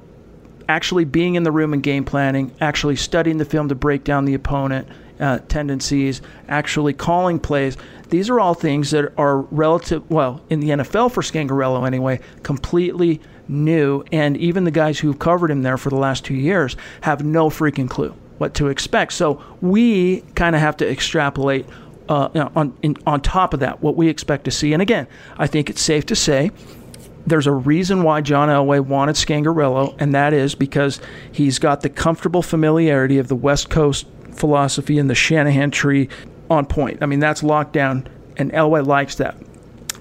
actually 0.68 1.06
being 1.06 1.36
in 1.36 1.44
the 1.44 1.52
room 1.52 1.74
and 1.74 1.84
game 1.84 2.06
planning, 2.06 2.52
actually 2.62 2.96
studying 2.96 3.38
the 3.38 3.46
film 3.46 3.70
to 3.70 3.76
break 3.76 4.04
down 4.04 4.26
the 4.26 4.34
opponent 4.34 4.88
uh, 5.20 5.40
tendencies, 5.48 6.22
actually 6.48 6.94
calling 6.94 7.40
plays. 7.40 7.78
These 8.10 8.30
are 8.30 8.40
all 8.40 8.54
things 8.54 8.92
that 8.92 9.14
are 9.18 9.40
relative, 9.40 10.10
well, 10.10 10.42
in 10.50 10.60
the 10.60 10.70
NFL 10.70 11.12
for 11.12 11.22
Scangarello 11.22 11.86
anyway, 11.86 12.20
completely 12.44 13.22
new. 13.48 14.04
And 14.12 14.38
even 14.38 14.64
the 14.64 14.72
guys 14.72 15.00
who've 15.00 15.18
covered 15.18 15.52
him 15.52 15.62
there 15.62 15.78
for 15.78 15.90
the 15.90 15.98
last 15.98 16.26
two 16.26 16.36
years 16.36 16.76
have 17.02 17.24
no 17.24 17.50
freaking 17.50 17.90
clue 17.90 18.16
what 18.38 18.56
to 18.56 18.68
expect. 18.68 19.14
So 19.14 19.42
we 19.62 20.22
kind 20.36 20.56
of 20.56 20.62
have 20.62 20.78
to 20.78 20.90
extrapolate 20.90 21.66
uh, 22.10 22.50
on 22.56 22.76
in, 22.82 22.98
on 23.08 23.22
top 23.22 23.54
of 23.54 23.62
that 23.62 23.82
what 23.82 23.96
we 23.96 24.10
expect 24.10 24.46
to 24.46 24.52
see. 24.52 24.74
And 24.74 24.82
again, 24.82 25.08
I 25.38 25.48
think 25.48 25.70
it's 25.70 25.82
safe 25.82 26.06
to 26.08 26.16
say 26.16 26.52
there's 27.26 27.48
a 27.48 27.52
reason 27.52 28.04
why 28.04 28.22
John 28.22 28.50
Elway 28.50 28.80
wanted 28.82 29.16
Scangarello, 29.16 29.96
and 30.00 30.14
that 30.14 30.34
is 30.34 30.56
because 30.56 31.00
he's 31.32 31.60
got 31.60 31.82
the 31.82 31.90
comfortable 31.90 32.42
familiarity 32.42 33.18
of 33.18 33.28
the 33.28 33.36
West 33.36 33.70
Coast 33.70 34.08
philosophy 34.32 35.00
and 35.00 35.10
the 35.10 35.16
Shanahan 35.16 35.72
tree 35.72 36.10
on 36.50 36.66
point. 36.66 37.02
I 37.02 37.06
mean, 37.06 37.20
that's 37.20 37.44
locked 37.44 37.74
down, 37.74 38.08
and 38.38 38.52
Elway 38.52 38.86
likes 38.86 39.16
that 39.16 39.38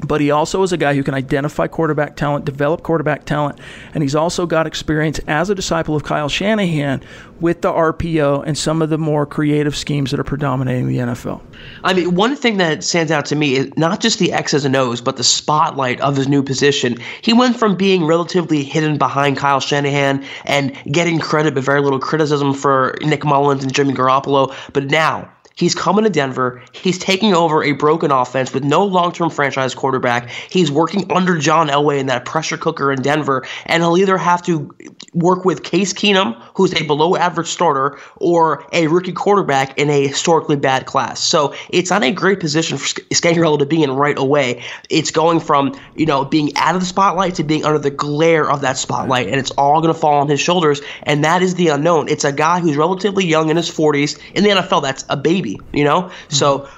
but 0.07 0.21
he 0.21 0.31
also 0.31 0.63
is 0.63 0.73
a 0.73 0.77
guy 0.77 0.95
who 0.95 1.03
can 1.03 1.15
identify 1.15 1.67
quarterback 1.67 2.17
talent, 2.17 2.45
develop 2.45 2.83
quarterback 2.83 3.25
talent, 3.25 3.59
and 3.95 4.03
he's 4.03 4.15
also 4.15 4.47
got 4.47 4.67
experience 4.67 5.19
as 5.27 5.51
a 5.51 5.55
disciple 5.55 5.97
of 5.97 6.05
Kyle 6.05 6.29
Shanahan 6.29 7.03
with 7.41 7.63
the 7.63 7.73
RPO 7.73 8.45
and 8.47 8.57
some 8.57 8.83
of 8.83 8.91
the 8.91 8.99
more 8.99 9.27
creative 9.27 9.77
schemes 9.77 10.13
that 10.13 10.21
are 10.21 10.25
predominating 10.25 10.87
the 10.87 10.99
NFL. 10.99 11.41
I 11.83 11.93
mean, 11.93 12.15
one 12.15 12.37
thing 12.37 12.59
that 12.59 12.85
stands 12.85 13.11
out 13.11 13.27
to 13.27 13.37
me 13.37 13.57
is 13.57 13.77
not 13.77 14.01
just 14.01 14.19
the 14.19 14.33
X's 14.33 14.65
and 14.65 14.77
O's, 14.77 15.01
but 15.01 15.17
the 15.17 15.25
spotlight 15.25 16.01
of 16.01 16.17
his 16.17 16.29
new 16.29 16.43
position. 16.43 16.97
He 17.23 17.33
went 17.33 17.57
from 17.59 17.77
being 17.77 18.05
relatively 18.05 18.63
hidden 18.63 18.99
behind 18.99 19.37
Kyle 19.37 19.61
Shanahan 19.61 20.25
and 20.45 20.77
getting 20.91 21.19
credit 21.19 21.55
but 21.55 21.65
very 21.65 21.81
little 21.81 21.99
criticism 21.99 22.55
for 22.55 22.97
Nick 23.03 23.25
Mullens 23.25 23.63
and 23.63 23.75
Jimmy 23.75 23.93
Garoppolo, 23.93 24.55
but 24.73 24.85
now 24.85 25.32
He's 25.55 25.75
coming 25.75 26.05
to 26.05 26.11
Denver. 26.11 26.63
He's 26.73 26.99
taking 26.99 27.35
over 27.35 27.63
a 27.63 27.73
broken 27.73 28.11
offense 28.11 28.53
with 28.53 28.65
no 28.65 28.85
long 28.85 29.13
term 29.13 29.31
franchise 29.31 29.75
quarterback. 29.75 30.29
He's 30.29 30.71
working 30.71 31.11
under 31.13 31.39
John 31.39 31.69
Elway 31.69 31.99
in 31.99 32.07
that 32.07 32.25
pressure 32.25 32.57
cooker 32.57 32.93
in 32.93 33.03
Denver. 33.03 33.47
And 33.67 33.83
he'll 33.83 33.97
either 33.97 34.17
have 34.17 34.43
to 34.43 34.75
work 35.15 35.45
with 35.45 35.63
Case 35.63 35.93
Keenum, 35.93 36.41
who's 36.55 36.73
a 36.81 36.85
below 36.85 37.17
average 37.17 37.49
starter, 37.49 37.99
or 38.17 38.65
a 38.73 38.87
rookie 38.87 39.13
quarterback 39.13 39.79
in 39.79 39.91
a 39.91 40.07
historically 40.07 40.57
bad 40.57 40.87
class. 40.87 41.21
So 41.21 41.55
it's 41.71 41.91
not 41.91 42.03
a 42.03 42.11
great 42.11 42.41
position 42.41 42.79
for 42.79 42.87
Scangarello 42.87 43.59
to 43.59 43.67
be 43.67 43.83
in 43.83 43.93
right 43.93 44.17
away. 44.19 44.63
It's 44.89 45.11
going 45.11 45.41
from, 45.41 45.79
you 45.97 46.07
know, 46.07 46.25
being 46.25 46.57
out 46.57 46.75
of 46.75 46.81
the 46.81 46.87
spotlight 46.87 47.35
to 47.37 47.45
being 47.45 47.65
under 47.65 47.79
the 47.79 47.91
glare 47.91 48.51
of 48.51 48.63
that 48.63 48.77
spotlight. 48.77 49.27
And 49.27 49.37
it's 49.37 49.51
all 49.53 49.81
going 49.81 49.93
to 49.93 49.99
fall 49.99 50.21
on 50.21 50.29
his 50.29 50.41
shoulders. 50.41 50.81
And 51.03 51.25
that 51.25 51.43
is 51.43 51.57
the 51.57 51.69
unknown. 51.69 52.09
It's 52.09 52.25
a 52.25 52.33
guy 52.33 52.61
who's 52.61 52.77
relatively 52.77 53.27
young 53.27 53.51
in 53.51 53.57
his 53.57 53.71
40s. 53.71 54.19
In 54.35 54.45
the 54.45 54.51
NFL, 54.51 54.83
that's 54.83 55.05
a 55.09 55.17
baby 55.17 55.43
you 55.73 55.85
know? 55.85 56.03
Mm-hmm. 56.03 56.35
So 56.35 56.69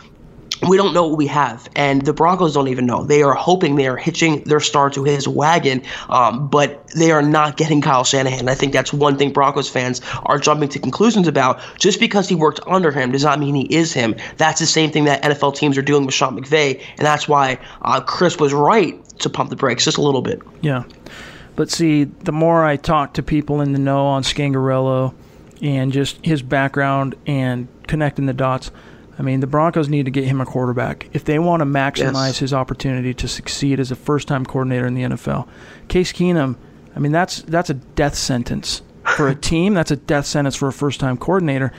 we 0.68 0.76
don't 0.76 0.94
know 0.94 1.06
what 1.06 1.18
we 1.18 1.26
have, 1.26 1.68
and 1.76 2.02
the 2.02 2.12
Broncos 2.12 2.54
don't 2.54 2.68
even 2.68 2.86
know. 2.86 3.04
They 3.04 3.22
are 3.22 3.34
hoping 3.34 3.76
they 3.76 3.86
are 3.86 3.96
hitching 3.96 4.42
their 4.44 4.60
star 4.60 4.90
to 4.90 5.04
his 5.04 5.26
wagon, 5.26 5.82
um, 6.08 6.48
but 6.48 6.86
they 6.88 7.10
are 7.10 7.22
not 7.22 7.56
getting 7.56 7.80
Kyle 7.80 8.04
Shanahan. 8.04 8.48
I 8.48 8.54
think 8.54 8.72
that's 8.72 8.92
one 8.92 9.16
thing 9.16 9.32
Broncos 9.32 9.68
fans 9.68 10.00
are 10.24 10.38
jumping 10.38 10.68
to 10.70 10.78
conclusions 10.78 11.28
about. 11.28 11.60
Just 11.78 12.00
because 12.00 12.28
he 12.28 12.34
worked 12.34 12.60
under 12.66 12.90
him 12.90 13.12
does 13.12 13.24
not 13.24 13.38
mean 13.38 13.54
he 13.54 13.74
is 13.74 13.92
him. 13.92 14.14
That's 14.36 14.60
the 14.60 14.66
same 14.66 14.90
thing 14.90 15.04
that 15.04 15.22
NFL 15.22 15.56
teams 15.56 15.78
are 15.78 15.82
doing 15.82 16.06
with 16.06 16.14
Sean 16.14 16.38
McVay, 16.38 16.82
and 16.96 17.06
that's 17.06 17.28
why 17.28 17.58
uh, 17.82 18.00
Chris 18.00 18.38
was 18.38 18.52
right 18.52 19.00
to 19.20 19.30
pump 19.30 19.50
the 19.50 19.56
brakes 19.56 19.84
just 19.84 19.98
a 19.98 20.02
little 20.02 20.22
bit. 20.22 20.42
Yeah. 20.60 20.84
But 21.56 21.70
see, 21.70 22.04
the 22.04 22.32
more 22.32 22.64
I 22.64 22.76
talk 22.76 23.14
to 23.14 23.22
people 23.22 23.60
in 23.60 23.72
the 23.72 23.78
know 23.78 24.06
on 24.06 24.22
Scangarello 24.22 25.14
and 25.62 25.92
just 25.92 26.24
his 26.24 26.42
background 26.42 27.14
and 27.26 27.68
connecting 27.86 28.26
the 28.26 28.32
dots. 28.32 28.70
I 29.18 29.22
mean, 29.22 29.40
the 29.40 29.46
Broncos 29.46 29.88
need 29.88 30.06
to 30.06 30.10
get 30.10 30.24
him 30.24 30.40
a 30.40 30.46
quarterback 30.46 31.08
if 31.12 31.24
they 31.24 31.38
want 31.38 31.60
to 31.60 31.66
maximize 31.66 32.26
yes. 32.28 32.38
his 32.38 32.54
opportunity 32.54 33.14
to 33.14 33.28
succeed 33.28 33.78
as 33.78 33.90
a 33.90 33.96
first-time 33.96 34.44
coordinator 34.44 34.86
in 34.86 34.94
the 34.94 35.02
NFL. 35.02 35.48
Case 35.88 36.12
Keenum, 36.12 36.56
I 36.96 36.98
mean, 36.98 37.12
that's 37.12 37.42
that's 37.42 37.70
a 37.70 37.74
death 37.74 38.14
sentence 38.14 38.82
for 39.16 39.28
a 39.28 39.34
team. 39.50 39.74
That's 39.74 39.90
a 39.90 39.96
death 39.96 40.26
sentence 40.26 40.56
for 40.56 40.68
a 40.68 40.72
first-time 40.72 41.16
coordinator. 41.16 41.72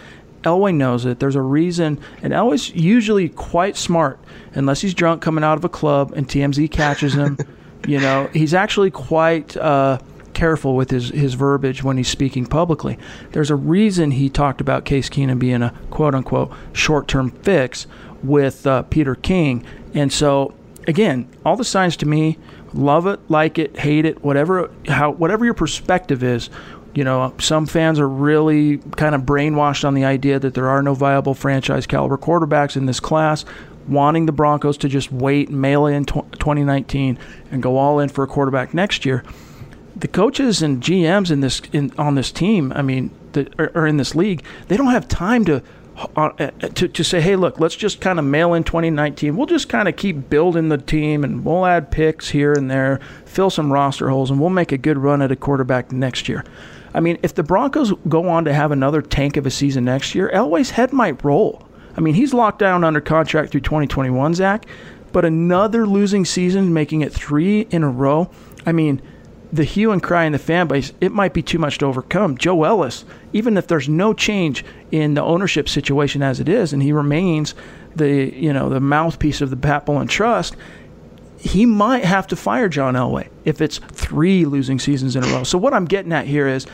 Elway 0.43 0.73
knows 0.73 1.05
it. 1.05 1.19
There's 1.19 1.36
a 1.36 1.41
reason, 1.41 1.99
and 2.21 2.31
Elway's 2.31 2.69
usually 2.73 3.29
quite 3.29 3.75
smart, 3.75 4.19
unless 4.53 4.79
he's 4.79 4.93
drunk 4.93 5.21
coming 5.21 5.43
out 5.43 5.57
of 5.57 5.65
a 5.65 5.69
club 5.69 6.13
and 6.15 6.27
TMZ 6.27 6.69
catches 6.71 7.15
him. 7.15 7.38
you 7.88 7.99
know, 7.99 8.29
he's 8.33 8.53
actually 8.53 8.91
quite. 8.91 9.57
Uh, 9.57 9.99
careful 10.36 10.75
with 10.75 10.91
his, 10.91 11.09
his 11.09 11.33
verbiage 11.33 11.81
when 11.81 11.97
he's 11.97 12.07
speaking 12.07 12.45
publicly. 12.45 12.99
There's 13.31 13.49
a 13.49 13.55
reason 13.55 14.11
he 14.11 14.29
talked 14.29 14.61
about 14.61 14.86
Case 14.86 15.09
Keenum 15.09 15.39
being 15.39 15.63
a 15.63 15.73
quote 15.89 16.13
unquote 16.13 16.51
short 16.73 17.07
term 17.07 17.31
fix 17.31 17.88
with 18.21 18.67
uh, 18.67 18.83
Peter 18.83 19.15
King. 19.15 19.65
And 19.95 20.13
so, 20.13 20.53
again, 20.88 21.27
all 21.43 21.55
the 21.55 21.63
signs 21.63 21.97
to 21.97 22.05
me 22.05 22.38
love 22.73 23.07
it, 23.07 23.19
like 23.29 23.57
it, 23.57 23.77
hate 23.79 24.05
it, 24.05 24.23
whatever, 24.23 24.69
how, 24.88 25.11
whatever 25.11 25.45
your 25.45 25.53
perspective 25.53 26.23
is. 26.23 26.49
You 26.93 27.03
know, 27.03 27.33
some 27.39 27.65
fans 27.65 27.99
are 27.99 28.07
really 28.07 28.77
kind 28.77 29.15
of 29.15 29.23
brainwashed 29.23 29.83
on 29.83 29.95
the 29.95 30.05
idea 30.05 30.39
that 30.39 30.53
there 30.53 30.69
are 30.69 30.81
no 30.81 30.93
viable 30.93 31.33
franchise 31.33 31.86
caliber 31.86 32.17
quarterbacks 32.17 32.77
in 32.77 32.86
this 32.86 33.01
class 33.01 33.43
wanting 33.88 34.25
the 34.25 34.31
Broncos 34.31 34.77
to 34.77 34.89
just 34.89 35.11
wait 35.11 35.49
mail 35.49 35.86
in 35.86 36.05
2019 36.05 37.19
and 37.51 37.61
go 37.61 37.77
all 37.77 37.99
in 37.99 38.09
for 38.09 38.23
a 38.23 38.27
quarterback 38.27 38.73
next 38.73 39.05
year 39.05 39.23
the 39.95 40.07
coaches 40.07 40.61
and 40.61 40.81
GMs 40.81 41.31
in 41.31 41.39
this 41.39 41.61
in 41.71 41.91
on 41.97 42.15
this 42.15 42.31
team, 42.31 42.73
I 42.75 42.81
mean, 42.81 43.11
the, 43.31 43.49
or, 43.57 43.87
in 43.87 43.97
this 43.97 44.15
league, 44.15 44.43
they 44.67 44.77
don't 44.77 44.91
have 44.91 45.07
time 45.07 45.45
to 45.45 45.61
uh, 45.97 46.29
uh, 46.37 46.51
to, 46.73 46.89
to 46.89 47.03
say, 47.03 47.21
hey, 47.21 47.37
look, 47.37 47.59
let's 47.59 47.75
just 47.75 48.01
kind 48.01 48.19
of 48.19 48.25
mail 48.25 48.53
in 48.53 48.65
2019. 48.65 49.37
We'll 49.37 49.45
just 49.45 49.69
kind 49.69 49.87
of 49.87 49.95
keep 49.95 50.29
building 50.29 50.67
the 50.67 50.77
team 50.77 51.23
and 51.23 51.45
we'll 51.45 51.65
add 51.65 51.89
picks 51.89 52.29
here 52.29 52.51
and 52.51 52.69
there, 52.69 52.99
fill 53.25 53.49
some 53.49 53.71
roster 53.71 54.09
holes, 54.09 54.29
and 54.29 54.39
we'll 54.39 54.49
make 54.49 54.73
a 54.73 54.77
good 54.77 54.97
run 54.97 55.21
at 55.21 55.31
a 55.31 55.37
quarterback 55.37 55.93
next 55.93 56.27
year. 56.27 56.43
I 56.93 56.99
mean, 56.99 57.17
if 57.23 57.33
the 57.33 57.43
Broncos 57.43 57.93
go 58.09 58.27
on 58.27 58.43
to 58.45 58.53
have 58.53 58.71
another 58.71 59.01
tank 59.01 59.37
of 59.37 59.45
a 59.45 59.51
season 59.51 59.85
next 59.85 60.15
year, 60.15 60.29
Elway's 60.33 60.71
head 60.71 60.91
might 60.91 61.23
roll. 61.23 61.65
I 61.95 62.01
mean, 62.01 62.13
he's 62.13 62.33
locked 62.33 62.59
down 62.59 62.83
under 62.83 62.99
contract 62.99 63.51
through 63.51 63.61
2021, 63.61 64.33
Zach, 64.33 64.65
but 65.13 65.23
another 65.23 65.87
losing 65.87 66.25
season, 66.25 66.73
making 66.73 67.01
it 67.01 67.13
three 67.13 67.61
in 67.69 67.83
a 67.83 67.89
row. 67.89 68.29
I 68.65 68.73
mean, 68.73 69.01
the 69.51 69.63
hue 69.63 69.91
and 69.91 70.01
cry 70.01 70.25
in 70.25 70.31
the 70.31 70.39
fan 70.39 70.67
base, 70.67 70.91
it 71.01 71.11
might 71.11 71.33
be 71.33 71.41
too 71.41 71.59
much 71.59 71.77
to 71.79 71.85
overcome. 71.85 72.37
Joe 72.37 72.63
Ellis, 72.63 73.05
even 73.33 73.57
if 73.57 73.67
there's 73.67 73.89
no 73.89 74.13
change 74.13 74.65
in 74.91 75.13
the 75.13 75.21
ownership 75.21 75.69
situation 75.69 76.21
as 76.21 76.39
it 76.39 76.49
is, 76.49 76.73
and 76.73 76.81
he 76.81 76.91
remains 76.91 77.55
the 77.95 78.33
you 78.35 78.51
know 78.51 78.69
the 78.69 78.79
mouthpiece 78.79 79.41
of 79.41 79.49
the 79.49 79.55
Bowlen 79.55 80.07
Trust, 80.07 80.55
he 81.39 81.65
might 81.65 82.03
have 82.03 82.27
to 82.27 82.35
fire 82.35 82.67
John 82.67 82.95
Elway 82.95 83.29
if 83.45 83.61
it's 83.61 83.77
three 83.77 84.45
losing 84.45 84.79
seasons 84.79 85.15
in 85.15 85.23
a 85.23 85.27
row. 85.27 85.43
So 85.43 85.57
what 85.57 85.73
I'm 85.73 85.85
getting 85.85 86.11
at 86.11 86.25
here 86.25 86.47
is, 86.47 86.65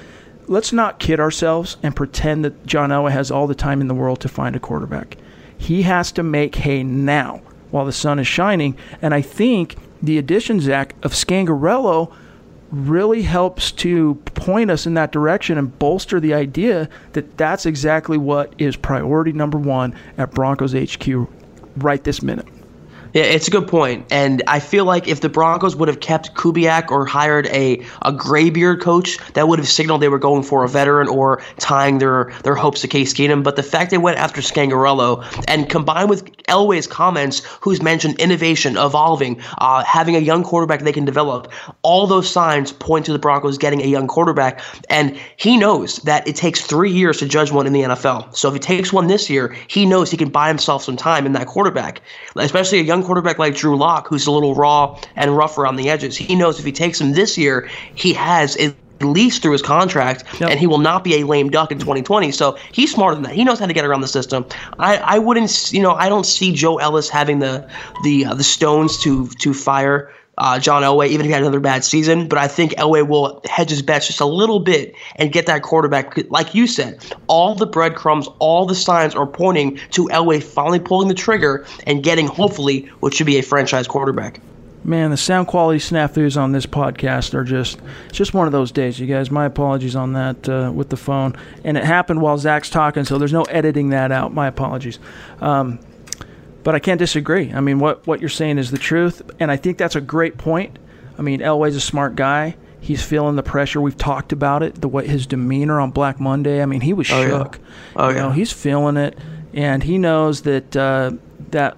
let's 0.47 0.73
not 0.73 0.99
kid 0.99 1.19
ourselves 1.19 1.77
and 1.83 1.95
pretend 1.95 2.45
that 2.45 2.65
John 2.65 2.89
Elway 2.89 3.11
has 3.11 3.31
all 3.31 3.47
the 3.47 3.55
time 3.55 3.81
in 3.81 3.87
the 3.87 3.93
world 3.93 4.21
to 4.21 4.29
find 4.29 4.55
a 4.55 4.59
quarterback. 4.59 5.17
He 5.57 5.83
has 5.83 6.11
to 6.13 6.23
make 6.23 6.55
hay 6.55 6.83
now 6.83 7.41
while 7.69 7.85
the 7.85 7.91
sun 7.91 8.17
is 8.17 8.27
shining, 8.27 8.77
and 9.01 9.13
I 9.13 9.21
think 9.21 9.75
the 10.01 10.17
addition, 10.17 10.59
Zach, 10.59 10.95
of 11.03 11.13
Scangarello 11.13 12.11
really 12.71 13.21
helps 13.21 13.71
to 13.71 14.15
point 14.25 14.71
us 14.71 14.85
in 14.85 14.93
that 14.93 15.11
direction 15.11 15.57
and 15.57 15.77
bolster 15.77 16.19
the 16.19 16.33
idea 16.33 16.89
that 17.13 17.37
that's 17.37 17.65
exactly 17.65 18.17
what 18.17 18.53
is 18.57 18.75
priority 18.75 19.31
number 19.31 19.57
one 19.57 19.93
at 20.17 20.31
Broncos 20.31 20.73
HQ 20.73 21.27
right 21.77 22.03
this 22.03 22.21
minute. 22.21 22.47
Yeah, 23.13 23.23
it's 23.23 23.47
a 23.47 23.51
good 23.51 23.67
point. 23.67 24.05
And 24.09 24.41
I 24.47 24.59
feel 24.59 24.85
like 24.85 25.07
if 25.07 25.19
the 25.19 25.29
Broncos 25.29 25.75
would 25.75 25.89
have 25.89 25.99
kept 25.99 26.33
Kubiak 26.33 26.91
or 26.91 27.05
hired 27.05 27.47
a, 27.47 27.85
a 28.03 28.13
graybeard 28.13 28.81
coach, 28.81 29.17
that 29.33 29.47
would 29.47 29.59
have 29.59 29.67
signaled 29.67 30.01
they 30.01 30.07
were 30.07 30.19
going 30.19 30.43
for 30.43 30.63
a 30.63 30.69
veteran 30.69 31.09
or 31.09 31.41
tying 31.57 31.97
their, 31.97 32.31
their 32.43 32.55
hopes 32.55 32.81
to 32.81 32.87
Case 32.87 33.13
Keenum. 33.13 33.43
But 33.43 33.57
the 33.57 33.63
fact 33.63 33.91
they 33.91 33.97
went 33.97 34.17
after 34.17 34.39
Scangarello 34.41 35.25
and 35.47 35.69
combined 35.69 36.09
with 36.09 36.25
Elway's 36.47 36.87
comments, 36.87 37.41
who's 37.59 37.81
mentioned 37.81 38.19
innovation, 38.19 38.77
evolving, 38.77 39.41
uh, 39.57 39.83
having 39.83 40.15
a 40.15 40.19
young 40.19 40.43
quarterback 40.43 40.81
they 40.81 40.93
can 40.93 41.05
develop, 41.05 41.51
all 41.81 42.07
those 42.07 42.29
signs 42.29 42.71
point 42.71 43.05
to 43.05 43.13
the 43.13 43.19
Broncos 43.19 43.57
getting 43.57 43.81
a 43.81 43.87
young 43.87 44.07
quarterback. 44.07 44.61
And 44.89 45.19
he 45.35 45.57
knows 45.57 45.97
that 45.97 46.27
it 46.27 46.35
takes 46.37 46.61
three 46.61 46.91
years 46.91 47.17
to 47.17 47.27
judge 47.27 47.51
one 47.51 47.67
in 47.67 47.73
the 47.73 47.81
NFL. 47.81 48.33
So 48.35 48.47
if 48.47 48.53
he 48.53 48.59
takes 48.59 48.93
one 48.93 49.07
this 49.07 49.29
year, 49.29 49.55
he 49.67 49.85
knows 49.85 50.09
he 50.09 50.17
can 50.17 50.29
buy 50.29 50.47
himself 50.47 50.83
some 50.83 50.95
time 50.95 51.25
in 51.25 51.33
that 51.33 51.47
quarterback, 51.47 52.01
especially 52.35 52.79
a 52.79 52.83
young 52.83 53.00
young 53.01 53.07
quarterback 53.07 53.39
like 53.39 53.55
Drew 53.55 53.75
Lock, 53.75 54.07
who's 54.07 54.27
a 54.27 54.31
little 54.31 54.55
raw 54.55 54.99
and 55.15 55.35
rougher 55.35 55.65
on 55.65 55.75
the 55.75 55.89
edges, 55.89 56.15
he 56.15 56.35
knows 56.35 56.59
if 56.59 56.65
he 56.65 56.71
takes 56.71 57.01
him 57.01 57.13
this 57.13 57.37
year, 57.37 57.69
he 57.95 58.13
has 58.13 58.55
at 58.57 58.75
least 59.01 59.41
through 59.41 59.53
his 59.53 59.63
contract, 59.63 60.23
yep. 60.39 60.51
and 60.51 60.59
he 60.59 60.67
will 60.67 60.77
not 60.77 61.03
be 61.03 61.19
a 61.19 61.25
lame 61.25 61.49
duck 61.49 61.71
in 61.71 61.79
2020. 61.79 62.31
So 62.31 62.57
he's 62.71 62.93
smarter 62.93 63.15
than 63.15 63.23
that. 63.23 63.33
He 63.33 63.43
knows 63.43 63.59
how 63.59 63.65
to 63.65 63.73
get 63.73 63.83
around 63.83 64.01
the 64.01 64.07
system. 64.07 64.45
I, 64.77 64.97
I 64.97 65.19
wouldn't, 65.19 65.73
you 65.73 65.81
know, 65.81 65.93
I 65.93 66.07
don't 66.07 66.25
see 66.25 66.53
Joe 66.53 66.77
Ellis 66.77 67.09
having 67.09 67.39
the 67.39 67.67
the 68.03 68.25
uh, 68.25 68.35
the 68.35 68.43
stones 68.43 68.97
to 68.99 69.27
to 69.27 69.53
fire 69.53 70.13
uh, 70.41 70.57
John 70.59 70.81
Elway, 70.81 71.07
even 71.09 71.21
if 71.21 71.27
he 71.27 71.31
had 71.31 71.43
another 71.43 71.59
bad 71.59 71.83
season. 71.85 72.27
But 72.27 72.39
I 72.39 72.47
think 72.47 72.73
Elway 72.73 73.07
will 73.07 73.41
hedge 73.47 73.69
his 73.69 73.83
bets 73.83 74.07
just 74.07 74.19
a 74.19 74.25
little 74.25 74.59
bit 74.59 74.95
and 75.15 75.31
get 75.31 75.45
that 75.45 75.61
quarterback. 75.61 76.17
Like 76.31 76.55
you 76.55 76.65
said, 76.65 77.05
all 77.27 77.53
the 77.53 77.67
breadcrumbs, 77.67 78.27
all 78.39 78.65
the 78.65 78.73
signs 78.73 79.13
are 79.13 79.27
pointing 79.27 79.79
to 79.91 80.07
Elway 80.07 80.41
finally 80.43 80.79
pulling 80.79 81.09
the 81.09 81.13
trigger 81.13 81.65
and 81.85 82.03
getting, 82.03 82.25
hopefully, 82.25 82.89
what 83.01 83.13
should 83.13 83.27
be 83.27 83.37
a 83.37 83.43
franchise 83.43 83.87
quarterback. 83.87 84.41
Man, 84.83 85.11
the 85.11 85.17
sound 85.17 85.47
quality 85.47 85.77
snafus 85.77 86.41
on 86.41 86.53
this 86.53 86.65
podcast 86.65 87.35
are 87.35 87.43
just 87.43 87.79
just 88.11 88.33
one 88.33 88.47
of 88.47 88.51
those 88.51 88.71
days, 88.71 88.99
you 88.99 89.05
guys. 89.05 89.29
My 89.29 89.45
apologies 89.45 89.95
on 89.95 90.13
that 90.13 90.49
uh, 90.49 90.71
with 90.73 90.89
the 90.89 90.97
phone, 90.97 91.35
and 91.63 91.77
it 91.77 91.83
happened 91.83 92.19
while 92.19 92.39
Zach's 92.39 92.71
talking, 92.71 93.05
so 93.05 93.19
there's 93.19 93.31
no 93.31 93.43
editing 93.43 93.89
that 93.89 94.11
out. 94.11 94.33
My 94.33 94.47
apologies. 94.47 94.97
Um, 95.39 95.77
but 96.63 96.75
I 96.75 96.79
can't 96.79 96.99
disagree. 96.99 97.51
I 97.53 97.59
mean, 97.59 97.79
what, 97.79 98.05
what 98.07 98.19
you're 98.19 98.29
saying 98.29 98.57
is 98.57 98.71
the 98.71 98.77
truth, 98.77 99.21
and 99.39 99.51
I 99.51 99.57
think 99.57 99.77
that's 99.77 99.95
a 99.95 100.01
great 100.01 100.37
point. 100.37 100.77
I 101.17 101.21
mean, 101.21 101.39
Elway's 101.41 101.75
a 101.75 101.81
smart 101.81 102.15
guy. 102.15 102.55
He's 102.79 103.03
feeling 103.03 103.35
the 103.35 103.43
pressure. 103.43 103.79
We've 103.79 103.97
talked 103.97 104.31
about 104.31 104.63
it. 104.63 104.81
The 104.81 104.87
way 104.87 105.05
his 105.07 105.27
demeanor 105.27 105.79
on 105.79 105.91
Black 105.91 106.19
Monday. 106.19 106.61
I 106.61 106.65
mean, 106.65 106.81
he 106.81 106.93
was 106.93 107.11
Oh, 107.11 107.21
yeah. 107.21 107.27
shook. 107.29 107.59
Oh, 107.95 108.09
you 108.09 108.15
know, 108.15 108.27
yeah. 108.29 108.33
he's 108.33 108.51
feeling 108.51 108.97
it, 108.97 109.17
and 109.53 109.83
he 109.83 109.97
knows 109.99 110.41
that 110.41 110.75
uh, 110.75 111.11
that 111.51 111.77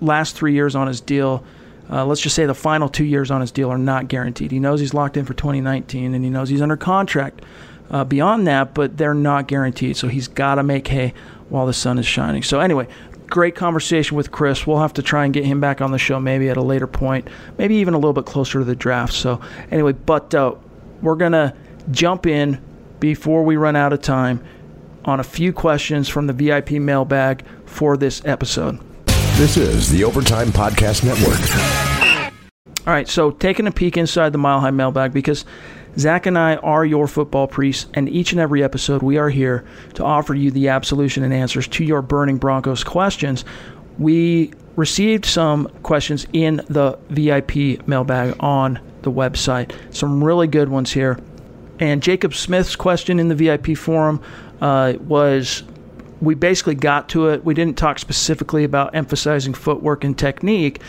last 0.00 0.36
three 0.36 0.52
years 0.52 0.76
on 0.76 0.86
his 0.86 1.00
deal. 1.00 1.44
Uh, 1.90 2.04
let's 2.06 2.20
just 2.20 2.34
say 2.34 2.46
the 2.46 2.54
final 2.54 2.88
two 2.88 3.04
years 3.04 3.30
on 3.30 3.40
his 3.40 3.50
deal 3.50 3.68
are 3.70 3.76
not 3.78 4.08
guaranteed. 4.08 4.50
He 4.52 4.58
knows 4.58 4.80
he's 4.80 4.94
locked 4.94 5.16
in 5.16 5.24
for 5.26 5.34
2019, 5.34 6.14
and 6.14 6.24
he 6.24 6.30
knows 6.30 6.48
he's 6.48 6.62
under 6.62 6.76
contract 6.78 7.42
uh, 7.90 8.04
beyond 8.04 8.46
that, 8.46 8.72
but 8.74 8.96
they're 8.96 9.12
not 9.12 9.48
guaranteed. 9.48 9.96
So 9.96 10.08
he's 10.08 10.26
got 10.28 10.54
to 10.54 10.62
make 10.62 10.88
hay 10.88 11.12
while 11.50 11.66
the 11.66 11.74
sun 11.74 11.98
is 11.98 12.06
shining. 12.06 12.42
So 12.42 12.60
anyway, 12.60 12.88
great 13.34 13.56
conversation 13.56 14.16
with 14.16 14.30
Chris. 14.30 14.64
We'll 14.64 14.78
have 14.78 14.92
to 14.92 15.02
try 15.02 15.24
and 15.24 15.34
get 15.34 15.44
him 15.44 15.60
back 15.60 15.80
on 15.80 15.90
the 15.90 15.98
show 15.98 16.20
maybe 16.20 16.48
at 16.50 16.56
a 16.56 16.62
later 16.62 16.86
point, 16.86 17.26
maybe 17.58 17.74
even 17.74 17.92
a 17.92 17.98
little 17.98 18.12
bit 18.12 18.26
closer 18.26 18.60
to 18.60 18.64
the 18.64 18.76
draft. 18.76 19.12
So 19.12 19.40
anyway, 19.72 19.90
but 19.90 20.32
uh, 20.36 20.54
we're 21.02 21.16
gonna 21.16 21.52
jump 21.90 22.26
in 22.26 22.62
before 23.00 23.42
we 23.42 23.56
run 23.56 23.74
out 23.74 23.92
of 23.92 24.00
time 24.02 24.40
on 25.04 25.18
a 25.18 25.24
few 25.24 25.52
questions 25.52 26.08
from 26.08 26.28
the 26.28 26.32
VIP 26.32 26.72
mailbag 26.74 27.44
for 27.64 27.96
this 27.96 28.24
episode. 28.24 28.78
This 29.36 29.56
is 29.56 29.90
the 29.90 30.04
Overtime 30.04 30.50
Podcast 30.50 31.02
Network. 31.02 31.40
All 32.86 32.92
right, 32.94 33.08
so 33.08 33.32
taking 33.32 33.66
a 33.66 33.72
peek 33.72 33.96
inside 33.96 34.30
the 34.30 34.38
Mile 34.38 34.60
High 34.60 34.70
mailbag 34.70 35.12
because 35.12 35.44
Zach 35.96 36.26
and 36.26 36.36
I 36.36 36.56
are 36.56 36.84
your 36.84 37.06
football 37.06 37.46
priests, 37.46 37.86
and 37.94 38.08
each 38.08 38.32
and 38.32 38.40
every 38.40 38.62
episode 38.64 39.02
we 39.02 39.16
are 39.16 39.30
here 39.30 39.64
to 39.94 40.04
offer 40.04 40.34
you 40.34 40.50
the 40.50 40.68
absolution 40.68 41.22
and 41.22 41.32
answers 41.32 41.68
to 41.68 41.84
your 41.84 42.02
burning 42.02 42.36
Broncos 42.36 42.82
questions. 42.82 43.44
We 43.98 44.52
received 44.76 45.24
some 45.24 45.68
questions 45.82 46.26
in 46.32 46.62
the 46.68 46.98
VIP 47.10 47.86
mailbag 47.86 48.34
on 48.40 48.80
the 49.02 49.12
website, 49.12 49.72
some 49.94 50.22
really 50.22 50.48
good 50.48 50.68
ones 50.68 50.92
here. 50.92 51.18
And 51.78 52.02
Jacob 52.02 52.34
Smith's 52.34 52.74
question 52.74 53.20
in 53.20 53.28
the 53.28 53.34
VIP 53.34 53.76
forum 53.76 54.20
uh, 54.60 54.94
was 55.00 55.62
we 56.20 56.34
basically 56.34 56.74
got 56.74 57.08
to 57.10 57.28
it. 57.28 57.44
We 57.44 57.54
didn't 57.54 57.76
talk 57.76 57.98
specifically 57.98 58.64
about 58.64 58.94
emphasizing 58.94 59.54
footwork 59.54 60.04
and 60.04 60.18
technique. 60.18 60.80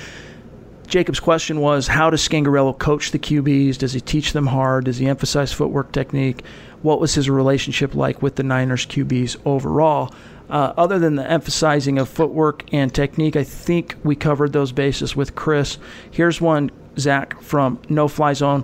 Jacob's 0.85 1.19
question 1.19 1.59
was 1.59 1.87
how 1.87 2.09
does 2.09 2.27
Scangarello 2.27 2.77
coach 2.77 3.11
the 3.11 3.19
QBs? 3.19 3.77
Does 3.77 3.93
he 3.93 4.01
teach 4.01 4.33
them 4.33 4.47
hard? 4.47 4.85
Does 4.85 4.97
he 4.97 5.07
emphasize 5.07 5.51
footwork 5.51 5.91
technique? 5.91 6.43
What 6.81 6.99
was 6.99 7.15
his 7.15 7.29
relationship 7.29 7.95
like 7.95 8.21
with 8.21 8.35
the 8.35 8.43
Niners 8.43 8.85
QBs 8.85 9.37
overall? 9.45 10.13
Uh, 10.49 10.73
other 10.77 10.99
than 10.99 11.15
the 11.15 11.29
emphasizing 11.29 11.97
of 11.97 12.07
footwork 12.07 12.71
and 12.71 12.93
technique, 12.93 13.35
I 13.35 13.43
think 13.43 13.95
we 14.03 14.15
covered 14.15 14.53
those 14.53 14.71
bases 14.71 15.15
with 15.15 15.33
Chris. 15.33 15.79
Here's 16.11 16.39
one, 16.39 16.69
Zach, 16.99 17.41
from 17.41 17.79
No 17.89 18.07
Fly 18.07 18.33
Zone 18.33 18.63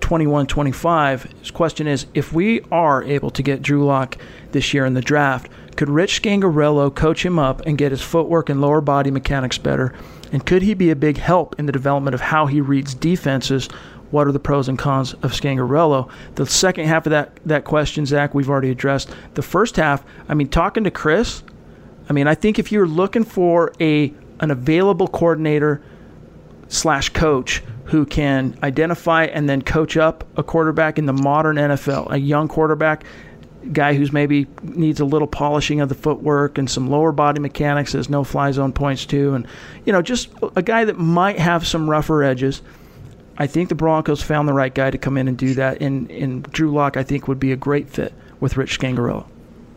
2125. 0.00 1.22
His 1.40 1.50
question 1.52 1.86
is 1.86 2.06
If 2.14 2.32
we 2.32 2.62
are 2.72 3.04
able 3.04 3.30
to 3.30 3.42
get 3.42 3.62
Drew 3.62 3.84
Lock 3.84 4.16
this 4.50 4.74
year 4.74 4.84
in 4.84 4.94
the 4.94 5.00
draft, 5.00 5.48
could 5.76 5.88
Rich 5.88 6.22
Scangarello 6.22 6.92
coach 6.92 7.24
him 7.24 7.38
up 7.38 7.60
and 7.64 7.78
get 7.78 7.92
his 7.92 8.02
footwork 8.02 8.50
and 8.50 8.60
lower 8.60 8.80
body 8.80 9.12
mechanics 9.12 9.56
better? 9.56 9.94
And 10.32 10.44
could 10.44 10.62
he 10.62 10.74
be 10.74 10.90
a 10.90 10.96
big 10.96 11.16
help 11.16 11.58
in 11.58 11.66
the 11.66 11.72
development 11.72 12.14
of 12.14 12.20
how 12.20 12.46
he 12.46 12.60
reads 12.60 12.94
defenses? 12.94 13.68
What 14.10 14.26
are 14.26 14.32
the 14.32 14.40
pros 14.40 14.68
and 14.68 14.78
cons 14.78 15.14
of 15.14 15.32
Scangarello? 15.32 16.10
The 16.34 16.46
second 16.46 16.86
half 16.86 17.06
of 17.06 17.10
that, 17.10 17.38
that 17.46 17.64
question, 17.64 18.06
Zach, 18.06 18.34
we've 18.34 18.50
already 18.50 18.70
addressed. 18.70 19.10
The 19.34 19.42
first 19.42 19.76
half, 19.76 20.04
I 20.28 20.34
mean, 20.34 20.48
talking 20.48 20.84
to 20.84 20.90
Chris, 20.90 21.42
I 22.08 22.12
mean, 22.12 22.26
I 22.26 22.34
think 22.34 22.58
if 22.58 22.72
you're 22.72 22.88
looking 22.88 23.24
for 23.24 23.72
a 23.80 24.12
an 24.40 24.50
available 24.50 25.06
coordinator 25.06 25.82
slash 26.68 27.10
coach 27.10 27.62
who 27.84 28.06
can 28.06 28.58
identify 28.62 29.24
and 29.24 29.48
then 29.48 29.60
coach 29.60 29.96
up 29.96 30.24
a 30.36 30.42
quarterback 30.42 30.98
in 30.98 31.06
the 31.06 31.12
modern 31.12 31.56
NFL, 31.56 32.10
a 32.10 32.18
young 32.18 32.48
quarterback, 32.48 33.04
guy 33.72 33.94
who's 33.94 34.12
maybe 34.12 34.46
needs 34.62 35.00
a 35.00 35.04
little 35.04 35.28
polishing 35.28 35.80
of 35.80 35.88
the 35.88 35.94
footwork 35.94 36.58
and 36.58 36.68
some 36.68 36.88
lower 36.88 37.12
body 37.12 37.40
mechanics 37.40 37.94
as 37.94 38.08
no 38.08 38.24
fly 38.24 38.50
zone 38.50 38.72
points 38.72 39.06
to, 39.06 39.34
and 39.34 39.46
you 39.84 39.92
know, 39.92 40.02
just 40.02 40.28
a 40.56 40.62
guy 40.62 40.84
that 40.84 40.98
might 40.98 41.38
have 41.38 41.66
some 41.66 41.88
rougher 41.88 42.22
edges. 42.22 42.62
I 43.38 43.46
think 43.46 43.68
the 43.68 43.74
Broncos 43.74 44.22
found 44.22 44.48
the 44.48 44.52
right 44.52 44.74
guy 44.74 44.90
to 44.90 44.98
come 44.98 45.16
in 45.16 45.26
and 45.26 45.36
do 45.36 45.54
that, 45.54 45.80
and, 45.80 46.10
and 46.10 46.42
Drew 46.52 46.72
Lock 46.72 46.96
I 46.96 47.02
think 47.02 47.28
would 47.28 47.40
be 47.40 47.52
a 47.52 47.56
great 47.56 47.88
fit 47.88 48.12
with 48.38 48.56
Rich 48.56 48.78
Scangarello. 48.78 49.26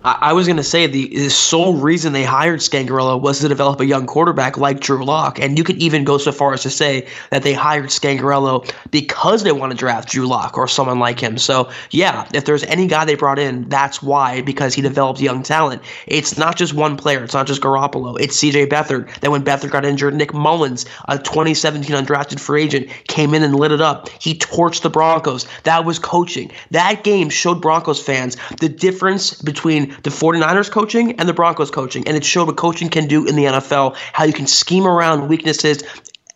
I, 0.04 0.18
I 0.22 0.34
was 0.34 0.47
going 0.47 0.58
to 0.58 0.64
say 0.64 0.88
the, 0.88 1.08
the 1.08 1.30
sole 1.30 1.76
reason 1.76 2.14
they 2.14 2.24
hired 2.24 2.60
Scangarello 2.60 3.22
was 3.22 3.39
to 3.39 3.47
develop 3.47 3.80
a 3.80 3.86
young 3.86 4.06
quarterback 4.06 4.58
like 4.58 4.80
Drew 4.80 5.04
Lock, 5.04 5.39
and 5.39 5.58
you 5.58 5.64
could 5.64 5.78
even 5.78 6.04
go 6.04 6.18
so 6.18 6.32
far 6.32 6.54
as 6.54 6.64
to 6.64 6.70
say 6.70 7.08
that 7.30 7.43
they 7.43 7.54
hired 7.54 7.86
Scangarello 7.86 8.70
because 8.91 9.43
they 9.43 9.51
want 9.51 9.72
to 9.72 9.78
draft 9.78 10.10
Drew 10.10 10.28
Lock 10.28 10.58
or 10.58 10.68
someone 10.68 10.99
like 10.99 11.20
him. 11.20 11.38
So 11.38 11.70
yeah, 11.91 12.28
if 12.34 12.45
there's 12.45 12.64
any 12.64 12.88
guy 12.88 13.06
they 13.06 13.16
brought 13.16 13.39
in, 13.39 13.70
that's 13.70 14.01
why 14.01 14.41
because 14.41 14.74
he 14.74 14.82
developed 14.82 15.22
young 15.22 15.43
talent. 15.43 15.82
It's 16.08 16.38
not 16.38 16.58
just 16.58 16.74
one 16.74 16.97
player. 16.97 17.24
It's 17.24 17.34
not 17.34 17.47
just 17.47 17.62
Garoppolo. 17.62 18.20
It's 18.20 18.36
C.J. 18.36 18.68
Beathard. 18.68 19.20
Then 19.22 19.32
when 19.32 19.43
Beathard 19.43 19.72
got 19.72 19.86
injured, 19.86 20.14
Nick 20.16 20.34
Mullens, 20.34 20.86
a 21.08 21.18
2017 21.18 21.95
undrafted 21.95 22.39
free 22.39 22.64
agent, 22.64 22.89
came 23.08 23.34
in 23.34 23.43
and 23.43 23.56
lit 23.56 23.72
it 23.72 23.82
up. 23.82 24.10
He 24.20 24.36
torched 24.36 24.82
the 24.82 24.89
Broncos. 24.89 25.47
That 25.64 25.86
was 25.86 25.99
coaching. 25.99 26.51
That 26.72 27.04
game 27.04 27.30
showed 27.30 27.62
Broncos 27.62 28.01
fans 28.01 28.38
the 28.60 28.70
difference 28.70 29.41
between 29.41 29.93
the 30.04 30.10
49ers 30.10 30.72
coaching 30.72 31.14
and 31.20 31.30
the 31.30 31.34
Broncos 31.34 31.72
coaching. 31.72 32.08
And 32.08 32.18
it 32.18 32.26
showed 32.26 32.48
what 32.48 32.58
coaching 32.58 32.89
can 32.89 33.08
do 33.08 33.26
in 33.28 33.36
the 33.36 33.46
NFL, 33.46 33.96
how 34.14 34.24
you 34.24 34.34
can 34.34 34.48
scheme 34.48 34.88
around 34.88 35.28
weaknesses 35.28 35.84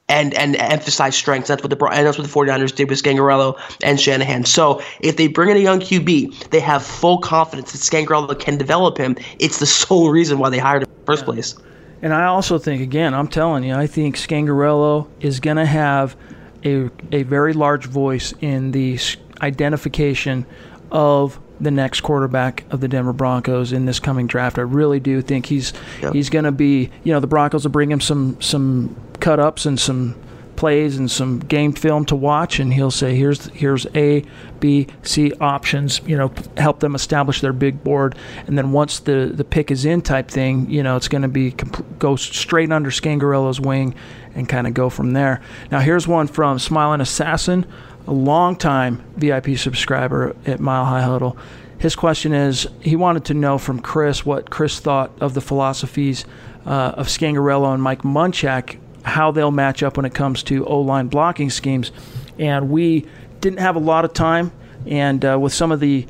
and 0.10 0.34
and 0.36 0.56
emphasize 0.56 1.16
strengths. 1.16 1.50
That's 1.50 1.64
what 1.64 1.78
the 1.78 1.86
and 1.86 2.06
that's 2.06 2.18
what 2.18 2.28
the 2.28 2.34
49ers 2.34 2.76
did 2.76 2.90
with 2.90 3.02
Scangarello 3.02 3.60
and 3.84 4.00
Shanahan. 4.00 4.46
So 4.46 4.82
if 5.02 5.18
they 5.18 5.28
bring 5.28 5.50
in 5.50 5.58
a 5.58 5.62
young 5.62 5.80
QB, 5.80 6.50
they 6.50 6.60
have 6.60 6.84
full 6.84 7.18
confidence 7.18 7.74
that 7.74 7.80
Scangarello 7.80 8.40
can 8.40 8.58
develop 8.58 8.98
him. 8.98 9.16
It's 9.40 9.60
the 9.60 9.66
sole 9.66 10.10
reason 10.10 10.40
why 10.40 10.50
they 10.50 10.60
hired 10.60 10.84
him 10.84 10.90
in 10.90 11.00
the 11.00 11.06
first 11.06 11.26
place. 11.26 11.56
And 12.02 12.14
I 12.14 12.26
also 12.26 12.60
think, 12.60 12.82
again, 12.82 13.16
I'm 13.16 13.28
telling 13.28 13.64
you, 13.64 13.74
I 13.74 13.88
think 13.88 14.18
Scangarello 14.18 15.08
is 15.20 15.40
going 15.40 15.58
to 15.58 15.66
have 15.66 16.16
a, 16.64 16.90
a 17.12 17.24
very 17.24 17.54
large 17.54 17.88
voice 17.88 18.34
in 18.40 18.72
the 18.72 19.00
identification 19.42 20.46
of 20.92 21.40
the 21.60 21.72
next 21.72 22.02
quarterback 22.02 22.64
of 22.70 22.82
the 22.82 22.88
Denver 22.88 23.14
Broncos 23.14 23.72
in 23.72 23.86
this 23.86 24.00
coming 24.00 24.28
draft. 24.28 24.58
I 24.58 24.62
really 24.62 25.00
do 25.00 25.22
think 25.22 25.48
he's 25.48 25.74
Yep. 26.02 26.14
he's 26.14 26.30
going 26.30 26.46
to 26.46 26.52
be. 26.52 26.90
You 27.04 27.14
know, 27.14 27.20
the 27.20 27.28
Broncos 27.28 27.64
will 27.64 27.72
bring 27.72 27.92
him 27.92 28.02
some 28.02 28.38
some 28.40 28.96
cut 29.20 29.40
ups 29.40 29.66
and 29.66 29.80
some 29.80 30.16
plays 30.56 30.98
and 30.98 31.10
some 31.12 31.38
game 31.38 31.72
film 31.72 32.04
to 32.04 32.16
watch, 32.16 32.60
and 32.60 32.74
he'll 32.74 32.90
say, 32.92 33.16
"Here's 33.16 33.46
here's 33.50 33.86
A, 33.96 34.24
B, 34.60 34.88
C 35.04 35.32
options." 35.40 36.02
You 36.08 36.18
know, 36.18 36.32
help 36.58 36.80
them 36.80 36.96
establish 36.96 37.42
their 37.42 37.54
big 37.54 37.84
board, 37.84 38.16
and 38.48 38.58
then 38.58 38.72
once 38.72 39.00
the 39.00 39.32
the 39.34 39.44
pick 39.44 39.70
is 39.72 39.86
in, 39.86 40.02
type 40.02 40.30
thing. 40.30 40.68
You 40.70 40.82
know, 40.84 40.96
it's 40.96 41.08
going 41.08 41.22
to 41.22 41.28
be 41.28 41.52
compl- 41.52 41.86
go 42.00 42.16
straight 42.16 42.72
under 42.72 42.90
Scangarello's 42.90 43.60
wing, 43.62 43.94
and 44.36 44.50
kind 44.50 44.66
of 44.68 44.74
go 44.74 44.90
from 44.90 45.14
there. 45.14 45.42
Now, 45.72 45.80
here's 45.80 46.08
one 46.08 46.26
from 46.28 46.58
Smiling 46.60 47.02
Assassin, 47.02 47.66
a 48.08 48.14
longtime 48.14 49.04
VIP 49.18 49.58
subscriber 49.58 50.36
at 50.46 50.60
Mile 50.60 50.86
High 50.86 51.02
Huddle. 51.02 51.38
His 51.78 51.96
question 51.96 52.34
is 52.34 52.68
he 52.82 52.96
wanted 52.96 53.26
to 53.26 53.34
know 53.34 53.58
from 53.58 53.80
Chris 53.80 54.26
what 54.26 54.50
Chris 54.50 54.80
thought 54.80 55.12
of 55.22 55.34
the 55.34 55.42
philosophies 55.42 56.26
uh, 56.66 56.94
of 56.96 57.08
Scangarello 57.08 57.74
and 57.74 57.84
Mike 57.84 58.02
Munchak, 58.02 58.78
how 59.04 59.32
they'll 59.32 59.52
match 59.52 59.84
up 59.84 59.98
when 59.98 60.06
it 60.06 60.14
comes 60.14 60.42
to 60.44 60.66
O 60.66 60.82
line 60.82 61.08
blocking 61.08 61.50
schemes. 61.50 61.92
And 62.40 62.70
we 62.70 63.06
didn't 63.42 63.60
have 63.60 63.76
a 63.76 63.80
lot 63.80 64.06
of 64.06 64.14
time, 64.14 64.52
and 64.86 65.24
uh, 65.24 65.38
with 65.40 65.54
some 65.54 65.72
of 65.72 65.80
the 65.80 66.08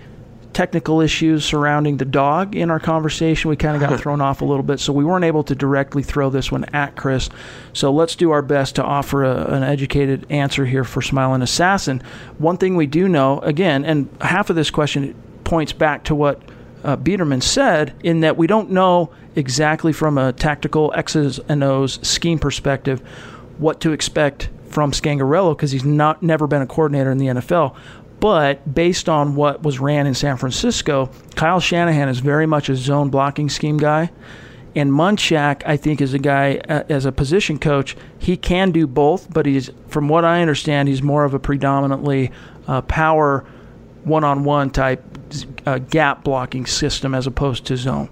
technical 0.58 1.01
issues 1.01 1.45
surrounding 1.45 1.97
the 1.97 2.05
dog 2.05 2.55
in 2.55 2.72
our 2.72 2.80
conversation, 2.80 3.47
we 3.47 3.55
kind 3.55 3.76
of 3.76 3.88
got 3.88 3.99
thrown 4.01 4.22
off 4.22 4.41
a 4.41 4.45
little 4.45 4.64
bit, 4.64 4.80
so 4.80 4.91
we 4.91 5.05
weren't 5.05 5.24
able 5.24 5.43
to 5.43 5.53
directly 5.53 6.01
throw 6.01 6.32
this 6.32 6.51
one 6.51 6.66
at 6.74 6.95
Chris. 6.95 7.30
So 7.74 7.93
let's 7.93 8.16
do 8.16 8.32
our 8.32 8.41
best 8.41 8.76
to 8.78 8.84
offer 8.84 9.24
a, 9.24 9.53
an 9.53 9.62
educated 9.62 10.26
answer 10.32 10.66
here 10.66 10.84
for 10.84 11.03
Smiling 11.03 11.43
Assassin. 11.43 12.01
One 12.39 12.58
thing 12.58 12.76
we 12.76 12.88
do 12.88 13.08
know, 13.08 13.39
again, 13.41 13.86
and 13.86 14.10
half 14.20 14.49
of 14.49 14.55
this 14.55 14.72
question 14.72 15.14
points 15.43 15.74
back 15.74 16.05
to 16.05 16.16
what 16.16 16.41
uh, 16.84 16.97
Biderman 16.97 17.43
said, 17.43 17.93
in 18.03 18.22
that 18.22 18.36
we 18.36 18.47
don't 18.47 18.72
know 18.72 19.12
exactly 19.36 19.93
from 19.93 20.18
a 20.18 20.34
tactical 20.34 20.91
X's 20.95 21.39
and 21.47 21.64
O's 21.64 21.99
scheme 22.01 22.39
perspective 22.39 22.99
what 23.60 23.80
to 23.82 23.91
expect 23.91 24.49
from 24.70 24.91
Scangarello 24.91 25.55
because 25.55 25.72
he's 25.72 25.86
not 25.86 26.24
never 26.24 26.47
been 26.47 26.64
a 26.64 26.68
coordinator 26.68 27.12
in 27.12 27.20
the 27.20 27.28
NFL. 27.28 27.76
But 28.20 28.74
based 28.74 29.07
on 29.07 29.36
what 29.36 29.63
was 29.63 29.80
ran 29.80 30.07
in 30.07 30.13
San 30.13 30.38
Francisco, 30.38 31.09
Kyle 31.36 31.59
Shanahan 31.59 32.09
is 32.09 32.20
very 32.20 32.47
much 32.47 32.70
a 32.70 32.76
zone 32.76 33.09
blocking 33.09 33.49
scheme 33.49 33.78
guy. 33.78 34.11
And 34.76 34.91
Munchak, 34.91 35.63
I 35.65 35.78
think, 35.78 36.01
is 36.01 36.13
a 36.13 36.20
guy 36.20 36.57
uh, 36.70 36.84
as 36.89 37.05
a 37.05 37.11
position 37.11 37.57
coach. 37.57 37.95
He 38.20 38.38
can 38.38 38.72
do 38.72 38.86
both, 38.86 39.32
but 39.32 39.45
he's, 39.45 39.72
from 39.88 40.07
what 40.07 40.24
I 40.26 40.41
understand, 40.41 40.88
he's 40.88 41.01
more 41.01 41.26
of 41.26 41.34
a 41.34 41.39
predominantly 41.39 42.32
uh, 42.68 42.82
power 42.82 43.45
one-on-one 44.03 44.70
type 44.70 45.03
uh, 45.65 45.80
gap 45.80 46.24
blocking 46.24 46.65
system 46.65 47.13
as 47.13 47.28
opposed 47.28 47.65
to 47.65 47.78
zone. 47.78 48.09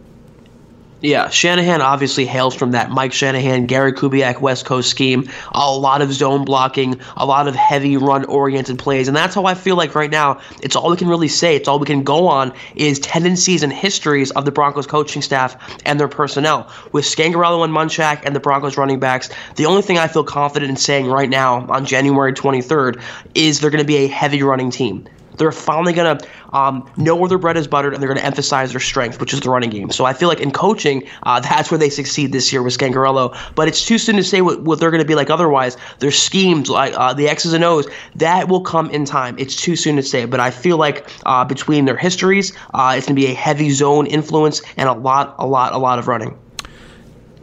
Yeah, 1.05 1.29
Shanahan 1.29 1.83
obviously 1.83 2.25
hails 2.25 2.55
from 2.55 2.71
that 2.71 2.89
Mike 2.89 3.13
Shanahan, 3.13 3.67
Gary 3.67 3.93
Kubiak 3.93 4.41
West 4.41 4.65
Coast 4.65 4.89
scheme. 4.89 5.29
A 5.51 5.71
lot 5.71 6.01
of 6.01 6.11
zone 6.11 6.45
blocking, 6.45 6.99
a 7.15 7.27
lot 7.27 7.47
of 7.47 7.53
heavy 7.53 7.95
run 7.95 8.25
oriented 8.25 8.79
plays. 8.79 9.07
And 9.07 9.15
that's 9.15 9.35
how 9.35 9.45
I 9.45 9.53
feel 9.53 9.75
like 9.75 9.93
right 9.93 10.09
now, 10.09 10.39
it's 10.63 10.75
all 10.75 10.89
we 10.89 10.97
can 10.97 11.07
really 11.07 11.27
say. 11.27 11.55
It's 11.55 11.67
all 11.67 11.77
we 11.77 11.85
can 11.85 12.01
go 12.01 12.27
on 12.27 12.53
is 12.75 12.97
tendencies 12.97 13.61
and 13.61 13.71
histories 13.71 14.31
of 14.31 14.45
the 14.45 14.51
Broncos 14.51 14.87
coaching 14.87 15.21
staff 15.21 15.55
and 15.85 15.99
their 15.99 16.07
personnel. 16.07 16.71
With 16.91 17.05
Scangarello 17.05 17.63
and 17.63 17.71
Munchak 17.71 18.23
and 18.25 18.35
the 18.35 18.39
Broncos 18.39 18.75
running 18.75 18.99
backs, 18.99 19.29
the 19.57 19.67
only 19.67 19.83
thing 19.83 19.99
I 19.99 20.07
feel 20.07 20.23
confident 20.23 20.71
in 20.71 20.75
saying 20.75 21.05
right 21.05 21.29
now 21.29 21.67
on 21.69 21.85
January 21.85 22.33
23rd 22.33 22.99
is 23.35 23.59
they're 23.59 23.69
going 23.69 23.83
to 23.83 23.85
be 23.85 23.97
a 23.97 24.07
heavy 24.07 24.41
running 24.41 24.71
team. 24.71 25.07
They're 25.37 25.51
finally 25.51 25.93
going 25.93 26.17
to 26.17 26.27
um, 26.53 26.89
know 26.97 27.15
where 27.15 27.29
their 27.29 27.37
bread 27.37 27.57
is 27.57 27.67
buttered, 27.67 27.93
and 27.93 28.01
they're 28.01 28.07
going 28.07 28.19
to 28.19 28.25
emphasize 28.25 28.71
their 28.71 28.79
strength, 28.79 29.19
which 29.19 29.33
is 29.33 29.41
the 29.41 29.49
running 29.49 29.69
game. 29.69 29.91
So 29.91 30.05
I 30.05 30.13
feel 30.13 30.29
like 30.29 30.39
in 30.39 30.51
coaching, 30.51 31.07
uh, 31.23 31.39
that's 31.39 31.71
where 31.71 31.77
they 31.77 31.89
succeed 31.89 32.31
this 32.31 32.51
year 32.51 32.63
with 32.63 32.77
Scangarello. 32.77 33.37
But 33.55 33.67
it's 33.67 33.85
too 33.85 33.97
soon 33.97 34.15
to 34.15 34.23
say 34.23 34.41
what, 34.41 34.61
what 34.61 34.79
they're 34.79 34.91
going 34.91 35.03
to 35.03 35.07
be 35.07 35.15
like 35.15 35.29
otherwise. 35.29 35.77
Their 35.99 36.11
schemes, 36.11 36.69
like 36.69 36.93
uh, 36.95 37.13
the 37.13 37.27
X's 37.27 37.53
and 37.53 37.63
O's, 37.63 37.87
that 38.15 38.47
will 38.47 38.61
come 38.61 38.89
in 38.89 39.05
time. 39.05 39.35
It's 39.37 39.55
too 39.55 39.75
soon 39.75 39.95
to 39.97 40.03
say. 40.03 40.25
But 40.25 40.39
I 40.39 40.51
feel 40.51 40.77
like 40.77 41.09
uh, 41.25 41.45
between 41.45 41.85
their 41.85 41.97
histories, 41.97 42.53
uh, 42.73 42.95
it's 42.97 43.07
going 43.07 43.15
to 43.15 43.21
be 43.21 43.27
a 43.27 43.33
heavy 43.35 43.71
zone 43.71 44.07
influence 44.07 44.61
and 44.77 44.89
a 44.89 44.93
lot, 44.93 45.35
a 45.39 45.45
lot, 45.45 45.73
a 45.73 45.77
lot 45.77 45.99
of 45.99 46.07
running 46.07 46.37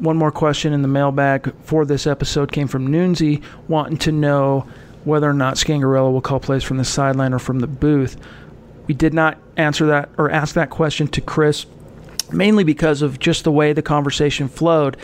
one 0.02 0.16
more 0.16 0.32
question 0.32 0.72
in 0.72 0.82
the 0.82 0.88
mailbag 0.88 1.54
for 1.62 1.84
this 1.84 2.08
episode 2.08 2.50
came 2.50 2.66
from 2.66 2.88
Noonsy 2.88 3.40
wanting 3.68 3.96
to 3.98 4.10
know 4.10 4.66
whether 5.04 5.28
or 5.28 5.34
not 5.34 5.54
Scangarello 5.54 6.12
will 6.12 6.20
call 6.20 6.40
plays 6.40 6.62
from 6.62 6.76
the 6.76 6.84
sideline 6.84 7.32
or 7.32 7.38
from 7.38 7.60
the 7.60 7.66
booth. 7.66 8.16
We 8.86 8.94
did 8.94 9.14
not 9.14 9.38
answer 9.56 9.86
that 9.86 10.10
or 10.18 10.30
ask 10.30 10.54
that 10.54 10.70
question 10.70 11.08
to 11.08 11.20
Chris, 11.20 11.66
mainly 12.32 12.64
because 12.64 13.02
of 13.02 13.18
just 13.18 13.44
the 13.44 13.52
way 13.52 13.72
the 13.72 13.82
conversation 13.82 14.48
flowed. 14.48 14.96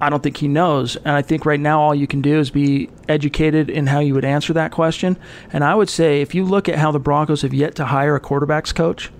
I 0.00 0.08
don't 0.08 0.22
think 0.22 0.38
he 0.38 0.48
knows. 0.48 0.96
And 0.96 1.10
I 1.10 1.22
think 1.22 1.44
right 1.44 1.60
now 1.60 1.80
all 1.80 1.94
you 1.94 2.06
can 2.06 2.22
do 2.22 2.38
is 2.38 2.50
be 2.50 2.88
educated 3.08 3.68
in 3.68 3.86
how 3.86 4.00
you 4.00 4.14
would 4.14 4.24
answer 4.24 4.52
that 4.54 4.72
question. 4.72 5.18
And 5.52 5.62
I 5.62 5.74
would 5.74 5.90
say 5.90 6.22
if 6.22 6.34
you 6.34 6.44
look 6.44 6.68
at 6.68 6.78
how 6.78 6.90
the 6.90 6.98
Broncos 6.98 7.42
have 7.42 7.52
yet 7.52 7.74
to 7.74 7.84
hire 7.84 8.16
a 8.16 8.20
quarterbacks 8.20 8.74
coach, 8.74 9.10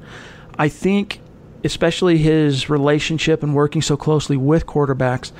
I 0.59 0.69
think 0.69 1.21
especially 1.63 2.17
his 2.17 2.71
relationship 2.71 3.43
and 3.43 3.55
working 3.55 3.83
so 3.83 3.97
closely 3.97 4.37
with 4.37 4.67
quarterbacks, 4.67 5.33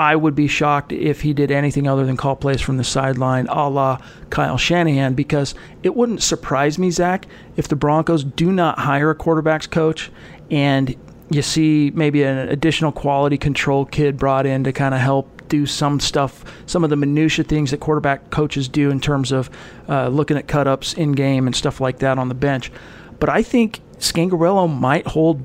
I 0.00 0.16
would 0.16 0.34
be 0.34 0.48
shocked 0.48 0.92
if 0.92 1.20
he 1.20 1.34
did 1.34 1.50
anything 1.50 1.86
other 1.86 2.06
than 2.06 2.16
call 2.16 2.34
plays 2.34 2.62
from 2.62 2.78
the 2.78 2.84
sideline, 2.84 3.46
a 3.48 3.68
la 3.68 3.98
Kyle 4.30 4.56
Shanahan, 4.56 5.12
because 5.12 5.54
it 5.82 5.94
wouldn't 5.94 6.22
surprise 6.22 6.78
me, 6.78 6.90
Zach, 6.90 7.26
if 7.58 7.68
the 7.68 7.76
Broncos 7.76 8.24
do 8.24 8.50
not 8.50 8.78
hire 8.78 9.10
a 9.10 9.14
quarterbacks 9.14 9.70
coach 9.70 10.10
and 10.50 10.96
you 11.28 11.42
see 11.42 11.92
maybe 11.94 12.22
an 12.22 12.48
additional 12.48 12.92
quality 12.92 13.36
control 13.36 13.84
kid 13.84 14.16
brought 14.16 14.46
in 14.46 14.64
to 14.64 14.72
kind 14.72 14.94
of 14.94 15.00
help 15.02 15.46
do 15.48 15.66
some 15.66 16.00
stuff, 16.00 16.46
some 16.64 16.82
of 16.82 16.88
the 16.88 16.96
minutia 16.96 17.44
things 17.44 17.70
that 17.70 17.80
quarterback 17.80 18.30
coaches 18.30 18.68
do 18.68 18.90
in 18.90 19.00
terms 19.00 19.32
of 19.32 19.50
uh, 19.90 20.08
looking 20.08 20.38
at 20.38 20.48
cut 20.48 20.66
ups 20.66 20.94
in 20.94 21.12
game 21.12 21.46
and 21.46 21.54
stuff 21.54 21.78
like 21.78 21.98
that 21.98 22.18
on 22.18 22.30
the 22.30 22.34
bench. 22.34 22.72
But 23.18 23.28
I 23.28 23.42
think 23.42 23.80
Scangarello 23.98 24.66
might 24.66 25.06
hold 25.08 25.44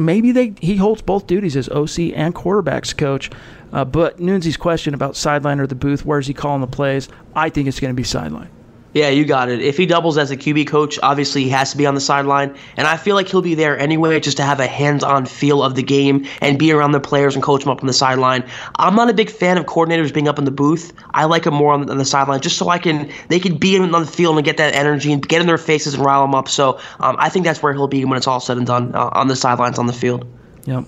maybe 0.00 0.32
they 0.32 0.54
he 0.60 0.76
holds 0.76 1.02
both 1.02 1.26
duties 1.26 1.56
as 1.56 1.68
OC 1.68 2.14
and 2.14 2.34
quarterbacks 2.34 2.96
coach. 2.96 3.30
Uh, 3.72 3.84
but 3.84 4.18
Noonsy's 4.18 4.56
question 4.56 4.94
about 4.94 5.16
sideline 5.16 5.60
or 5.60 5.66
the 5.66 5.74
booth, 5.74 6.04
where's 6.04 6.26
he 6.26 6.34
calling 6.34 6.60
the 6.60 6.66
plays? 6.66 7.08
I 7.36 7.50
think 7.50 7.68
it's 7.68 7.78
going 7.78 7.94
to 7.94 7.96
be 7.96 8.04
sideline. 8.04 8.48
Yeah, 8.92 9.08
you 9.08 9.24
got 9.24 9.48
it. 9.48 9.62
If 9.62 9.76
he 9.76 9.86
doubles 9.86 10.18
as 10.18 10.32
a 10.32 10.36
QB 10.36 10.66
coach, 10.66 10.98
obviously 11.02 11.44
he 11.44 11.50
has 11.50 11.70
to 11.70 11.76
be 11.76 11.86
on 11.86 11.94
the 11.94 12.00
sideline, 12.00 12.56
and 12.76 12.88
I 12.88 12.96
feel 12.96 13.14
like 13.14 13.28
he'll 13.28 13.40
be 13.40 13.54
there 13.54 13.78
anyway, 13.78 14.18
just 14.18 14.36
to 14.38 14.42
have 14.42 14.58
a 14.58 14.66
hands-on 14.66 15.26
feel 15.26 15.62
of 15.62 15.76
the 15.76 15.82
game 15.82 16.26
and 16.40 16.58
be 16.58 16.72
around 16.72 16.90
the 16.90 17.00
players 17.00 17.36
and 17.36 17.42
coach 17.42 17.62
them 17.62 17.70
up 17.70 17.80
on 17.80 17.86
the 17.86 17.92
sideline. 17.92 18.44
I'm 18.76 18.96
not 18.96 19.08
a 19.08 19.14
big 19.14 19.30
fan 19.30 19.58
of 19.58 19.66
coordinators 19.66 20.12
being 20.12 20.26
up 20.26 20.38
in 20.40 20.44
the 20.44 20.50
booth. 20.50 20.92
I 21.12 21.26
like 21.26 21.44
them 21.44 21.54
more 21.54 21.72
on 21.72 21.86
the, 21.86 21.92
on 21.92 21.98
the 21.98 22.04
sideline, 22.04 22.40
just 22.40 22.58
so 22.58 22.68
I 22.68 22.78
can 22.78 23.10
they 23.28 23.38
can 23.38 23.58
be 23.58 23.78
on 23.78 23.92
the 23.92 24.06
field 24.06 24.36
and 24.36 24.44
get 24.44 24.56
that 24.56 24.74
energy 24.74 25.12
and 25.12 25.26
get 25.26 25.40
in 25.40 25.46
their 25.46 25.58
faces 25.58 25.94
and 25.94 26.04
rile 26.04 26.22
them 26.22 26.34
up. 26.34 26.48
So 26.48 26.80
um, 26.98 27.14
I 27.18 27.28
think 27.28 27.44
that's 27.44 27.62
where 27.62 27.72
he'll 27.72 27.86
be 27.86 28.04
when 28.04 28.16
it's 28.16 28.26
all 28.26 28.40
said 28.40 28.56
and 28.56 28.66
done 28.66 28.92
uh, 28.94 29.10
on 29.12 29.28
the 29.28 29.36
sidelines 29.36 29.78
on 29.78 29.86
the 29.86 29.92
field. 29.92 30.26
Yep. 30.64 30.84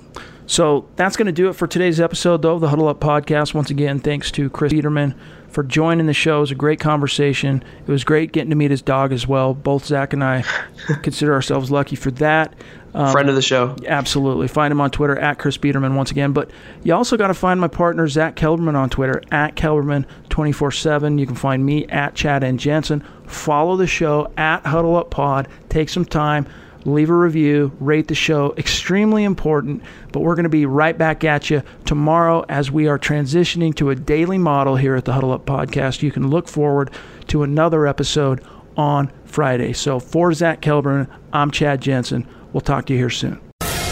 So 0.46 0.88
that's 0.96 1.16
going 1.16 1.26
to 1.26 1.32
do 1.32 1.48
it 1.48 1.52
for 1.52 1.68
today's 1.68 2.00
episode, 2.00 2.42
though, 2.42 2.54
of 2.54 2.60
the 2.60 2.68
Huddle 2.68 2.88
Up 2.88 2.98
podcast. 2.98 3.54
Once 3.54 3.70
again, 3.70 4.00
thanks 4.00 4.32
to 4.32 4.50
Chris 4.50 4.72
Biderman 4.72 5.14
for 5.52 5.62
joining 5.62 6.06
the 6.06 6.14
show. 6.14 6.38
It 6.38 6.40
was 6.40 6.50
a 6.50 6.56
great 6.56 6.80
conversation. 6.80 7.62
It 7.86 7.90
was 7.90 8.04
great 8.04 8.32
getting 8.32 8.50
to 8.50 8.56
meet 8.56 8.70
his 8.70 8.82
dog 8.82 9.12
as 9.12 9.26
well. 9.26 9.54
Both 9.54 9.86
Zach 9.86 10.12
and 10.12 10.24
I 10.24 10.42
consider 11.02 11.32
ourselves 11.32 11.70
lucky 11.70 11.96
for 11.96 12.10
that. 12.12 12.54
Um, 12.94 13.12
Friend 13.12 13.28
of 13.28 13.34
the 13.34 13.42
show. 13.42 13.76
Absolutely. 13.86 14.48
Find 14.48 14.70
him 14.70 14.80
on 14.80 14.90
Twitter 14.90 15.18
at 15.18 15.38
Chris 15.38 15.56
Biderman 15.56 15.94
once 15.94 16.10
again. 16.10 16.32
But 16.32 16.50
you 16.82 16.94
also 16.94 17.16
got 17.16 17.28
to 17.28 17.34
find 17.34 17.60
my 17.60 17.68
partner, 17.68 18.06
Zach 18.08 18.36
Kelberman, 18.36 18.74
on 18.74 18.90
Twitter 18.90 19.22
at 19.30 19.54
Kelberman 19.54 20.04
24 20.28 20.72
7. 20.72 21.18
You 21.18 21.26
can 21.26 21.34
find 21.36 21.64
me 21.64 21.86
at 21.86 22.14
Chad 22.14 22.42
and 22.44 22.58
Jensen. 22.58 23.02
Follow 23.26 23.76
the 23.76 23.86
show 23.86 24.30
at 24.36 24.66
Huddle 24.66 24.96
Up 24.96 25.10
Pod. 25.10 25.48
Take 25.70 25.88
some 25.88 26.04
time 26.04 26.46
leave 26.84 27.10
a 27.10 27.16
review, 27.16 27.72
rate 27.80 28.08
the 28.08 28.14
show. 28.14 28.54
Extremely 28.56 29.24
important. 29.24 29.82
But 30.12 30.20
we're 30.20 30.34
going 30.34 30.44
to 30.44 30.50
be 30.50 30.66
right 30.66 30.96
back 30.96 31.24
at 31.24 31.50
you 31.50 31.62
tomorrow 31.84 32.44
as 32.48 32.70
we 32.70 32.88
are 32.88 32.98
transitioning 32.98 33.74
to 33.76 33.90
a 33.90 33.94
daily 33.94 34.38
model 34.38 34.76
here 34.76 34.94
at 34.94 35.04
the 35.04 35.12
Huddle 35.12 35.32
Up 35.32 35.46
Podcast. 35.46 36.02
You 36.02 36.12
can 36.12 36.28
look 36.28 36.48
forward 36.48 36.90
to 37.28 37.42
another 37.42 37.86
episode 37.86 38.44
on 38.76 39.12
Friday. 39.24 39.72
So 39.72 40.00
for 40.00 40.32
Zach 40.32 40.60
Kelburn, 40.60 41.08
I'm 41.32 41.50
Chad 41.50 41.80
Jensen. 41.80 42.26
We'll 42.52 42.60
talk 42.60 42.86
to 42.86 42.92
you 42.92 42.98
here 42.98 43.10
soon. 43.10 43.40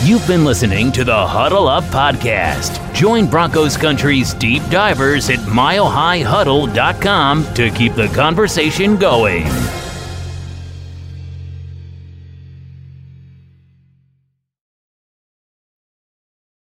You've 0.03 0.26
been 0.26 0.47
listening 0.47 0.93
to 0.93 1.05
the 1.05 1.26
Huddle 1.26 1.68
Up 1.68 1.84
Podcast. 1.84 2.95
Join 2.95 3.26
Broncos 3.26 3.76
Country's 3.76 4.32
deep 4.32 4.62
divers 4.70 5.28
at 5.28 5.41
milehighhuddle.com 5.41 7.55
to 7.55 7.70
keep 7.70 7.95
the 7.95 8.09
conversation 8.09 8.97
going. 8.97 9.45